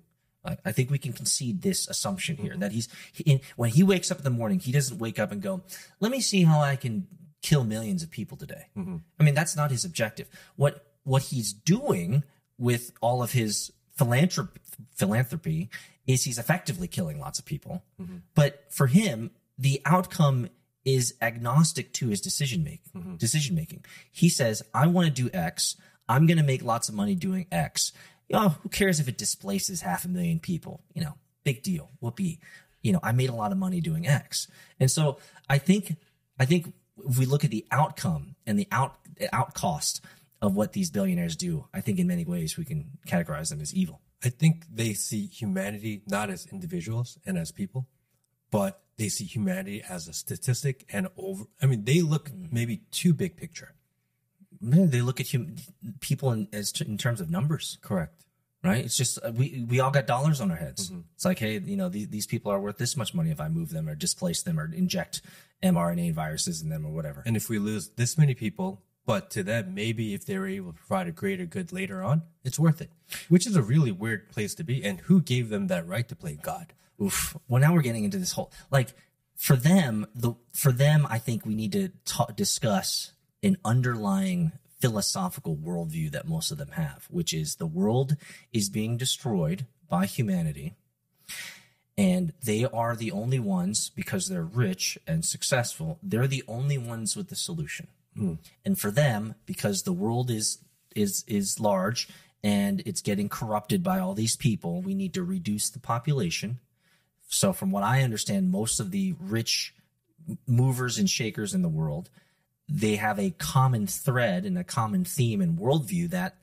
I, 0.65 0.71
think 0.71 0.91
we 0.91 0.99
can 0.99 1.13
concede 1.13 1.63
this 1.63 1.89
assumption 1.89 2.37
here 2.37 2.53
mm-hmm. 2.53 2.61
that 2.61 2.71
he's 2.71 2.89
he, 3.13 3.25
in, 3.25 3.41
when 3.57 3.71
he 3.71 3.83
wakes 3.83 4.13
up 4.13 4.19
in 4.19 4.25
the 4.25 4.31
morning, 4.31 4.61
he 4.61 4.71
doesn't 4.71 4.99
wake 4.99 5.19
up 5.19 5.33
and 5.33 5.43
go, 5.43 5.63
"Let 5.99 6.13
me 6.13 6.21
see 6.21 6.45
how 6.45 6.61
I 6.61 6.77
can 6.77 7.09
kill 7.43 7.65
millions 7.65 8.03
of 8.03 8.11
people 8.11 8.37
today." 8.37 8.67
Mm-hmm. 8.77 8.97
I 9.19 9.23
mean, 9.23 9.35
that's 9.35 9.57
not 9.57 9.71
his 9.71 9.85
objective. 9.85 10.29
What 10.57 10.85
what 11.05 11.23
he's 11.23 11.53
doing 11.53 12.25
with 12.59 12.93
all 13.01 13.23
of 13.23 13.33
his 13.33 13.73
philanthropy 13.97 14.61
philanthropy 14.95 15.71
is 16.07 16.25
he's 16.25 16.39
effectively 16.39 16.89
killing 16.89 17.19
lots 17.19 17.39
of 17.39 17.45
people. 17.45 17.85
Mm-hmm. 18.01 18.19
But 18.35 18.65
for 18.71 18.87
him, 18.87 19.31
the 19.59 19.81
outcome 19.85 20.49
is 20.85 21.15
agnostic 21.21 21.93
to 21.95 22.09
his 22.09 22.21
decision 22.21 22.63
making. 22.63 22.93
Mm-hmm. 22.97 23.17
Decision 23.17 23.57
making. 23.57 23.85
He 24.13 24.29
says, 24.29 24.63
"I 24.75 24.87
want 24.87 25.07
to 25.07 25.13
do 25.13 25.31
X. 25.33 25.77
I'm 26.09 26.27
going 26.27 26.39
to 26.39 26.45
make 26.45 26.63
lots 26.63 26.89
of 26.89 26.95
money 26.95 27.15
doing 27.15 27.47
X." 27.51 27.93
Know, 28.29 28.49
who 28.49 28.69
cares 28.69 28.99
if 28.99 29.09
it 29.09 29.17
displaces 29.17 29.83
half 29.83 30.05
a 30.05 30.09
million 30.09 30.41
people? 30.41 30.83
You 30.95 31.05
know, 31.05 31.15
big 31.45 31.63
deal. 31.63 31.91
Whoopee. 32.01 32.41
You 32.83 32.93
know, 32.93 33.01
I 33.03 33.13
made 33.13 33.31
a 33.31 33.35
lot 33.35 33.53
of 33.53 33.59
money 33.59 33.81
doing 33.81 34.07
X. 34.07 34.49
And 34.81 34.91
so 34.91 35.19
I 35.49 35.59
think, 35.59 35.97
I 36.39 36.45
think 36.45 36.73
if 37.05 37.19
we 37.19 37.27
look 37.27 37.45
at 37.45 37.51
the 37.51 37.67
outcome 37.71 38.37
and 38.47 38.59
the 38.59 38.69
out, 38.71 38.97
out 39.33 39.55
cost 39.55 40.05
of 40.43 40.55
what 40.55 40.73
these 40.73 40.91
billionaires 40.91 41.37
do, 41.37 41.67
I 41.73 41.81
think 41.81 41.99
in 41.99 42.07
many 42.07 42.25
ways 42.25 42.57
we 42.57 42.65
can 42.65 42.99
categorize 43.07 43.51
them 43.51 43.61
as 43.61 43.75
evil. 43.75 44.01
I 44.25 44.29
think 44.29 44.65
they 44.73 44.95
see 44.95 45.27
humanity 45.27 46.03
not 46.07 46.31
as 46.31 46.47
individuals 46.47 47.19
and 47.27 47.37
as 47.39 47.53
people, 47.53 47.87
but 48.51 48.83
they 48.97 49.09
see 49.09 49.25
humanity 49.25 49.83
as 49.89 50.09
a 50.09 50.13
statistic 50.13 50.87
and 50.91 51.09
over. 51.17 51.45
I 51.61 51.67
mean, 51.67 51.85
they 51.85 52.01
look 52.01 52.31
mm-hmm. 52.31 52.55
maybe 52.55 52.83
too 52.91 53.13
big 53.13 53.37
picture. 53.37 53.75
They 54.61 55.03
look 55.03 55.21
at 55.21 55.31
hum- 55.31 55.57
people 56.01 56.33
in, 56.33 56.49
as 56.53 56.73
t- 56.73 56.87
in 56.87 56.97
terms 56.97 57.21
of 57.21 57.31
numbers. 57.31 57.79
Correct. 57.83 58.25
Right? 58.63 58.85
It's 58.85 58.97
just 58.97 59.19
uh, 59.25 59.33
we 59.35 59.65
we 59.69 59.81
all 59.81 59.91
got 59.91 60.07
dollars 60.07 60.41
on 60.41 60.51
our 60.51 60.57
heads. 60.57 60.91
Mm-hmm. 60.91 61.01
It's 61.15 61.25
like, 61.25 61.39
hey, 61.39 61.59
you 61.59 61.77
know, 61.77 61.89
these, 61.89 62.09
these 62.09 62.27
people 62.27 62.53
are 62.53 62.61
worth 62.61 62.79
this 62.79 62.97
much 62.97 63.15
money 63.15 63.31
if 63.31 63.41
I 63.41 63.49
move 63.49 63.71
them 63.71 63.89
or 63.89 63.95
displace 63.95 64.43
them 64.43 64.59
or 64.59 64.73
inject 64.73 65.23
mRNA 65.63 66.13
viruses 66.13 66.63
in 66.63 66.69
them 66.69 66.85
or 66.85 66.93
whatever. 66.93 67.23
And 67.27 67.37
if 67.37 67.49
we 67.49 67.59
lose 67.59 67.89
this 67.91 68.19
many 68.19 68.35
people, 68.35 68.83
but 69.07 69.31
to 69.31 69.43
them, 69.43 69.75
maybe 69.75 70.15
if 70.15 70.27
they 70.27 70.37
were 70.37 70.49
able 70.49 70.73
to 70.73 70.79
provide 70.79 71.07
a 71.07 71.13
greater 71.13 71.47
good 71.47 71.73
later 71.73 72.03
on, 72.03 72.23
it's 72.45 72.59
worth 72.59 72.81
it. 72.81 72.91
Which 73.29 73.47
is 73.47 73.57
a 73.57 73.63
really 73.63 73.93
weird 73.93 74.29
place 74.31 74.55
to 74.57 74.65
be. 74.65 74.85
And 74.85 75.01
who 75.01 75.23
gave 75.23 75.49
them 75.49 75.69
that 75.69 75.87
right 75.87 76.09
to 76.09 76.17
play 76.17 76.39
God? 76.41 76.73
Oof. 77.01 77.37
Well, 77.49 77.61
now 77.61 77.73
we're 77.73 77.83
getting 77.83 78.05
into 78.05 78.19
this 78.19 78.33
whole 78.33 78.51
like 78.71 78.95
for 79.37 79.55
them 79.55 80.07
the 80.15 80.33
for 80.53 80.73
them. 80.73 81.07
I 81.09 81.19
think 81.19 81.47
we 81.47 81.55
need 81.55 81.73
to 81.73 81.91
ta- 82.05 82.27
discuss 82.35 83.13
an 83.43 83.59
underlying 83.65 84.53
philosophical 84.87 85.57
worldview 85.57 86.13
that 86.13 86.29
most 86.29 86.53
of 86.53 86.59
them 86.59 86.71
have, 86.73 87.07
which 87.11 87.35
is 87.35 87.57
the 87.57 87.67
world 87.67 88.17
is 88.53 88.69
being 88.69 88.97
destroyed 88.97 89.67
by 89.89 90.07
humanity. 90.07 90.75
And 91.99 92.33
they 92.45 92.65
are 92.65 92.95
the 92.95 93.11
only 93.11 93.41
ones 93.41 93.91
because 93.91 94.29
they're 94.29 94.45
rich 94.45 94.97
and 95.07 95.25
successful. 95.25 95.99
They're 96.03 96.29
the 96.29 96.45
only 96.47 96.79
ones 96.79 97.17
with 97.17 97.31
the 97.31 97.37
solution. 97.37 97.89
Hmm. 98.15 98.35
And 98.65 98.79
for 98.79 98.93
them, 98.93 99.35
because 99.45 99.83
the 99.83 99.93
world 99.93 100.31
is 100.31 100.59
is 100.95 101.25
is 101.27 101.59
large 101.59 102.09
and 102.45 102.81
it's 102.87 103.03
getting 103.03 103.29
corrupted 103.29 103.83
by 103.83 103.99
all 103.99 104.15
these 104.15 104.37
people, 104.37 104.83
we 104.83 104.95
need 104.95 105.15
to 105.15 105.23
reduce 105.25 105.69
the 105.69 105.81
population. 105.81 106.61
So, 107.29 107.53
from 107.53 107.71
what 107.73 107.83
I 107.83 108.03
understand, 108.03 108.51
most 108.51 108.79
of 108.79 108.93
the 108.93 109.15
rich 109.19 109.75
movers 110.47 110.99
and 110.99 111.11
shakers 111.11 111.55
in 111.55 111.63
the 111.63 111.69
world, 111.69 112.09
they 112.69 112.97
have 112.97 113.19
a 113.19 113.31
common 113.31 113.87
thread 113.87 114.45
and 114.45 114.59
a 114.59 114.65
common 114.65 115.05
theme 115.05 115.41
and 115.41 115.59
worldview 115.59 116.11
that 116.11 116.37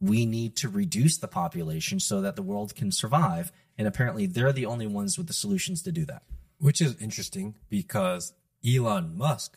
we 0.00 0.26
need 0.26 0.56
to 0.56 0.68
reduce 0.68 1.18
the 1.18 1.28
population 1.28 2.00
so 2.00 2.20
that 2.20 2.34
the 2.34 2.42
world 2.42 2.74
can 2.74 2.90
survive. 2.90 3.52
And 3.78 3.86
apparently, 3.86 4.26
they're 4.26 4.52
the 4.52 4.66
only 4.66 4.86
ones 4.86 5.16
with 5.16 5.28
the 5.28 5.32
solutions 5.32 5.82
to 5.82 5.92
do 5.92 6.04
that. 6.06 6.22
Which 6.58 6.80
is 6.80 7.00
interesting 7.00 7.54
because 7.68 8.32
Elon 8.66 9.16
Musk 9.16 9.56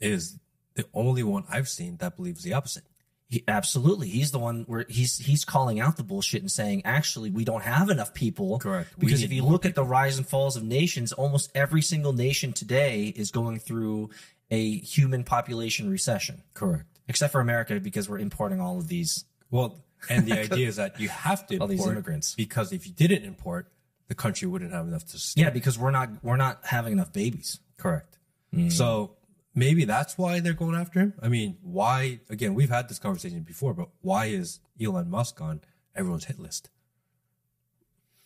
is 0.00 0.38
the 0.74 0.86
only 0.94 1.22
one 1.22 1.44
I've 1.50 1.68
seen 1.68 1.96
that 1.98 2.16
believes 2.16 2.42
the 2.42 2.54
opposite. 2.54 2.84
He, 3.28 3.44
absolutely, 3.48 4.08
he's 4.08 4.30
the 4.30 4.38
one 4.38 4.64
where 4.66 4.84
he's 4.88 5.18
he's 5.18 5.44
calling 5.44 5.80
out 5.80 5.96
the 5.96 6.02
bullshit 6.02 6.42
and 6.42 6.50
saying, 6.50 6.82
actually, 6.84 7.30
we 7.30 7.44
don't 7.44 7.62
have 7.62 7.88
enough 7.88 8.12
people. 8.12 8.58
Correct. 8.58 8.90
Because 8.98 9.22
if 9.22 9.32
you 9.32 9.44
look 9.44 9.64
at 9.64 9.74
the 9.74 9.84
rise 9.84 10.18
and 10.18 10.26
falls 10.26 10.56
of 10.56 10.64
nations, 10.64 11.12
almost 11.12 11.50
every 11.54 11.82
single 11.82 12.12
nation 12.12 12.52
today 12.52 13.06
is 13.16 13.30
going 13.30 13.58
through 13.58 14.10
a 14.52 14.78
human 14.80 15.24
population 15.24 15.90
recession, 15.90 16.42
Correct. 16.54 16.84
except 17.08 17.32
for 17.32 17.40
America 17.40 17.80
because 17.80 18.08
we're 18.08 18.18
importing 18.18 18.60
all 18.60 18.78
of 18.78 18.86
these. 18.86 19.24
Well, 19.50 19.82
and 20.10 20.26
the 20.26 20.38
idea 20.46 20.68
is 20.68 20.76
that 20.76 21.00
you 21.00 21.08
have 21.08 21.46
to 21.48 21.56
All 21.56 21.64
import 21.64 21.70
these 21.70 21.86
immigrants. 21.86 22.34
because 22.34 22.70
if 22.72 22.86
you 22.86 22.92
didn't 22.92 23.24
import, 23.24 23.72
the 24.08 24.14
country 24.14 24.46
wouldn't 24.46 24.72
have 24.72 24.86
enough 24.86 25.04
to 25.06 25.12
sustain. 25.12 25.44
Yeah, 25.44 25.50
because 25.50 25.78
we're 25.78 25.90
not 25.90 26.10
we're 26.22 26.36
not 26.36 26.60
having 26.64 26.92
enough 26.92 27.12
babies. 27.12 27.60
Correct. 27.78 28.18
Mm. 28.54 28.70
So 28.70 29.16
maybe 29.54 29.86
that's 29.86 30.18
why 30.18 30.40
they're 30.40 30.52
going 30.52 30.74
after 30.74 31.00
him. 31.00 31.14
I 31.22 31.28
mean, 31.28 31.56
why? 31.62 32.20
Again, 32.28 32.54
we've 32.54 32.68
had 32.68 32.88
this 32.90 32.98
conversation 32.98 33.40
before, 33.40 33.72
but 33.72 33.88
why 34.02 34.26
is 34.26 34.60
Elon 34.80 35.08
Musk 35.10 35.40
on 35.40 35.62
everyone's 35.96 36.26
hit 36.26 36.38
list? 36.38 36.68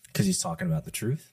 Because 0.09 0.27
he's 0.27 0.43
talking 0.43 0.67
about 0.67 0.85
the 0.85 0.91
truth. 0.91 1.33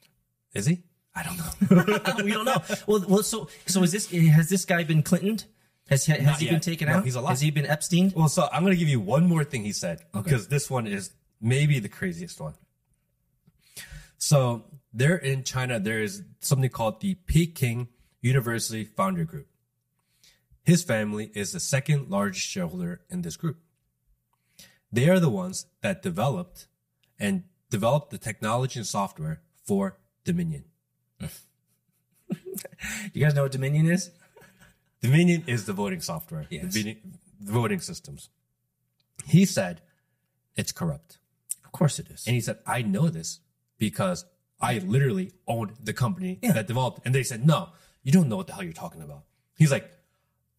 Is 0.54 0.68
he? 0.68 0.84
I 1.16 1.24
don't 1.24 1.38
know. 1.38 2.04
we 2.24 2.32
don't 2.32 2.46
know. 2.46 2.62
Well, 2.88 3.06
well, 3.08 3.24
so 3.24 3.48
so 3.68 3.84
is 3.84 3.92
this 3.92 4.10
has 4.12 4.50
this 4.50 4.66
guy 4.66 4.84
been 4.84 5.04
Clintoned? 5.04 5.46
Has 5.90 6.06
has 6.08 6.22
Not 6.22 6.40
he 6.40 6.46
yet. 6.46 6.52
been 6.52 6.60
taken 6.62 6.88
No, 6.88 6.96
out? 6.96 7.04
he's 7.06 7.16
alive. 7.16 7.30
Has 7.32 7.42
he 7.42 7.52
been 7.52 7.66
Epstein? 7.68 8.12
well, 8.16 8.30
so 8.30 8.48
I'm 8.52 8.64
going 8.64 8.74
to 8.74 8.80
give 8.80 8.88
you 8.90 9.00
one 9.00 9.28
more 9.28 9.44
thing 9.44 9.64
he 9.64 9.74
said 9.74 10.02
because 10.14 10.48
this 10.48 10.70
one 10.70 10.88
is 10.88 11.12
maybe 11.42 11.80
the 11.80 11.90
craziest 11.90 12.40
one. 12.40 12.54
So 14.18 14.64
there 14.94 15.18
in 15.18 15.44
China, 15.44 15.80
there 15.80 16.02
is 16.02 16.24
something 16.40 16.70
called 16.70 17.02
the 17.02 17.16
Peking 17.16 17.90
University 18.22 18.84
Founder 18.86 19.26
Group. 19.26 19.48
His 20.64 20.82
family 20.84 21.30
is 21.36 21.52
the 21.52 21.60
second 21.60 22.10
largest 22.10 22.48
shareholder 22.48 23.02
in 23.10 23.22
this 23.22 23.36
group. 23.36 23.58
They 24.92 25.10
are 25.10 25.20
the 25.20 25.30
ones 25.30 25.66
that 25.82 26.02
developed 26.02 26.68
and 27.20 27.44
developed 27.70 28.12
the 28.12 28.18
technology 28.18 28.80
and 28.80 28.88
software 28.88 29.42
for 29.66 29.98
Dominion. 30.24 30.64
You 33.14 33.24
guys 33.24 33.34
know 33.36 33.44
what 33.44 33.52
Dominion 33.52 33.90
is? 33.90 34.12
Dominion 35.02 35.44
is 35.48 35.66
the 35.66 35.74
voting 35.74 36.00
software, 36.02 36.48
Yes. 36.50 36.74
the, 36.74 36.98
voting- 37.42 37.80
systems. 37.80 38.30
He 39.26 39.46
said 39.46 39.82
it's 40.56 40.72
corrupt. 40.72 41.18
Of 41.66 41.72
course 41.72 42.00
it 42.00 42.08
is. 42.10 42.26
And 42.26 42.36
he 42.36 42.42
said, 42.42 42.60
I 42.66 42.82
know 42.84 43.10
this 43.10 43.40
because 43.78 44.26
I 44.62 44.78
literally 44.80 45.32
owned 45.48 45.74
the 45.84 45.94
company 45.94 46.40
that 46.42 46.68
developed. 46.68 47.02
And 47.06 47.14
they 47.14 47.24
said, 47.24 47.46
No, 47.46 47.70
you 48.04 48.12
don't 48.12 48.30
know 48.30 48.38
what 48.38 48.48
the 48.48 48.54
hell 48.54 48.64
you're 48.64 48.74
talking 48.74 49.02
about. 49.02 49.24
He's 49.58 49.72
like, 49.72 49.90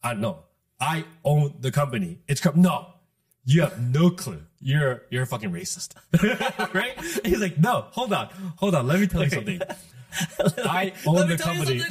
I 0.02 0.14
know. 0.14 0.40
I 0.80 1.04
own 1.24 1.54
the 1.60 1.70
company. 1.70 2.18
It's 2.28 2.40
corrupt. 2.40 2.58
No, 2.58 2.86
you 3.44 3.62
have 3.62 3.80
no 3.80 4.10
clue. 4.10 4.42
You're 4.60 5.02
you're 5.10 5.22
a 5.22 5.26
fucking 5.26 5.52
racist. 5.52 5.94
right? 6.74 6.92
He's 7.24 7.40
like, 7.40 7.58
No, 7.58 7.86
hold 7.92 8.12
on. 8.12 8.28
Hold 8.56 8.74
on. 8.74 8.86
Let 8.86 9.00
me 9.00 9.06
tell 9.06 9.24
you 9.24 9.30
something. 9.30 9.60
I 10.64 10.92
own 11.06 11.28
the 11.28 11.36
company. 11.38 11.82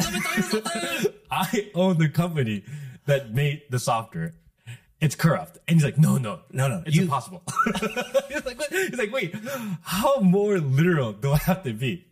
I 1.31 1.69
own 1.75 1.97
the 1.97 2.09
company 2.09 2.63
that 3.05 3.33
made 3.33 3.63
the 3.69 3.79
software. 3.79 4.36
It's 5.01 5.15
corrupt. 5.15 5.57
And 5.67 5.75
he's 5.77 5.83
like, 5.83 5.97
no, 5.97 6.17
no, 6.17 6.39
No, 6.51 6.67
no, 6.69 6.83
it's 6.86 6.95
you- 6.95 7.03
impossible. 7.03 7.43
he's, 8.29 8.45
like, 8.45 8.57
what? 8.57 8.71
he's 8.71 8.97
like, 8.97 9.12
wait, 9.12 9.36
how 9.81 10.19
more 10.21 10.59
literal 10.59 11.12
do 11.12 11.31
I 11.33 11.38
have 11.38 11.63
to 11.63 11.73
be? 11.73 12.05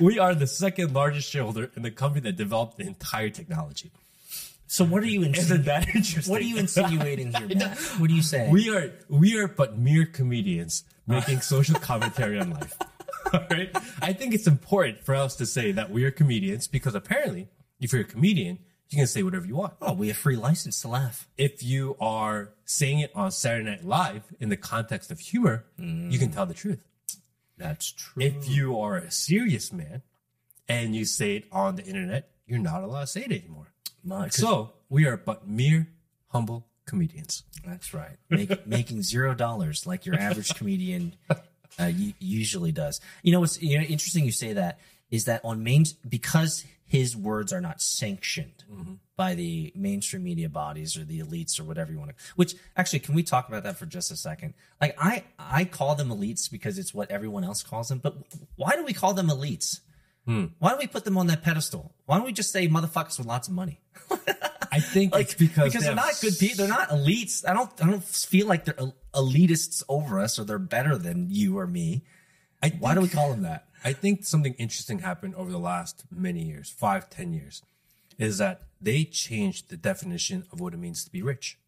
We 0.00 0.18
are 0.18 0.34
the 0.34 0.46
second 0.46 0.94
largest 0.94 1.28
shareholder 1.30 1.70
in 1.76 1.82
the 1.82 1.90
company 1.90 2.22
that 2.22 2.36
developed 2.36 2.78
the 2.78 2.86
entire 2.86 3.28
technology. 3.28 3.90
So 4.68 4.84
what 4.84 5.02
are 5.02 5.06
you 5.06 5.20
Isn't 5.22 5.34
insinuating? 5.34 5.64
that 5.66 5.94
interesting? 5.94 6.32
What 6.32 6.40
are 6.40 6.44
you 6.44 6.56
insinuating 6.56 7.32
here, 7.34 7.48
Matt? 7.54 7.78
What 7.98 8.10
are 8.10 8.14
you 8.14 8.22
saying? 8.22 8.50
We 8.50 8.74
are 8.74 8.92
we 9.08 9.38
are 9.38 9.46
but 9.48 9.78
mere 9.78 10.06
comedians 10.06 10.84
making 11.06 11.40
social 11.42 11.78
commentary 11.78 12.38
on 12.40 12.50
life. 12.50 12.74
All 13.32 13.40
right. 13.50 13.70
I 14.00 14.12
think 14.12 14.34
it's 14.34 14.46
important 14.46 15.04
for 15.04 15.14
us 15.14 15.36
to 15.36 15.46
say 15.46 15.72
that 15.72 15.90
we 15.90 16.04
are 16.04 16.10
comedians 16.10 16.66
because 16.68 16.94
apparently, 16.94 17.48
if 17.80 17.92
you're 17.92 18.02
a 18.02 18.04
comedian, 18.04 18.58
you 18.90 18.98
can 18.98 19.06
say 19.06 19.22
whatever 19.22 19.46
you 19.46 19.56
want. 19.56 19.74
oh, 19.82 19.92
we 19.92 20.08
have 20.08 20.16
free 20.16 20.36
license 20.36 20.80
to 20.82 20.88
laugh. 20.88 21.28
If 21.36 21.62
you 21.62 21.96
are 22.00 22.52
saying 22.64 23.00
it 23.00 23.10
on 23.14 23.30
Saturday 23.32 23.70
Night 23.70 23.84
Live 23.84 24.22
in 24.38 24.48
the 24.48 24.56
context 24.56 25.10
of 25.10 25.18
humor, 25.18 25.64
mm. 25.78 26.10
you 26.10 26.18
can 26.18 26.30
tell 26.30 26.46
the 26.46 26.54
truth. 26.54 26.80
That's 27.58 27.90
true. 27.90 28.22
If 28.22 28.48
you 28.48 28.78
are 28.78 28.96
a 28.96 29.10
serious 29.10 29.72
man 29.72 30.02
and 30.68 30.94
you 30.94 31.04
say 31.04 31.36
it 31.36 31.44
on 31.50 31.76
the 31.76 31.84
internet, 31.84 32.30
you're 32.46 32.58
not 32.58 32.84
allowed 32.84 33.00
to 33.00 33.06
say 33.06 33.22
it 33.22 33.32
anymore. 33.32 33.72
So 34.30 34.72
we 34.88 35.06
are 35.06 35.16
but 35.16 35.48
mere 35.48 35.88
humble 36.28 36.68
comedians. 36.86 37.42
That's 37.66 37.92
right. 37.92 38.16
Make, 38.30 38.66
making 38.66 39.02
zero 39.02 39.34
dollars 39.34 39.86
like 39.86 40.06
your 40.06 40.14
average 40.14 40.54
comedian 40.54 41.16
uh, 41.78 41.90
usually 42.18 42.72
does. 42.72 43.00
You 43.22 43.32
know 43.32 43.40
what's 43.40 43.60
you 43.60 43.78
know, 43.78 43.84
interesting? 43.84 44.24
You 44.24 44.32
say 44.32 44.52
that 44.54 44.78
is 45.10 45.24
that 45.26 45.40
on 45.44 45.62
main 45.62 45.84
because 46.08 46.64
his 46.84 47.16
words 47.16 47.52
are 47.52 47.60
not 47.60 47.80
sanctioned 47.80 48.64
by 49.16 49.34
the 49.34 49.72
mainstream 49.74 50.22
media 50.22 50.48
bodies 50.48 50.96
or 50.96 51.04
the 51.04 51.20
elites 51.20 51.58
or 51.58 51.64
whatever 51.64 51.90
you 51.92 51.98
want 51.98 52.10
to. 52.10 52.16
Which 52.36 52.54
actually, 52.76 53.00
can 53.00 53.14
we 53.14 53.22
talk 53.22 53.48
about 53.48 53.64
that 53.64 53.76
for 53.78 53.86
just 53.86 54.10
a 54.10 54.16
second? 54.16 54.54
Like 54.80 54.96
I 54.98 55.24
I 55.38 55.64
call 55.64 55.94
them 55.94 56.08
elites 56.10 56.50
because 56.50 56.78
it's 56.78 56.94
what 56.94 57.10
everyone 57.10 57.44
else 57.44 57.62
calls 57.62 57.88
them. 57.88 57.98
But 57.98 58.16
why 58.56 58.76
do 58.76 58.84
we 58.84 58.92
call 58.92 59.14
them 59.14 59.28
elites? 59.28 59.80
Why 60.58 60.70
don't 60.70 60.78
we 60.78 60.86
put 60.88 61.04
them 61.04 61.16
on 61.18 61.28
that 61.28 61.42
pedestal? 61.42 61.92
Why 62.06 62.16
don't 62.16 62.26
we 62.26 62.32
just 62.32 62.50
say 62.50 62.68
motherfuckers 62.68 63.18
with 63.18 63.26
lots 63.28 63.46
of 63.48 63.54
money? 63.54 63.80
I 64.76 64.80
think 64.80 65.12
like 65.14 65.26
it's 65.26 65.34
because, 65.34 65.72
because 65.72 65.82
they 65.82 65.86
they're 65.88 65.94
not 65.94 66.18
good 66.20 66.38
people. 66.38 66.66
They're 66.66 66.68
not 66.68 66.90
elites. 66.90 67.48
I 67.48 67.54
don't. 67.54 67.70
I 67.82 67.90
don't 67.90 68.04
feel 68.04 68.46
like 68.46 68.64
they're 68.64 68.78
el- 68.78 68.96
elitists 69.14 69.82
over 69.88 70.20
us 70.20 70.38
or 70.38 70.44
they're 70.44 70.58
better 70.58 70.96
than 70.98 71.28
you 71.30 71.58
or 71.58 71.66
me. 71.66 72.04
I 72.62 72.70
Why 72.78 72.94
do 72.94 73.00
we 73.00 73.08
call 73.08 73.30
them 73.30 73.42
that? 73.42 73.68
I 73.84 73.92
think 73.92 74.24
something 74.24 74.54
interesting 74.54 74.98
happened 75.00 75.34
over 75.34 75.50
the 75.50 75.58
last 75.58 76.04
many 76.10 76.42
years, 76.42 76.70
five, 76.70 77.08
ten 77.08 77.32
years, 77.32 77.62
is 78.18 78.38
that 78.38 78.62
they 78.80 79.04
changed 79.04 79.70
the 79.70 79.76
definition 79.76 80.44
of 80.52 80.60
what 80.60 80.74
it 80.74 80.78
means 80.78 81.04
to 81.04 81.10
be 81.10 81.22
rich. 81.22 81.58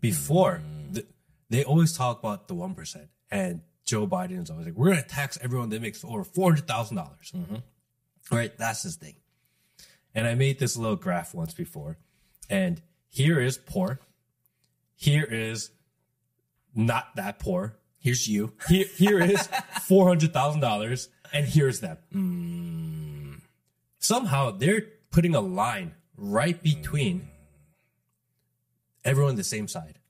Before, 0.00 0.60
mm. 0.64 0.94
the, 0.94 1.06
they 1.50 1.64
always 1.64 1.96
talk 1.96 2.18
about 2.18 2.48
the 2.48 2.54
1%, 2.54 3.08
and 3.30 3.60
Joe 3.84 4.06
Biden 4.06 4.42
is 4.42 4.50
always 4.50 4.66
like, 4.66 4.74
we're 4.74 4.90
going 4.90 5.02
to 5.02 5.08
tax 5.08 5.38
everyone 5.42 5.68
that 5.70 5.82
makes 5.82 6.04
over 6.04 6.24
$400,000. 6.24 6.66
dollars 6.66 7.32
mm-hmm. 7.34 7.56
Right? 8.30 8.56
That's 8.56 8.82
his 8.82 8.96
thing. 8.96 9.14
And 10.14 10.26
I 10.26 10.34
made 10.34 10.58
this 10.58 10.76
little 10.76 10.96
graph 10.96 11.34
once 11.34 11.54
before, 11.54 11.98
and 12.50 12.82
here 13.08 13.40
is 13.40 13.56
poor. 13.58 14.00
Here 14.94 15.24
is 15.24 15.70
not 16.74 17.16
that 17.16 17.38
poor. 17.38 17.76
Here's 17.98 18.28
you. 18.28 18.52
Here, 18.68 18.86
here 18.96 19.20
is 19.20 19.48
four 19.82 20.08
hundred 20.08 20.32
thousand 20.32 20.60
dollars, 20.60 21.08
and 21.32 21.46
here's 21.46 21.80
them. 21.80 21.98
Hmm. 22.10 23.34
Somehow 23.98 24.50
they're 24.50 24.86
putting 25.12 25.36
a 25.36 25.40
line 25.40 25.94
right 26.16 26.60
between 26.60 27.28
everyone 29.04 29.30
on 29.30 29.36
the 29.36 29.44
same 29.44 29.68
side, 29.68 30.00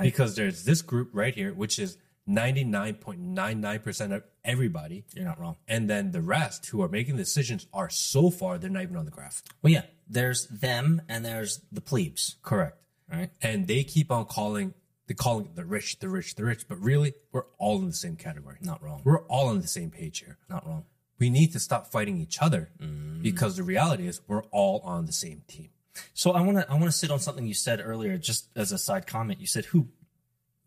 because 0.00 0.36
there's 0.36 0.64
this 0.64 0.80
group 0.80 1.10
right 1.12 1.34
here, 1.34 1.52
which 1.52 1.78
is 1.80 1.98
ninety 2.24 2.62
nine 2.62 2.94
point 2.94 3.18
nine 3.18 3.60
nine 3.60 3.80
percent 3.80 4.12
of 4.12 4.22
everybody, 4.44 5.04
You're 5.14 5.24
not 5.24 5.38
wrong. 5.40 5.56
and 5.68 5.88
then 5.88 6.12
the 6.12 6.22
rest 6.22 6.66
who 6.66 6.82
are 6.82 6.88
making 6.88 7.16
decisions 7.16 7.66
are 7.72 7.90
so 7.90 8.30
far 8.30 8.58
they're 8.58 8.70
not 8.70 8.82
even 8.82 8.96
on 8.96 9.04
the 9.04 9.10
graph. 9.10 9.42
Well, 9.62 9.72
yeah. 9.72 9.82
There's 10.08 10.46
them 10.48 11.02
and 11.08 11.24
there's 11.24 11.60
the 11.70 11.80
plebes. 11.80 12.36
Correct. 12.42 12.76
Right. 13.10 13.30
And 13.42 13.66
they 13.66 13.84
keep 13.84 14.10
on 14.10 14.24
calling 14.26 14.74
they 15.06 15.14
calling 15.14 15.46
it 15.46 15.56
the 15.56 15.64
rich, 15.64 15.98
the 15.98 16.08
rich, 16.08 16.36
the 16.36 16.44
rich, 16.44 16.68
but 16.68 16.78
really 16.78 17.14
we're 17.32 17.46
all 17.58 17.78
in 17.80 17.86
the 17.88 17.92
same 17.92 18.14
category. 18.14 18.58
Not 18.60 18.80
wrong. 18.82 19.02
We're 19.04 19.22
all 19.26 19.48
on 19.48 19.60
the 19.60 19.66
same 19.66 19.90
page 19.90 20.20
here. 20.20 20.38
Not 20.48 20.64
wrong. 20.66 20.84
we 21.18 21.30
need 21.30 21.52
to 21.52 21.58
stop 21.60 21.90
fighting 21.90 22.16
each 22.18 22.40
other 22.40 22.70
mm. 22.80 23.20
because 23.20 23.56
the 23.56 23.64
reality 23.64 24.06
is 24.06 24.20
we're 24.28 24.44
all 24.44 24.80
on 24.84 25.06
the 25.06 25.12
same 25.12 25.42
team. 25.48 25.70
So 26.14 26.30
I 26.30 26.40
want 26.40 26.58
to 26.58 26.70
I 26.70 26.74
want 26.74 26.86
to 26.86 26.92
sit 26.92 27.10
on 27.10 27.18
something 27.18 27.46
you 27.46 27.54
said 27.54 27.80
earlier, 27.84 28.16
just 28.18 28.48
as 28.56 28.72
a 28.72 28.78
side 28.78 29.06
comment. 29.06 29.40
You 29.40 29.46
said 29.46 29.66
who 29.66 29.88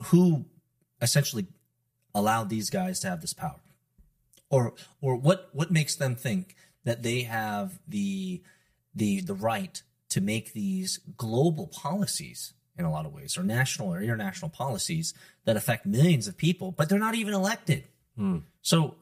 who 0.05 0.45
essentially 1.01 1.47
allowed 2.13 2.49
these 2.49 2.69
guys 2.69 2.99
to 3.01 3.09
have 3.09 3.21
this 3.21 3.33
power, 3.33 3.61
or 4.53 4.73
or 5.01 5.15
what 5.15 5.49
what 5.53 5.71
makes 5.71 5.95
them 5.95 6.15
think 6.15 6.55
that 6.83 7.01
they 7.01 7.21
have 7.21 7.79
the 7.87 8.41
the 8.93 9.21
the 9.21 9.33
right 9.33 9.81
to 10.09 10.21
make 10.21 10.53
these 10.53 10.99
global 11.17 11.67
policies 11.67 12.53
in 12.77 12.85
a 12.85 12.91
lot 12.91 13.05
of 13.05 13.13
ways, 13.13 13.37
or 13.37 13.43
national 13.43 13.91
or 13.91 14.01
international 14.01 14.49
policies 14.49 15.13
that 15.45 15.57
affect 15.57 15.85
millions 15.85 16.27
of 16.27 16.37
people, 16.37 16.71
but 16.71 16.89
they're 16.89 16.99
not 16.99 17.15
even 17.15 17.33
elected. 17.33 17.83
Hmm. 18.15 18.39
So 18.61 18.95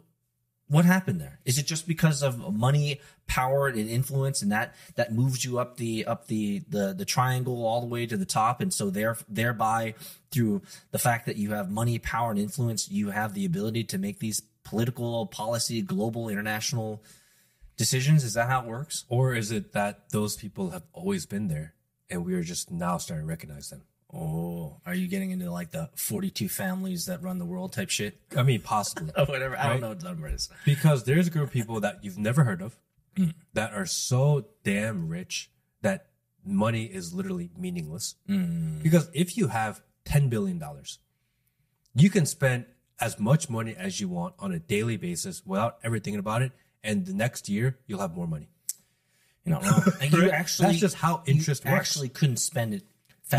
what 0.71 0.85
happened 0.85 1.19
there? 1.19 1.39
Is 1.43 1.57
it 1.57 1.65
just 1.65 1.85
because 1.85 2.23
of 2.23 2.55
money, 2.55 3.01
power, 3.27 3.67
and 3.67 3.89
influence, 3.89 4.41
and 4.41 4.49
that 4.53 4.73
that 4.95 5.13
moves 5.13 5.43
you 5.43 5.59
up 5.59 5.75
the 5.75 6.05
up 6.05 6.27
the 6.27 6.63
the 6.69 6.93
the 6.97 7.03
triangle 7.03 7.65
all 7.65 7.81
the 7.81 7.87
way 7.87 8.05
to 8.05 8.15
the 8.15 8.25
top, 8.25 8.61
and 8.61 8.73
so 8.73 8.89
there 8.89 9.17
thereby 9.27 9.95
through 10.31 10.61
the 10.91 10.97
fact 10.97 11.25
that 11.25 11.35
you 11.35 11.51
have 11.51 11.69
money, 11.69 11.99
power, 11.99 12.31
and 12.31 12.39
influence, 12.39 12.89
you 12.89 13.09
have 13.09 13.33
the 13.33 13.43
ability 13.43 13.83
to 13.83 13.97
make 13.97 14.19
these 14.19 14.41
political, 14.63 15.25
policy, 15.25 15.81
global, 15.81 16.29
international 16.29 17.03
decisions. 17.75 18.23
Is 18.23 18.35
that 18.35 18.47
how 18.47 18.61
it 18.61 18.67
works? 18.67 19.03
Or 19.09 19.35
is 19.35 19.51
it 19.51 19.73
that 19.73 20.11
those 20.11 20.37
people 20.37 20.69
have 20.69 20.83
always 20.93 21.25
been 21.25 21.49
there 21.49 21.73
and 22.09 22.23
we 22.23 22.33
are 22.33 22.43
just 22.43 22.71
now 22.71 22.97
starting 22.97 23.25
to 23.25 23.29
recognize 23.29 23.69
them? 23.69 23.81
Oh, 24.13 24.77
are 24.85 24.93
you 24.93 25.07
getting 25.07 25.31
into 25.31 25.49
like 25.49 25.71
the 25.71 25.89
42 25.95 26.49
families 26.49 27.05
that 27.05 27.21
run 27.23 27.37
the 27.37 27.45
world 27.45 27.71
type 27.71 27.89
shit? 27.89 28.19
I 28.35 28.43
mean, 28.43 28.61
possibly. 28.61 29.11
Or 29.17 29.25
whatever. 29.27 29.55
I 29.57 29.61
Right. 29.63 29.69
don't 29.73 29.81
know 29.81 29.89
what 29.89 29.99
the 29.99 30.07
number 30.07 30.27
is. 30.27 30.49
because 30.65 31.03
there's 31.05 31.27
a 31.27 31.29
group 31.29 31.45
of 31.45 31.51
people 31.51 31.79
that 31.79 32.03
you've 32.03 32.17
never 32.17 32.43
heard 32.43 32.61
of 32.61 32.77
hmm. 33.15 33.29
that 33.53 33.73
are 33.73 33.85
so 33.85 34.47
damn 34.63 35.07
rich 35.07 35.49
that 35.81 36.07
money 36.43 36.85
is 36.85 37.13
literally 37.13 37.51
meaningless. 37.57 38.15
Hmm. 38.27 38.79
Because 38.81 39.09
if 39.13 39.37
you 39.37 39.47
have 39.47 39.81
$10 40.05 40.29
billion, 40.29 40.61
you 41.95 42.09
can 42.09 42.25
spend 42.25 42.65
as 42.99 43.19
much 43.19 43.49
money 43.49 43.75
as 43.75 43.99
you 43.99 44.09
want 44.09 44.35
on 44.39 44.51
a 44.51 44.59
daily 44.59 44.97
basis 44.97 45.45
without 45.45 45.77
ever 45.83 45.99
thinking 45.99 46.19
about 46.19 46.41
it. 46.41 46.51
And 46.83 47.05
the 47.05 47.13
next 47.13 47.47
year, 47.47 47.77
you'll 47.87 47.99
have 47.99 48.15
more 48.15 48.27
money. 48.27 48.49
You 49.45 49.53
know, 49.53 49.59
and 50.01 50.11
you 50.11 50.29
actually 50.29 50.67
That's 50.67 50.79
just 50.79 50.95
how 50.95 51.23
interest 51.25 51.65
works. 51.65 51.75
Actually, 51.75 52.09
couldn't 52.09 52.37
spend 52.37 52.73
it 52.73 52.83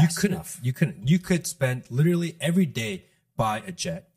You 0.00 0.08
couldn't. 0.16 0.34
enough. 0.36 0.60
You 0.62 0.72
couldn't. 0.72 1.08
You 1.08 1.18
could 1.18 1.46
spend 1.46 1.84
literally 1.90 2.36
every 2.40 2.66
day 2.66 3.04
buy 3.36 3.62
a 3.66 3.72
jet, 3.72 4.08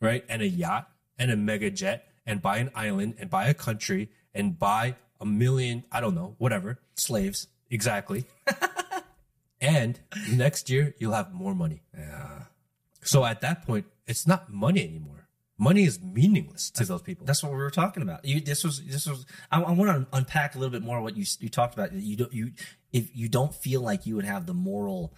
right, 0.00 0.24
and 0.28 0.42
a 0.42 0.48
yacht 0.48 0.88
and 1.18 1.30
a 1.30 1.36
mega 1.36 1.70
jet, 1.70 2.06
and 2.26 2.40
buy 2.42 2.58
an 2.58 2.70
island 2.74 3.14
and 3.18 3.30
buy 3.30 3.46
a 3.48 3.54
country 3.54 4.10
and 4.34 4.58
buy 4.58 4.96
a 5.20 5.26
million. 5.26 5.84
I 5.90 6.00
don't 6.00 6.14
know, 6.14 6.34
whatever. 6.38 6.78
Slaves. 6.94 7.48
Exactly. 7.70 8.26
and 9.60 9.98
next 10.30 10.70
year 10.70 10.94
you'll 10.98 11.12
have 11.12 11.32
more 11.32 11.54
money. 11.54 11.82
Yeah. 11.96 12.44
So 13.02 13.24
at 13.24 13.40
that 13.40 13.66
point, 13.66 13.86
it's 14.06 14.26
not 14.26 14.52
money 14.52 14.82
anymore. 14.84 15.23
Money 15.56 15.84
is 15.84 16.02
meaningless 16.02 16.70
to 16.70 16.84
those 16.84 17.02
people. 17.02 17.26
That's 17.26 17.42
what 17.42 17.52
we 17.52 17.58
were 17.58 17.70
talking 17.70 18.02
about. 18.02 18.24
You, 18.24 18.40
this 18.40 18.64
was 18.64 18.82
this 18.82 19.06
was. 19.06 19.24
I, 19.52 19.62
I 19.62 19.72
want 19.72 19.90
to 19.90 20.16
unpack 20.16 20.56
a 20.56 20.58
little 20.58 20.72
bit 20.72 20.82
more 20.82 21.00
what 21.00 21.16
you 21.16 21.24
you 21.38 21.48
talked 21.48 21.74
about. 21.74 21.92
You 21.92 22.16
don't 22.16 22.32
you 22.32 22.52
if 22.92 23.14
you 23.14 23.28
don't 23.28 23.54
feel 23.54 23.80
like 23.80 24.04
you 24.04 24.16
would 24.16 24.24
have 24.24 24.46
the 24.46 24.54
moral 24.54 25.14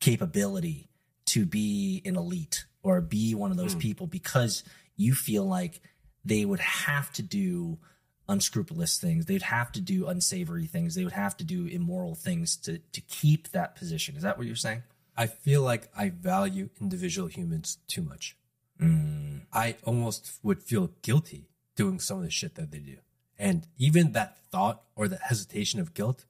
capability 0.00 0.88
to 1.26 1.44
be 1.44 2.00
an 2.06 2.16
elite 2.16 2.64
or 2.82 3.02
be 3.02 3.34
one 3.34 3.50
of 3.50 3.58
those 3.58 3.74
hmm. 3.74 3.80
people 3.80 4.06
because 4.06 4.64
you 4.96 5.12
feel 5.12 5.44
like 5.44 5.80
they 6.24 6.46
would 6.46 6.60
have 6.60 7.12
to 7.12 7.22
do 7.22 7.78
unscrupulous 8.26 8.98
things. 8.98 9.26
They'd 9.26 9.42
have 9.42 9.72
to 9.72 9.80
do 9.80 10.06
unsavory 10.06 10.66
things. 10.66 10.94
They 10.94 11.04
would 11.04 11.12
have 11.12 11.36
to 11.38 11.44
do 11.44 11.66
immoral 11.66 12.14
things 12.14 12.56
to 12.58 12.78
to 12.78 13.00
keep 13.02 13.50
that 13.50 13.76
position. 13.76 14.16
Is 14.16 14.22
that 14.22 14.38
what 14.38 14.46
you're 14.46 14.56
saying? 14.56 14.82
I 15.14 15.26
feel 15.26 15.62
like 15.62 15.90
I 15.96 16.10
value 16.10 16.70
individual 16.80 17.28
humans 17.28 17.78
too 17.88 18.02
much. 18.02 18.36
Mm. 18.80 19.42
I 19.52 19.76
almost 19.84 20.38
would 20.42 20.62
feel 20.62 20.90
guilty 21.02 21.48
doing 21.76 21.98
some 22.00 22.18
of 22.18 22.24
the 22.24 22.30
shit 22.30 22.54
that 22.56 22.70
they 22.70 22.78
do. 22.78 22.96
And 23.38 23.66
even 23.76 24.12
that 24.12 24.38
thought 24.50 24.82
or 24.96 25.08
that 25.08 25.20
hesitation 25.22 25.80
of 25.80 25.94
guilt 25.94 26.24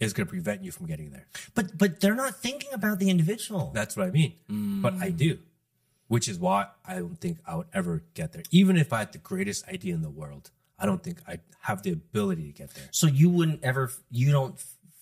is 0.00 0.12
going 0.12 0.26
to 0.26 0.30
prevent 0.30 0.62
you 0.64 0.70
from 0.70 0.86
getting 0.86 1.10
there. 1.10 1.26
But 1.54 1.76
but 1.76 2.00
they're 2.00 2.14
not 2.14 2.36
thinking 2.36 2.72
about 2.72 2.98
the 2.98 3.10
individual. 3.10 3.70
That's 3.74 3.96
what 3.96 4.06
I 4.06 4.10
mean. 4.10 4.34
Mm. 4.50 4.82
But 4.82 4.94
I 4.94 5.10
do, 5.10 5.38
which 6.06 6.28
is 6.28 6.38
why 6.38 6.68
I 6.86 6.94
don't 6.96 7.20
think 7.20 7.38
I 7.46 7.56
would 7.56 7.66
ever 7.72 8.02
get 8.14 8.32
there. 8.32 8.42
Even 8.50 8.76
if 8.76 8.92
I 8.92 9.00
had 9.00 9.12
the 9.12 9.18
greatest 9.18 9.68
idea 9.68 9.94
in 9.94 10.02
the 10.02 10.10
world, 10.10 10.50
I 10.78 10.86
don't 10.86 11.02
think 11.02 11.18
I 11.26 11.40
have 11.60 11.82
the 11.82 11.92
ability 11.92 12.46
to 12.46 12.52
get 12.52 12.70
there. 12.74 12.88
So 12.92 13.06
you 13.06 13.28
wouldn't 13.28 13.62
ever, 13.64 13.90
you 14.10 14.30
don't, 14.30 14.54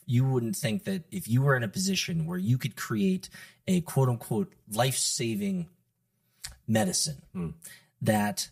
you 0.06 0.24
wouldn't 0.26 0.56
think 0.56 0.84
that 0.84 1.04
if 1.10 1.28
you 1.28 1.42
were 1.42 1.56
in 1.56 1.62
a 1.62 1.68
position 1.68 2.26
where 2.26 2.38
you 2.38 2.58
could 2.58 2.76
create 2.76 3.28
a 3.66 3.82
quote 3.82 4.08
unquote 4.08 4.52
life 4.72 4.96
saving 4.96 5.68
medicine 6.66 7.22
hmm. 7.32 7.50
that 8.02 8.50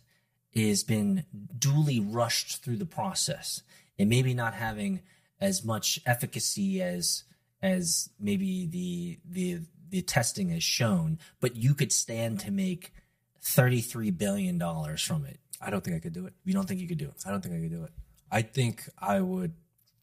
has 0.55 0.85
been 0.85 1.25
duly 1.59 2.01
rushed 2.01 2.63
through 2.63 2.77
the 2.77 2.87
process 2.87 3.63
and 3.99 4.09
maybe 4.09 4.35
not 4.35 4.55
having 4.55 5.01
as 5.41 5.65
much 5.65 6.01
efficacy 6.07 6.83
as 6.83 7.25
as 7.63 8.11
maybe 8.21 8.67
the 8.67 9.19
the 9.29 9.61
the 9.91 10.03
testing 10.03 10.51
has 10.51 10.63
shown, 10.63 11.19
but 11.41 11.57
you 11.57 11.75
could 11.75 11.93
stand 11.93 12.41
to 12.41 12.51
make 12.51 12.93
thirty 13.41 13.81
three 13.81 14.11
billion 14.11 14.59
dollars 14.59 15.03
from 15.03 15.25
it. 15.25 15.39
I 15.61 15.71
don't 15.71 15.83
think 15.83 15.97
I 15.97 16.01
could 16.01 16.13
do 16.13 16.27
it. 16.27 16.35
You 16.45 16.53
don't 16.53 16.67
think 16.67 16.81
you 16.81 16.89
could 16.89 16.99
do 16.99 17.07
it? 17.09 17.23
I 17.27 17.31
don't 17.31 17.43
think 17.43 17.55
I 17.55 17.61
could 17.61 17.71
do 17.71 17.85
it. 17.85 17.93
I 18.31 18.43
think 18.43 18.89
I 18.99 19.21
would 19.21 19.55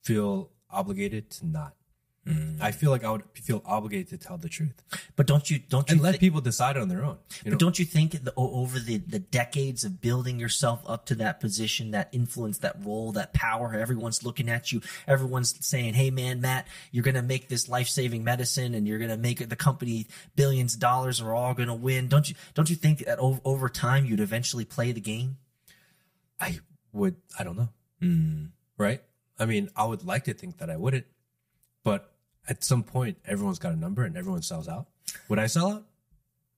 feel 0.01 0.49
obligated 0.69 1.29
to 1.31 1.45
not. 1.45 1.75
Mm. 2.27 2.61
I 2.61 2.69
feel 2.69 2.91
like 2.91 3.03
I 3.03 3.09
would 3.09 3.23
feel 3.33 3.63
obligated 3.65 4.09
to 4.09 4.17
tell 4.27 4.37
the 4.37 4.47
truth 4.47 4.83
But 5.15 5.25
don't 5.25 5.49
you 5.49 5.57
don't 5.57 5.89
you 5.89 5.93
and 5.93 6.03
let 6.03 6.11
thi- 6.13 6.19
people 6.19 6.39
decide 6.39 6.77
on 6.77 6.87
their 6.87 7.03
own. 7.03 7.17
You 7.43 7.49
know, 7.49 7.55
But 7.55 7.59
don't 7.59 7.79
you 7.79 7.85
think 7.85 8.11
the, 8.23 8.31
over 8.37 8.77
the, 8.79 8.97
the 8.97 9.17
decades 9.17 9.83
of 9.83 10.01
building 10.01 10.37
yourself 10.39 10.83
up 10.85 11.07
to 11.07 11.15
that 11.15 11.39
position, 11.39 11.89
that 11.91 12.09
influence, 12.11 12.59
that 12.59 12.75
role, 12.85 13.11
that 13.13 13.33
power, 13.33 13.73
everyone's 13.73 14.23
looking 14.23 14.49
at 14.49 14.71
you, 14.71 14.81
everyone's 15.07 15.65
saying, 15.65 15.95
"Hey, 15.95 16.11
man, 16.11 16.41
Matt, 16.41 16.67
you're 16.91 17.03
going 17.03 17.15
to 17.15 17.23
make 17.23 17.47
this 17.49 17.67
life 17.67 17.87
saving 17.87 18.23
medicine, 18.23 18.75
and 18.75 18.87
you're 18.87 18.99
going 18.99 19.09
to 19.09 19.17
make 19.17 19.49
the 19.49 19.55
company 19.55 20.05
billions 20.35 20.75
of 20.75 20.79
dollars, 20.79 21.23
we're 21.23 21.33
all 21.33 21.55
going 21.55 21.69
to 21.69 21.73
win." 21.73 22.07
Don't 22.07 22.29
you 22.29 22.35
don't 22.53 22.69
you 22.69 22.75
think 22.75 22.99
that 23.05 23.17
over, 23.17 23.41
over 23.43 23.67
time 23.67 24.05
you'd 24.05 24.19
eventually 24.19 24.63
play 24.63 24.91
the 24.91 25.01
game? 25.01 25.37
I 26.39 26.59
would. 26.93 27.15
I 27.39 27.43
don't 27.43 27.57
know. 27.57 27.69
Mm. 27.99 28.49
Right? 28.77 29.01
I 29.39 29.45
mean, 29.47 29.71
I 29.75 29.85
would 29.85 30.03
like 30.05 30.25
to 30.25 30.35
think 30.35 30.59
that 30.59 30.69
I 30.69 30.77
wouldn't, 30.77 31.05
but 31.83 32.10
at 32.47 32.63
some 32.63 32.83
point, 32.83 33.17
everyone's 33.25 33.59
got 33.59 33.73
a 33.73 33.75
number 33.75 34.03
and 34.03 34.17
everyone 34.17 34.41
sells 34.41 34.67
out. 34.67 34.87
Would 35.29 35.39
I 35.39 35.47
sell 35.47 35.67
out? 35.71 35.83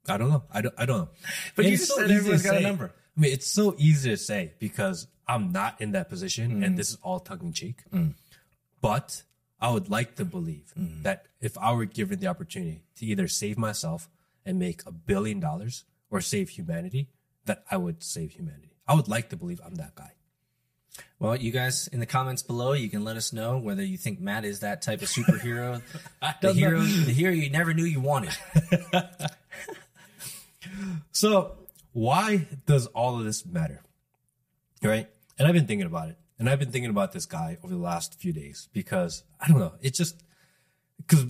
I 0.08 0.18
don't 0.18 0.30
know. 0.30 0.44
I 0.52 0.62
don't. 0.62 0.76
I 0.78 0.86
don't 0.86 0.98
know. 0.98 1.10
But 1.56 1.66
you 1.66 1.72
just 1.78 1.96
said 1.96 2.12
everyone's 2.12 2.42
got 2.44 2.58
a 2.58 2.62
number. 2.62 2.92
I 3.16 3.20
mean, 3.22 3.32
it's 3.32 3.48
so 3.48 3.76
easy 3.78 4.10
to 4.10 4.18
say 4.18 4.54
because 4.60 5.08
I'm 5.28 5.52
not 5.52 5.80
in 5.80 5.92
that 5.94 6.10
position, 6.10 6.60
Mm. 6.60 6.66
and 6.66 6.78
this 6.78 6.90
is 6.90 6.98
all 7.04 7.20
tongue 7.20 7.42
in 7.44 7.54
cheek. 7.54 7.84
But 8.82 9.24
I 9.62 9.72
would 9.72 9.90
like 9.90 10.16
to 10.16 10.26
believe 10.26 10.74
Mm. 10.78 11.04
that 11.04 11.28
if 11.40 11.58
I 11.58 11.72
were 11.72 11.86
given 11.86 12.20
the 12.20 12.28
opportunity 12.28 12.84
to 12.98 13.06
either 13.06 13.28
save 13.30 13.58
myself 13.58 14.10
and 14.46 14.60
make 14.60 14.86
a 14.86 14.92
billion 14.92 15.40
dollars 15.40 15.86
or 16.10 16.20
save 16.20 16.50
humanity, 16.50 17.08
that 17.46 17.64
I 17.72 17.78
would 17.78 18.04
save 18.04 18.32
humanity. 18.32 18.72
I 18.88 18.96
would 18.96 19.08
like 19.08 19.30
to 19.30 19.38
believe 19.38 19.62
I'm 19.64 19.76
that 19.76 19.96
guy. 19.96 20.14
Well, 21.20 21.36
you 21.36 21.52
guys 21.52 21.88
in 21.88 22.00
the 22.00 22.06
comments 22.06 22.44
below, 22.44 22.74
you 22.74 22.90
can 22.90 23.04
let 23.04 23.16
us 23.16 23.34
know 23.34 23.58
whether 23.58 23.84
you 23.84 23.98
think 23.98 24.20
Matt 24.20 24.46
is 24.46 24.60
that 24.60 24.82
type 24.82 25.02
of 25.02 25.08
superhero, 25.08 25.82
the 26.42 26.48
know. 26.48 26.54
hero, 26.54 26.80
the 26.82 27.14
hero 27.14 27.32
you 27.32 27.50
never 27.50 27.74
knew 27.74 27.86
you 27.86 28.02
wanted. 28.02 28.36
So 31.12 31.58
why 31.94 32.48
does 32.66 32.88
all 32.88 33.18
of 33.18 33.26
this 33.26 33.46
matter? 33.46 33.82
Right? 34.82 35.08
And 35.38 35.48
I've 35.48 35.54
been 35.54 35.68
thinking 35.68 35.88
about 35.88 36.10
it. 36.10 36.18
And 36.40 36.50
I've 36.50 36.60
been 36.60 36.72
thinking 36.72 36.90
about 36.90 37.12
this 37.14 37.26
guy 37.26 37.58
over 37.64 37.74
the 37.74 37.80
last 37.80 38.20
few 38.20 38.34
days 38.34 38.68
because 38.74 39.24
I 39.40 39.48
don't 39.48 39.60
know. 39.60 39.74
It 39.82 39.94
just 39.94 40.22
because 40.98 41.28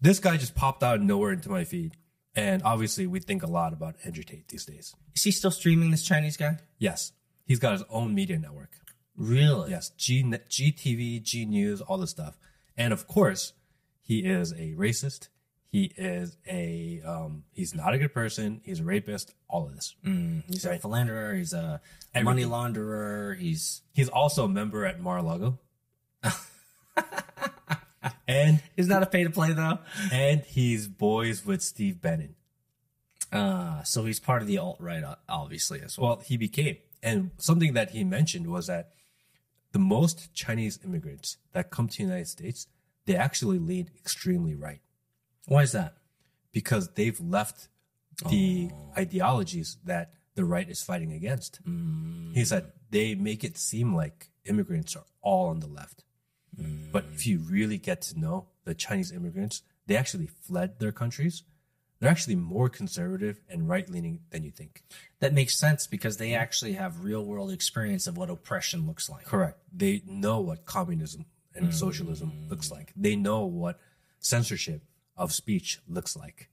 this 0.00 0.18
guy 0.18 0.36
just 0.36 0.54
popped 0.54 0.82
out 0.82 0.96
of 0.96 1.02
nowhere 1.02 1.32
into 1.32 1.48
my 1.48 1.64
feed. 1.64 1.96
And 2.34 2.62
obviously 2.62 3.06
we 3.06 3.20
think 3.20 3.42
a 3.42 3.46
lot 3.46 3.72
about 3.72 3.96
Andrew 4.04 4.22
Tate 4.22 4.48
these 4.48 4.64
days. 4.64 4.94
Is 5.14 5.24
he 5.24 5.30
still 5.30 5.50
streaming 5.50 5.90
this 5.90 6.02
Chinese 6.02 6.36
guy? 6.36 6.58
Yes. 6.78 7.12
He's 7.46 7.58
got 7.58 7.72
his 7.72 7.82
own 7.90 8.14
media 8.14 8.38
network. 8.38 8.70
Really? 9.16 9.70
Yes. 9.70 9.90
G 9.96 10.22
GTV, 10.22 11.22
G 11.22 11.44
News, 11.44 11.80
all 11.80 11.98
this 11.98 12.10
stuff. 12.10 12.38
And 12.76 12.92
of 12.92 13.06
course, 13.06 13.52
he 14.00 14.20
is 14.20 14.52
a 14.52 14.72
racist. 14.74 15.28
He 15.70 15.92
is 15.96 16.36
a 16.46 17.00
um 17.06 17.44
he's 17.52 17.74
not 17.74 17.94
a 17.94 17.98
good 17.98 18.12
person. 18.12 18.60
He's 18.64 18.80
a 18.80 18.84
rapist, 18.84 19.34
all 19.48 19.66
of 19.66 19.74
this. 19.74 19.94
He's 20.48 20.64
a 20.66 20.78
philanderer. 20.78 21.34
He's 21.34 21.52
a 21.52 21.80
Everything. 22.14 22.24
money 22.24 22.44
launderer. 22.44 23.38
He's 23.38 23.82
He's 23.92 24.08
also 24.08 24.44
a 24.44 24.48
member 24.48 24.84
at 24.84 25.00
Mar-a-Lago. 25.00 25.58
and 28.28 28.62
he's 28.76 28.88
not 28.88 29.02
a 29.02 29.06
pay 29.06 29.24
to 29.24 29.30
play 29.30 29.52
though. 29.52 29.78
and 30.12 30.42
he's 30.42 30.88
boys 30.88 31.44
with 31.44 31.62
Steve 31.62 32.00
Bannon. 32.00 32.34
Uh, 33.32 33.82
so 33.82 34.04
he's 34.04 34.20
part 34.20 34.42
of 34.42 34.48
the 34.48 34.58
alt 34.58 34.76
right, 34.78 35.02
obviously 35.28 35.80
as 35.80 35.96
well. 35.98 36.08
Well, 36.16 36.20
he 36.24 36.36
became. 36.36 36.76
And 37.02 37.30
something 37.38 37.72
that 37.72 37.90
he 37.90 38.04
mentioned 38.04 38.46
was 38.48 38.66
that 38.66 38.90
the 39.72 39.78
most 39.78 40.32
Chinese 40.34 40.78
immigrants 40.84 41.38
that 41.52 41.70
come 41.70 41.88
to 41.88 41.96
the 41.96 42.04
United 42.04 42.28
States, 42.28 42.66
they 43.06 43.16
actually 43.16 43.58
lean 43.58 43.90
extremely 43.98 44.54
right 44.54 44.80
Why 45.46 45.62
is 45.62 45.72
that? 45.72 45.94
because 46.52 46.88
they've 46.90 47.18
left 47.20 47.68
the 48.28 48.70
oh. 48.72 48.92
ideologies 48.96 49.78
that 49.84 50.12
the 50.34 50.44
right 50.44 50.68
is 50.68 50.82
fighting 50.82 51.12
against. 51.12 51.60
He 51.64 51.70
mm. 51.70 52.46
said 52.46 52.72
they 52.90 53.14
make 53.14 53.42
it 53.42 53.56
seem 53.58 53.94
like 53.94 54.28
immigrants 54.44 54.94
are 54.94 55.04
all 55.22 55.48
on 55.48 55.60
the 55.60 55.66
left. 55.66 56.04
But 56.92 57.04
if 57.14 57.22
mm. 57.22 57.26
you 57.26 57.38
really 57.38 57.78
get 57.78 58.02
to 58.02 58.20
know 58.20 58.48
the 58.64 58.74
Chinese 58.74 59.10
immigrants, 59.10 59.62
they 59.86 59.96
actually 59.96 60.26
fled 60.26 60.78
their 60.78 60.92
countries. 60.92 61.42
They're 62.02 62.10
actually 62.10 62.34
more 62.34 62.68
conservative 62.68 63.40
and 63.48 63.68
right 63.68 63.88
leaning 63.88 64.22
than 64.30 64.42
you 64.42 64.50
think. 64.50 64.82
That 65.20 65.32
makes 65.32 65.56
sense 65.56 65.86
because 65.86 66.16
they 66.16 66.34
actually 66.34 66.72
have 66.72 67.04
real 67.04 67.24
world 67.24 67.52
experience 67.52 68.08
of 68.08 68.16
what 68.16 68.28
oppression 68.28 68.88
looks 68.88 69.08
like. 69.08 69.24
Correct. 69.24 69.56
They 69.72 70.02
know 70.04 70.40
what 70.40 70.66
communism 70.66 71.26
and 71.54 71.68
mm. 71.68 71.72
socialism 71.72 72.48
looks 72.48 72.72
like. 72.72 72.92
They 72.96 73.14
know 73.14 73.46
what 73.46 73.78
censorship 74.18 74.82
of 75.16 75.32
speech 75.32 75.78
looks 75.88 76.16
like. 76.16 76.48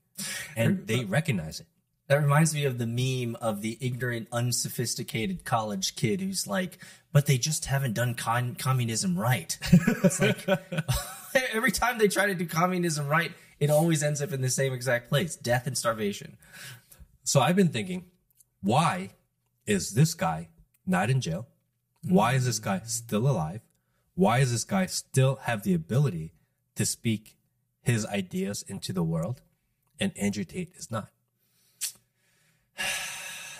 And 0.56 0.86
they 0.86 1.02
recognize 1.04 1.58
it. 1.58 1.66
That 2.06 2.22
reminds 2.22 2.54
me 2.54 2.64
of 2.64 2.78
the 2.78 2.86
meme 2.86 3.34
of 3.40 3.60
the 3.60 3.76
ignorant, 3.80 4.28
unsophisticated 4.30 5.44
college 5.44 5.96
kid 5.96 6.20
who's 6.20 6.46
like, 6.46 6.78
but 7.12 7.26
they 7.26 7.38
just 7.38 7.64
haven't 7.64 7.94
done 7.94 8.14
con- 8.14 8.54
communism 8.54 9.18
right. 9.18 9.58
It's 10.04 10.20
like 10.20 10.46
every 11.52 11.72
time 11.72 11.98
they 11.98 12.06
try 12.06 12.26
to 12.26 12.34
do 12.34 12.46
communism 12.46 13.08
right, 13.08 13.32
it 13.60 13.70
always 13.70 14.02
ends 14.02 14.20
up 14.20 14.32
in 14.32 14.40
the 14.40 14.50
same 14.50 14.72
exact 14.72 15.08
place: 15.08 15.36
death 15.36 15.66
and 15.66 15.78
starvation. 15.78 16.36
So 17.22 17.40
I've 17.40 17.56
been 17.56 17.68
thinking, 17.68 18.06
why 18.62 19.10
is 19.66 19.92
this 19.92 20.14
guy 20.14 20.48
not 20.86 21.10
in 21.10 21.20
jail? 21.20 21.46
Why 22.02 22.32
is 22.32 22.46
this 22.46 22.58
guy 22.58 22.80
still 22.84 23.28
alive? 23.28 23.60
Why 24.14 24.40
does 24.40 24.52
this 24.52 24.64
guy 24.64 24.86
still 24.86 25.36
have 25.42 25.62
the 25.62 25.74
ability 25.74 26.32
to 26.74 26.84
speak 26.84 27.36
his 27.82 28.04
ideas 28.06 28.62
into 28.66 28.92
the 28.92 29.02
world? 29.02 29.42
And 30.00 30.16
Andrew 30.16 30.44
Tate 30.44 30.72
is 30.74 30.90
not. 30.90 31.10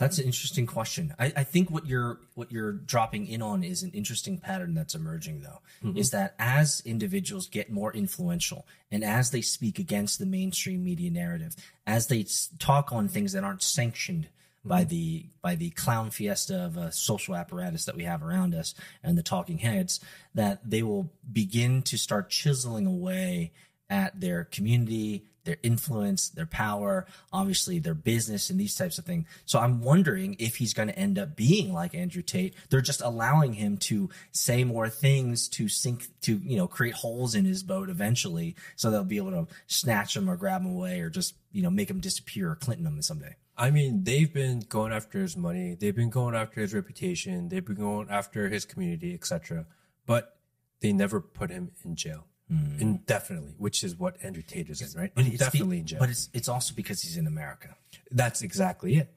That's 0.01 0.19
an 0.19 0.25
interesting 0.25 0.67
question. 0.67 1.15
I, 1.19 1.27
I 1.37 1.45
think 1.45 1.71
what 1.71 1.87
you're 1.87 2.21
what 2.35 2.51
you're 2.51 2.73
dropping 2.73 3.27
in 3.27 3.43
on 3.43 3.63
is 3.63 3.83
an 3.83 3.91
interesting 3.91 4.39
pattern 4.39 4.73
that's 4.73 4.95
emerging, 4.95 5.43
though, 5.43 5.61
mm-hmm. 5.85 5.99
is 5.99 6.11
that 6.13 6.35
as 6.39 6.83
individuals 6.87 7.47
get 7.47 7.71
more 7.71 7.93
influential 7.93 8.67
and 8.91 9.05
as 9.05 9.31
they 9.31 9.43
speak 9.43 9.79
against 9.79 10.19
the 10.19 10.25
mainstream 10.25 10.83
media 10.83 11.11
narrative, 11.11 11.55
as 11.87 12.07
they 12.07 12.25
talk 12.59 12.93
on 12.93 13.09
things 13.09 13.35
that 13.35 13.45
aren't 13.45 13.63
sanctioned 13.63 14.29
by 14.65 14.81
mm-hmm. 14.81 14.89
the 14.89 15.27
by 15.43 15.55
the 15.55 15.69
clown 15.69 16.11
fiesta 16.11 16.65
of 16.65 16.79
a 16.79 16.91
social 16.93 17.37
apparatus 17.37 17.85
that 17.85 17.97
we 17.97 18.05
have 18.05 18.23
around 18.23 18.55
us 18.55 18.75
and 19.03 19.19
the 19.19 19.23
talking 19.23 19.59
heads, 19.59 20.01
that 20.35 20.61
they 20.65 20.83
will 20.83 21.13
begin 21.31 21.83
to 21.83 21.99
start 21.99 22.31
chiseling 22.31 22.87
away 22.87 23.53
at 23.91 24.19
their 24.19 24.45
community, 24.45 25.27
their 25.45 25.57
influence, 25.63 26.29
their 26.29 26.47
power, 26.47 27.07
obviously 27.33 27.79
their 27.79 27.95
business 27.95 28.51
and 28.51 28.61
these 28.61 28.75
types 28.75 28.99
of 28.99 29.05
things. 29.05 29.27
So 29.45 29.59
I'm 29.59 29.81
wondering 29.81 30.37
if 30.39 30.57
he's 30.57 30.75
going 30.75 30.89
to 30.89 30.99
end 30.99 31.19
up 31.19 31.37
being 31.37 31.73
like 31.73 31.95
Andrew 31.95 32.23
Tate. 32.23 32.55
They're 32.69 32.81
just 32.81 33.01
allowing 33.01 33.55
him 33.55 33.77
to 33.79 34.11
say 34.33 34.65
more 34.65 34.89
things 34.89 35.49
to 35.51 35.69
sink 35.69 36.09
to, 36.23 36.37
you 36.39 36.57
know, 36.57 36.67
create 36.67 36.95
holes 36.95 37.35
in 37.35 37.45
his 37.45 37.63
boat 37.63 37.89
eventually. 37.89 38.57
So 38.77 38.91
they'll 38.91 39.05
be 39.05 39.17
able 39.17 39.33
to 39.33 39.47
snatch 39.67 40.17
him 40.17 40.29
or 40.29 40.37
grab 40.37 40.63
him 40.63 40.71
away 40.71 41.01
or 41.01 41.11
just, 41.11 41.35
you 41.53 41.63
know, 41.63 41.71
make 41.71 41.91
him 41.91 42.01
disappear 42.01 42.51
or 42.51 42.57
Clinton 42.57 42.87
him 42.87 43.01
someday. 43.03 43.37
I 43.57 43.71
mean, 43.71 44.05
they've 44.05 44.33
been 44.33 44.61
going 44.61 44.93
after 44.93 45.21
his 45.21 45.37
money. 45.37 45.77
They've 45.79 45.95
been 45.95 46.09
going 46.09 46.35
after 46.35 46.63
his 46.63 46.73
reputation. 46.73 47.49
They've 47.49 47.65
been 47.65 47.77
going 47.77 48.09
after 48.09 48.49
his 48.49 48.65
community, 48.65 49.13
etc. 49.13 49.67
But 50.07 50.39
they 50.81 50.93
never 50.95 51.21
put 51.21 51.51
him 51.51 51.73
in 51.85 51.95
jail 51.95 52.27
Mm. 52.51 52.81
indefinitely, 52.81 53.55
which 53.59 53.85
is 53.85 53.97
what 53.97 54.17
Andrew 54.25 54.43
Tate 54.43 54.69
is 54.71 54.83
in, 54.83 55.01
right? 55.01 55.15
Be- 55.15 55.33
Indefinitely 55.33 55.79
in 55.79 55.87
jail. 55.87 56.01
But 56.01 56.11
it's 56.11 56.29
it's 56.33 56.49
also 56.49 56.75
because 56.75 57.01
he's 57.03 57.17
in 57.17 57.29
America. 57.29 57.77
That's 58.11 58.43
exactly 58.43 58.97
it. 58.97 59.15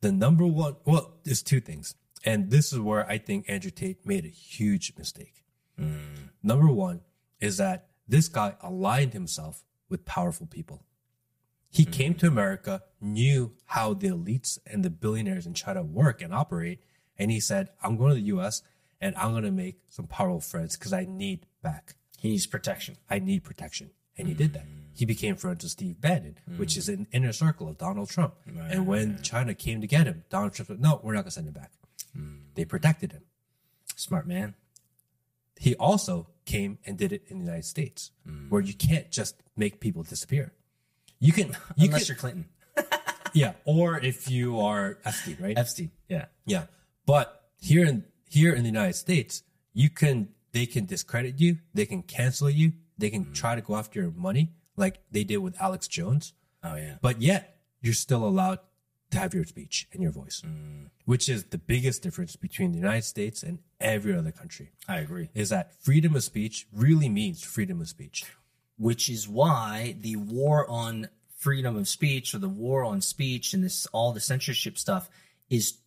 The 0.00 0.10
number 0.10 0.44
one, 0.44 0.76
well, 0.84 1.14
there's 1.24 1.42
two 1.42 1.60
things. 1.60 1.94
And 2.24 2.50
this 2.50 2.72
is 2.72 2.80
where 2.80 3.08
I 3.08 3.18
think 3.18 3.44
Andrew 3.48 3.70
Tate 3.70 4.04
made 4.04 4.24
a 4.24 4.28
huge 4.28 4.92
mistake. 4.98 5.44
Mm. 5.78 6.30
Number 6.42 6.66
one 6.66 7.02
is 7.40 7.58
that 7.58 7.88
this 8.08 8.26
guy 8.28 8.56
aligned 8.60 9.12
himself 9.12 9.62
with 9.88 10.04
powerful 10.04 10.46
people. 10.46 10.84
He 11.70 11.84
mm. 11.84 11.92
came 11.92 12.14
to 12.14 12.26
America, 12.26 12.82
knew 13.00 13.52
how 13.66 13.94
the 13.94 14.08
elites 14.08 14.58
and 14.66 14.84
the 14.84 14.90
billionaires 14.90 15.46
in 15.46 15.54
China 15.54 15.82
work 15.82 16.22
and 16.22 16.34
operate, 16.34 16.80
and 17.18 17.30
he 17.30 17.38
said, 17.38 17.68
I'm 17.82 17.96
going 17.96 18.10
to 18.10 18.14
the 18.16 18.36
US 18.36 18.62
and 19.00 19.14
I'm 19.16 19.30
going 19.30 19.44
to 19.44 19.52
make 19.52 19.78
some 19.88 20.06
powerful 20.06 20.40
friends 20.40 20.76
because 20.76 20.92
I 20.92 21.06
need 21.08 21.46
back. 21.62 21.94
He 22.20 22.30
needs 22.30 22.46
protection. 22.46 22.96
I 23.08 23.18
need 23.18 23.44
protection. 23.44 23.90
And 24.16 24.26
he 24.26 24.34
did 24.34 24.52
that. 24.54 24.66
He 24.92 25.04
became 25.04 25.36
friends 25.36 25.62
with 25.62 25.70
Steve 25.70 26.00
Bannon, 26.00 26.38
which 26.56 26.76
is 26.76 26.88
an 26.88 27.06
inner 27.12 27.32
circle 27.32 27.68
of 27.68 27.78
Donald 27.78 28.10
Trump. 28.10 28.34
And 28.68 28.86
when 28.86 29.22
China 29.22 29.54
came 29.54 29.80
to 29.80 29.86
get 29.86 30.06
him, 30.06 30.24
Donald 30.28 30.54
Trump 30.54 30.66
said, 30.66 30.80
no, 30.80 31.00
we're 31.04 31.12
not 31.14 31.20
going 31.20 31.26
to 31.26 31.30
send 31.30 31.46
him 31.46 31.54
back. 31.54 31.70
Hmm. 32.14 32.38
They 32.56 32.64
protected 32.64 33.12
him. 33.12 33.22
Smart 33.94 34.26
man. 34.26 34.56
He 35.56 35.76
also 35.76 36.28
came 36.46 36.78
and 36.84 36.98
did 36.98 37.12
it 37.12 37.22
in 37.28 37.38
the 37.38 37.44
United 37.44 37.64
States, 37.64 38.10
hmm. 38.26 38.48
where 38.48 38.60
you 38.60 38.74
can't 38.74 39.10
just 39.10 39.40
make 39.56 39.80
people 39.80 40.02
disappear. 40.02 40.52
You 41.20 41.32
can, 41.32 41.48
you 41.76 41.86
Unless 41.86 42.06
can, 42.06 42.08
you're 42.08 42.16
Clinton. 42.16 42.48
yeah, 43.32 43.52
or 43.64 43.98
if 43.98 44.30
you 44.30 44.60
are 44.60 44.98
Epstein, 45.04 45.36
right? 45.40 45.58
Epstein. 45.58 45.90
Yeah. 46.08 46.26
Yeah. 46.46 46.64
But 47.06 47.50
here 47.60 47.84
in 47.84 48.04
here 48.28 48.54
in 48.54 48.62
the 48.62 48.68
United 48.68 48.94
States, 48.94 49.42
you 49.72 49.90
can 49.90 50.28
they 50.52 50.66
can 50.66 50.86
discredit 50.86 51.40
you, 51.40 51.58
they 51.74 51.86
can 51.86 52.02
cancel 52.02 52.50
you, 52.50 52.72
they 52.96 53.10
can 53.10 53.24
hmm. 53.24 53.32
try 53.32 53.54
to 53.54 53.60
go 53.60 53.76
after 53.76 54.00
your 54.00 54.10
money 54.10 54.52
like 54.76 55.00
they 55.10 55.24
did 55.24 55.38
with 55.38 55.60
Alex 55.60 55.88
Jones, 55.88 56.32
Oh 56.62 56.76
yeah. 56.76 56.96
but 57.02 57.20
yet 57.20 57.58
you're 57.80 57.94
still 57.94 58.24
allowed 58.24 58.60
to 59.10 59.18
have 59.18 59.34
your 59.34 59.44
speech 59.44 59.88
and 59.92 60.02
your 60.02 60.12
voice. 60.12 60.42
Hmm. 60.44 60.86
Which 61.04 61.28
is 61.28 61.44
the 61.44 61.58
biggest 61.58 62.02
difference 62.02 62.36
between 62.36 62.72
the 62.72 62.78
United 62.78 63.04
States 63.04 63.42
and 63.42 63.60
every 63.80 64.14
other 64.14 64.30
country. 64.30 64.72
I 64.86 64.98
agree. 64.98 65.30
Is 65.34 65.48
that 65.48 65.82
freedom 65.82 66.14
of 66.14 66.22
speech 66.22 66.66
really 66.72 67.08
means 67.08 67.42
freedom 67.42 67.80
of 67.80 67.88
speech. 67.88 68.24
Which 68.76 69.08
is 69.08 69.26
why 69.28 69.96
the 70.00 70.16
war 70.16 70.68
on 70.70 71.08
freedom 71.34 71.76
of 71.76 71.88
speech 71.88 72.34
or 72.34 72.38
the 72.38 72.48
war 72.48 72.84
on 72.84 73.00
speech 73.00 73.54
and 73.54 73.64
this 73.64 73.86
all 73.86 74.12
the 74.12 74.20
censorship 74.20 74.76
stuff 74.76 75.08
is 75.48 75.78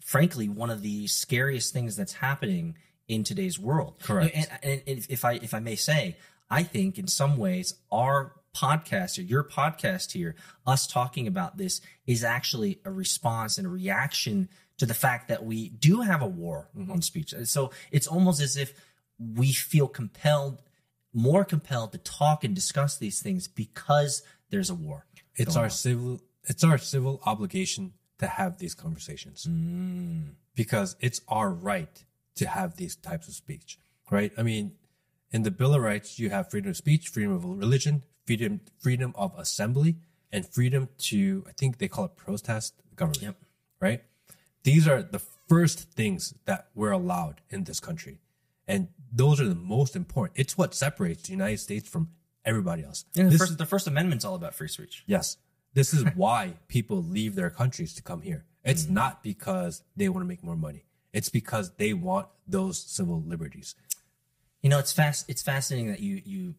frankly 0.00 0.48
one 0.48 0.70
of 0.70 0.82
the 0.82 1.06
scariest 1.08 1.72
things 1.72 1.96
that's 1.96 2.14
happening 2.14 2.76
in 3.10 3.24
today's 3.24 3.58
world. 3.58 3.94
Correct. 4.00 4.34
And, 4.34 4.46
and, 4.62 4.82
and 4.86 5.06
if 5.08 5.24
I 5.24 5.32
if 5.34 5.52
I 5.52 5.58
may 5.58 5.74
say, 5.74 6.16
I 6.48 6.62
think 6.62 6.96
in 6.96 7.08
some 7.08 7.36
ways 7.36 7.74
our 7.90 8.32
podcast 8.56 9.18
or 9.18 9.22
your 9.22 9.42
podcast 9.42 10.12
here, 10.12 10.36
us 10.64 10.86
talking 10.86 11.26
about 11.26 11.58
this 11.58 11.80
is 12.06 12.22
actually 12.22 12.80
a 12.84 12.90
response 12.90 13.58
and 13.58 13.66
a 13.66 13.70
reaction 13.70 14.48
to 14.78 14.86
the 14.86 14.94
fact 14.94 15.28
that 15.28 15.44
we 15.44 15.68
do 15.70 16.02
have 16.02 16.22
a 16.22 16.26
war 16.26 16.68
mm-hmm. 16.76 16.92
on 16.92 17.02
speech. 17.02 17.34
So 17.44 17.72
it's 17.90 18.06
almost 18.06 18.40
as 18.40 18.56
if 18.56 18.72
we 19.18 19.52
feel 19.52 19.88
compelled, 19.88 20.62
more 21.12 21.44
compelled 21.44 21.92
to 21.92 21.98
talk 21.98 22.44
and 22.44 22.54
discuss 22.54 22.96
these 22.96 23.20
things 23.20 23.48
because 23.48 24.22
there's 24.50 24.70
a 24.70 24.74
war. 24.74 25.06
It's 25.34 25.56
our 25.56 25.68
civil 25.68 26.20
it's 26.44 26.62
our 26.62 26.78
civil 26.78 27.20
obligation 27.26 27.92
to 28.18 28.28
have 28.28 28.58
these 28.58 28.74
conversations. 28.74 29.46
Mm. 29.50 30.34
Because 30.54 30.94
it's 31.00 31.20
our 31.28 31.50
right 31.50 32.04
to 32.36 32.46
have 32.48 32.76
these 32.76 32.96
types 32.96 33.28
of 33.28 33.34
speech, 33.34 33.78
right? 34.10 34.32
I 34.38 34.42
mean, 34.42 34.72
in 35.32 35.42
the 35.42 35.50
Bill 35.50 35.74
of 35.74 35.82
Rights, 35.82 36.18
you 36.18 36.30
have 36.30 36.50
freedom 36.50 36.70
of 36.70 36.76
speech, 36.76 37.08
freedom 37.08 37.32
of 37.32 37.44
religion, 37.44 38.04
freedom 38.26 38.60
freedom 38.78 39.12
of 39.16 39.32
assembly, 39.38 39.96
and 40.32 40.46
freedom 40.46 40.88
to 40.98 41.44
I 41.48 41.52
think 41.52 41.78
they 41.78 41.88
call 41.88 42.06
it 42.06 42.16
protest 42.16 42.74
government. 42.96 43.22
Yep. 43.22 43.36
Right? 43.80 44.02
These 44.62 44.86
are 44.86 45.02
the 45.02 45.20
first 45.48 45.90
things 45.92 46.34
that 46.44 46.68
we're 46.74 46.90
allowed 46.90 47.40
in 47.50 47.64
this 47.64 47.80
country. 47.80 48.20
And 48.68 48.88
those 49.12 49.40
are 49.40 49.48
the 49.48 49.54
most 49.54 49.96
important. 49.96 50.38
It's 50.38 50.56
what 50.56 50.74
separates 50.74 51.24
the 51.24 51.32
United 51.32 51.58
States 51.58 51.88
from 51.88 52.10
everybody 52.44 52.84
else. 52.84 53.04
And 53.16 53.32
the 53.32 53.38
first, 53.38 53.58
the 53.58 53.66
First 53.66 53.86
Amendment's 53.86 54.24
all 54.24 54.34
about 54.34 54.54
free 54.54 54.68
speech. 54.68 55.02
Yes. 55.06 55.38
This 55.74 55.92
is 55.94 56.04
why 56.14 56.54
people 56.68 57.02
leave 57.02 57.34
their 57.34 57.50
countries 57.50 57.94
to 57.94 58.02
come 58.02 58.22
here. 58.22 58.44
It's 58.64 58.84
Mm. 58.84 58.90
not 58.90 59.22
because 59.22 59.82
they 59.96 60.08
want 60.08 60.22
to 60.24 60.28
make 60.28 60.42
more 60.44 60.56
money. 60.56 60.84
It's 61.12 61.28
because 61.28 61.72
they 61.76 61.92
want 61.92 62.28
those 62.46 62.78
civil 62.78 63.22
liberties. 63.26 63.74
You 64.62 64.70
know, 64.70 64.78
it's 64.78 64.92
fast. 64.92 65.28
It's 65.28 65.42
fascinating 65.42 65.88
that 65.88 66.00
you 66.00 66.22
you 66.24 66.54